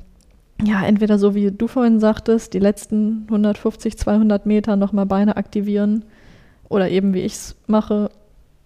ja, 0.67 0.83
entweder 0.83 1.19
so 1.19 1.35
wie 1.35 1.51
du 1.51 1.67
vorhin 1.67 1.99
sagtest, 1.99 2.55
die 2.55 2.59
letzten 2.59 3.25
150, 3.27 3.99
200 3.99 4.47
Meter 4.47 4.75
nochmal 4.75 5.05
Beine 5.05 5.37
aktivieren 5.37 6.05
oder 6.69 6.89
eben 6.89 7.13
wie 7.13 7.21
ich 7.21 7.33
es 7.33 7.55
mache, 7.67 8.09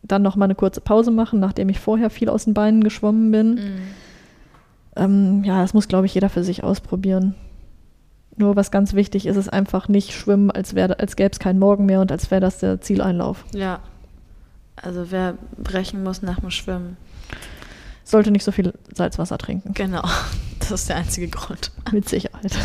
dann 0.01 0.21
nochmal 0.21 0.47
eine 0.47 0.55
kurze 0.55 0.79
Pause 0.79 1.11
machen, 1.11 1.41
nachdem 1.41 1.67
ich 1.67 1.79
vorher 1.81 2.09
viel 2.09 2.29
aus 2.29 2.45
den 2.45 2.53
Beinen 2.53 2.81
geschwommen 2.85 3.31
bin. 3.31 3.55
Mhm. 3.55 3.81
Ähm, 4.95 5.43
ja, 5.43 5.61
das 5.61 5.73
muss, 5.73 5.89
glaube 5.89 6.05
ich, 6.05 6.13
jeder 6.13 6.29
für 6.29 6.45
sich 6.45 6.63
ausprobieren. 6.63 7.35
Nur 8.37 8.55
was 8.55 8.71
ganz 8.71 8.93
wichtig 8.93 9.25
ist, 9.25 9.35
ist 9.35 9.51
einfach 9.51 9.87
nicht 9.87 10.13
schwimmen, 10.13 10.51
als, 10.51 10.73
wär, 10.73 10.99
als 10.99 11.15
gäbe 11.15 11.31
es 11.31 11.39
keinen 11.39 11.59
Morgen 11.59 11.85
mehr 11.85 11.99
und 12.01 12.11
als 12.11 12.31
wäre 12.31 12.41
das 12.41 12.59
der 12.59 12.81
Zieleinlauf. 12.81 13.43
Ja. 13.53 13.79
Also 14.77 15.11
wer 15.11 15.35
brechen 15.57 16.03
muss 16.03 16.21
nach 16.21 16.39
dem 16.39 16.49
Schwimmen. 16.49 16.97
Sollte 18.03 18.31
nicht 18.31 18.43
so 18.43 18.51
viel 18.51 18.73
Salzwasser 18.93 19.37
trinken, 19.37 19.73
Genau. 19.73 20.03
Das 20.59 20.69
ist 20.81 20.89
der 20.89 20.97
einzige 20.97 21.27
Grund. 21.27 21.71
mit 21.91 22.07
Sicherheit. 22.07 22.55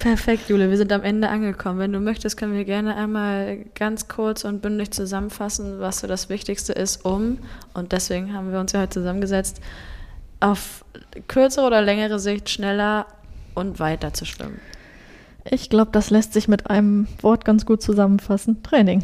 Perfekt, 0.00 0.50
Jule. 0.50 0.68
Wir 0.68 0.76
sind 0.76 0.92
am 0.92 1.02
Ende 1.04 1.28
angekommen. 1.28 1.78
Wenn 1.78 1.92
du 1.92 2.00
möchtest, 2.00 2.36
können 2.36 2.52
wir 2.54 2.64
gerne 2.64 2.96
einmal 2.96 3.58
ganz 3.74 4.08
kurz 4.08 4.44
und 4.44 4.60
bündig 4.60 4.90
zusammenfassen, 4.90 5.78
was 5.78 6.00
so 6.00 6.06
das 6.08 6.28
Wichtigste 6.28 6.72
ist, 6.72 7.04
um, 7.04 7.38
und 7.72 7.92
deswegen 7.92 8.34
haben 8.34 8.52
wir 8.52 8.58
uns 8.58 8.72
ja 8.72 8.80
heute 8.80 8.90
zusammengesetzt, 8.90 9.60
auf 10.40 10.84
kürzere 11.28 11.66
oder 11.66 11.80
längere 11.80 12.18
Sicht 12.18 12.50
schneller 12.50 13.06
und 13.54 13.78
weiter 13.78 14.12
zu 14.12 14.26
schwimmen. 14.26 14.60
Ich 15.50 15.70
glaube, 15.70 15.90
das 15.92 16.10
lässt 16.10 16.32
sich 16.32 16.48
mit 16.48 16.68
einem 16.70 17.06
Wort 17.20 17.44
ganz 17.44 17.66
gut 17.66 17.82
zusammenfassen. 17.82 18.62
Training. 18.62 19.02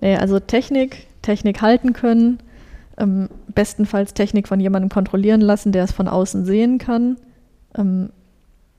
Nee, 0.00 0.16
also 0.16 0.38
Technik, 0.38 1.06
Technik 1.22 1.62
halten 1.62 1.92
können, 1.92 2.38
ähm, 2.98 3.28
bestenfalls 3.48 4.14
Technik 4.14 4.46
von 4.48 4.60
jemandem 4.60 4.90
kontrollieren 4.90 5.40
lassen, 5.40 5.72
der 5.72 5.84
es 5.84 5.92
von 5.92 6.08
außen 6.08 6.44
sehen 6.44 6.78
kann. 6.78 7.16
Ähm, 7.76 8.10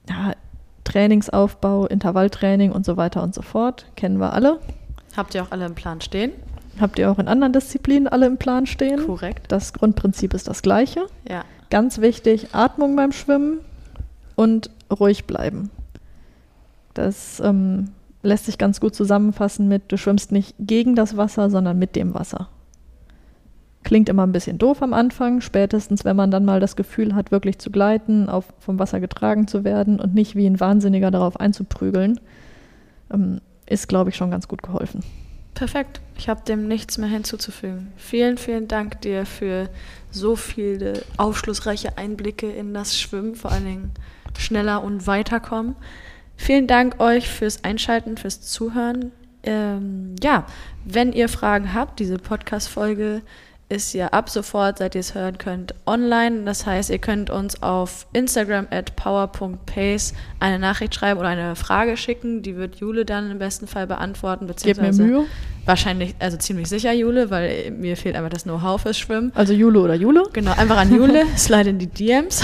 ja, 0.10 0.34
Trainingsaufbau, 0.84 1.88
Intervalltraining 1.88 2.72
und 2.72 2.86
so 2.86 2.96
weiter 2.96 3.22
und 3.24 3.34
so 3.34 3.42
fort, 3.42 3.88
kennen 3.96 4.20
wir 4.20 4.34
alle. 4.34 4.60
Habt 5.16 5.36
ihr 5.36 5.44
auch 5.44 5.52
alle 5.52 5.66
im 5.66 5.76
Plan 5.76 6.00
stehen? 6.00 6.32
Habt 6.80 7.00
ihr 7.00 7.12
auch 7.12 7.20
in 7.20 7.28
anderen 7.28 7.54
Disziplinen 7.54 8.08
alle 8.08 8.28
im 8.28 8.38
Plan 8.38 8.68
stehen? 8.68 9.06
Korrekt. 9.06 9.52
Das 9.52 9.74
Grundprinzip 9.74 10.34
ist 10.34 10.48
das 10.48 10.62
gleiche. 10.62 11.08
Ja. 11.28 11.44
Ganz 11.70 12.00
wichtig, 12.00 12.54
Atmung 12.54 12.96
beim 12.96 13.12
Schwimmen 13.12 13.60
und 14.36 14.70
ruhig 14.92 15.26
bleiben. 15.26 15.72
Das 16.98 17.40
ähm, 17.40 17.90
lässt 18.24 18.46
sich 18.46 18.58
ganz 18.58 18.80
gut 18.80 18.96
zusammenfassen 18.96 19.68
mit, 19.68 19.92
du 19.92 19.98
schwimmst 19.98 20.32
nicht 20.32 20.56
gegen 20.60 20.96
das 20.96 21.18
Wasser, 21.18 21.50
sondern 21.50 21.78
mit 21.78 21.96
dem 21.96 22.14
Wasser. 22.14 22.50
Klingt 23.84 24.10
immer 24.10 24.26
ein 24.26 24.32
bisschen 24.32 24.58
doof 24.58 24.82
am 24.82 24.94
Anfang, 24.94 25.40
spätestens 25.40 26.04
wenn 26.04 26.16
man 26.16 26.32
dann 26.32 26.44
mal 26.44 26.60
das 26.60 26.76
Gefühl 26.76 27.16
hat, 27.16 27.32
wirklich 27.32 27.60
zu 27.60 27.72
gleiten, 27.72 28.28
auf, 28.28 28.46
vom 28.60 28.80
Wasser 28.80 29.00
getragen 29.00 29.48
zu 29.48 29.64
werden 29.64 30.00
und 30.00 30.14
nicht 30.14 30.36
wie 30.36 30.46
ein 30.46 30.60
Wahnsinniger 30.60 31.12
darauf 31.12 31.40
einzuprügeln, 31.40 32.20
ähm, 33.14 33.40
ist, 33.66 33.88
glaube 33.88 34.10
ich, 34.10 34.16
schon 34.16 34.32
ganz 34.32 34.48
gut 34.48 34.64
geholfen. 34.64 35.04
Perfekt. 35.54 36.02
Ich 36.18 36.30
habe 36.30 36.42
dem 36.44 36.68
nichts 36.68 36.98
mehr 36.98 37.10
hinzuzufügen. 37.10 37.92
Vielen, 37.96 38.38
vielen 38.38 38.68
Dank 38.68 39.02
dir 39.02 39.26
für 39.26 39.70
so 40.12 40.36
viele 40.36 41.02
aufschlussreiche 41.18 41.98
Einblicke 41.98 42.50
in 42.52 42.74
das 42.74 43.00
Schwimmen, 43.00 43.36
vor 43.36 43.52
allen 43.52 43.66
Dingen 43.66 43.92
schneller 44.38 44.84
und 44.84 45.08
weiterkommen. 45.08 45.76
Vielen 46.38 46.68
Dank 46.68 47.00
euch 47.00 47.28
fürs 47.28 47.64
Einschalten, 47.64 48.16
fürs 48.16 48.42
Zuhören. 48.42 49.12
Ähm, 49.44 50.16
ja, 50.24 50.46
wenn 50.86 51.12
ihr 51.12 51.30
Fragen 51.30 51.74
habt, 51.74 52.00
diese 52.00 52.18
Podcast-Folge 52.18 53.22
ist 53.70 53.94
ja 53.94 54.08
ab 54.08 54.30
sofort, 54.30 54.78
seit 54.78 54.96
ihr 54.96 55.02
es 55.02 55.14
hören 55.14 55.38
könnt, 55.38 55.76
online. 55.86 56.44
Das 56.46 56.66
heißt, 56.66 56.90
ihr 56.90 57.00
könnt 57.00 57.30
uns 57.30 57.62
auf 57.62 58.08
Instagram 58.14 58.68
at 58.72 58.96
power.pace 58.96 60.14
eine 60.40 60.58
Nachricht 60.58 60.96
schreiben 60.96 61.20
oder 61.20 61.30
eine 61.30 61.56
Frage 61.56 61.98
schicken. 61.98 62.44
Die 62.44 62.56
wird 62.56 62.76
Jule 62.76 63.04
dann 63.04 63.30
im 63.30 63.40
besten 63.40 63.68
Fall 63.68 63.88
beantworten. 63.88 64.48
Gebt 64.48 64.66
mir 64.66 64.74
beziehungsweise 64.74 65.04
Mühe. 65.04 65.26
Wahrscheinlich, 65.68 66.16
also 66.20 66.38
ziemlich 66.38 66.70
sicher 66.70 66.94
Jule, 66.94 67.30
weil 67.30 67.72
mir 67.72 67.98
fehlt 67.98 68.16
einfach 68.16 68.30
das 68.30 68.44
Know-how 68.44 68.82
fürs 68.82 68.98
Schwimmen. 68.98 69.34
Also 69.36 69.52
Jule 69.52 69.82
oder 69.82 69.96
Jule. 69.96 70.24
Genau, 70.32 70.54
einfach 70.54 70.78
an 70.78 70.96
Jule, 70.96 71.26
slide 71.38 71.70
in 71.70 71.78
die 71.78 71.88
DMs. 71.88 72.42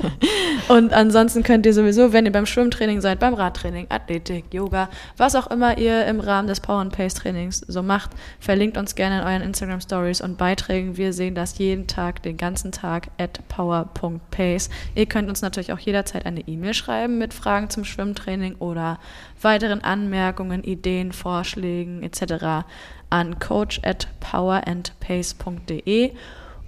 Und 0.68 0.92
ansonsten 0.92 1.42
könnt 1.42 1.64
ihr 1.64 1.72
sowieso, 1.72 2.12
wenn 2.12 2.26
ihr 2.26 2.32
beim 2.32 2.44
Schwimmtraining 2.44 3.00
seid, 3.00 3.18
beim 3.20 3.32
Radtraining, 3.32 3.86
Athletik, 3.88 4.52
Yoga, 4.52 4.90
was 5.16 5.34
auch 5.34 5.50
immer 5.50 5.78
ihr 5.78 6.04
im 6.06 6.20
Rahmen 6.20 6.46
des 6.46 6.60
Power 6.60 6.80
and 6.80 6.94
Pace 6.94 7.14
Trainings 7.14 7.58
so 7.66 7.82
macht, 7.82 8.10
verlinkt 8.38 8.76
uns 8.76 8.94
gerne 8.94 9.20
in 9.20 9.26
euren 9.26 9.42
Instagram 9.42 9.80
Stories 9.80 10.20
und 10.20 10.36
Beiträgen. 10.36 10.98
Wir 10.98 11.14
sehen 11.14 11.34
das 11.34 11.56
jeden 11.56 11.86
Tag, 11.86 12.22
den 12.22 12.36
ganzen 12.36 12.70
Tag 12.70 13.08
at 13.18 13.40
power.pace. 13.48 14.68
Ihr 14.94 15.06
könnt 15.06 15.30
uns 15.30 15.40
natürlich 15.40 15.72
auch 15.72 15.78
jederzeit 15.78 16.26
eine 16.26 16.40
E-Mail 16.40 16.74
schreiben 16.74 17.16
mit 17.16 17.32
Fragen 17.32 17.70
zum 17.70 17.84
Schwimmtraining 17.84 18.56
oder 18.58 18.98
weiteren 19.44 19.82
Anmerkungen, 19.82 20.64
Ideen, 20.64 21.12
Vorschlägen 21.12 22.02
etc. 22.02 22.64
an 23.10 23.38
coach 23.38 23.80
at 23.84 24.08
powerandpace.de. 24.20 26.12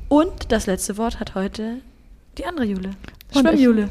Und 0.08 0.52
das 0.52 0.66
letzte 0.66 0.98
Wort 0.98 1.20
hat 1.20 1.34
heute 1.34 1.80
die 2.38 2.46
andere 2.46 2.66
Jule. 2.66 2.90
Schwimmjule. 3.32 3.88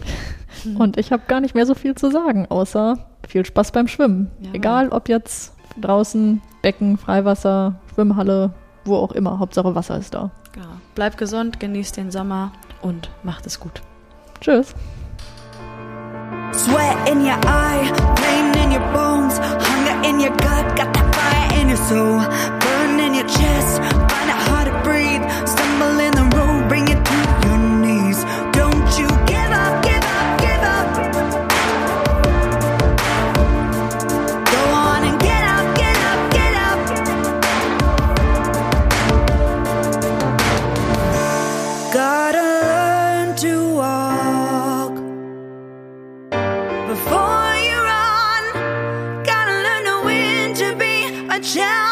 Und, 0.65 0.75
und 0.79 0.97
ich 0.97 1.11
habe 1.11 1.23
gar 1.27 1.41
nicht 1.41 1.55
mehr 1.55 1.65
so 1.65 1.75
viel 1.75 1.95
zu 1.95 2.11
sagen, 2.11 2.45
außer 2.49 2.97
viel 3.27 3.45
Spaß 3.45 3.71
beim 3.71 3.87
Schwimmen. 3.87 4.31
Ja. 4.39 4.53
Egal 4.53 4.89
ob 4.89 5.09
jetzt 5.09 5.53
draußen, 5.79 6.41
Becken, 6.61 6.97
Freiwasser, 6.97 7.75
Schwimmhalle, 7.93 8.53
wo 8.85 8.95
auch 8.95 9.11
immer. 9.11 9.39
Hauptsache 9.39 9.75
Wasser 9.75 9.97
ist 9.97 10.13
da. 10.13 10.31
Genau. 10.53 10.67
Bleibt 10.95 11.17
gesund, 11.17 11.59
genießt 11.59 11.97
den 11.97 12.11
Sommer 12.11 12.51
und 12.81 13.09
macht 13.23 13.45
es 13.45 13.59
gut. 13.59 13.81
Tschüss. 14.39 14.75
Sweat 16.55 17.09
in 17.09 17.21
your 17.25 17.39
eye, 17.45 17.89
pain 18.21 18.63
in 18.63 18.71
your 18.71 18.85
bones, 18.93 19.37
hunger 19.39 20.07
in 20.07 20.19
your 20.19 20.35
gut, 20.37 20.77
got 20.77 20.93
that 20.93 21.07
fire 21.15 21.59
in 21.59 21.69
your 21.69 21.77
soul. 21.89 22.19
Burn 22.59 22.99
in 22.99 23.13
your 23.15 23.27
chest, 23.27 23.81
find 24.11 24.29
it 24.29 24.39
hard 24.47 24.67
to 24.67 24.75
breathe, 24.83 25.23
stumbling. 25.47 26.02
Yeah. 51.43 51.82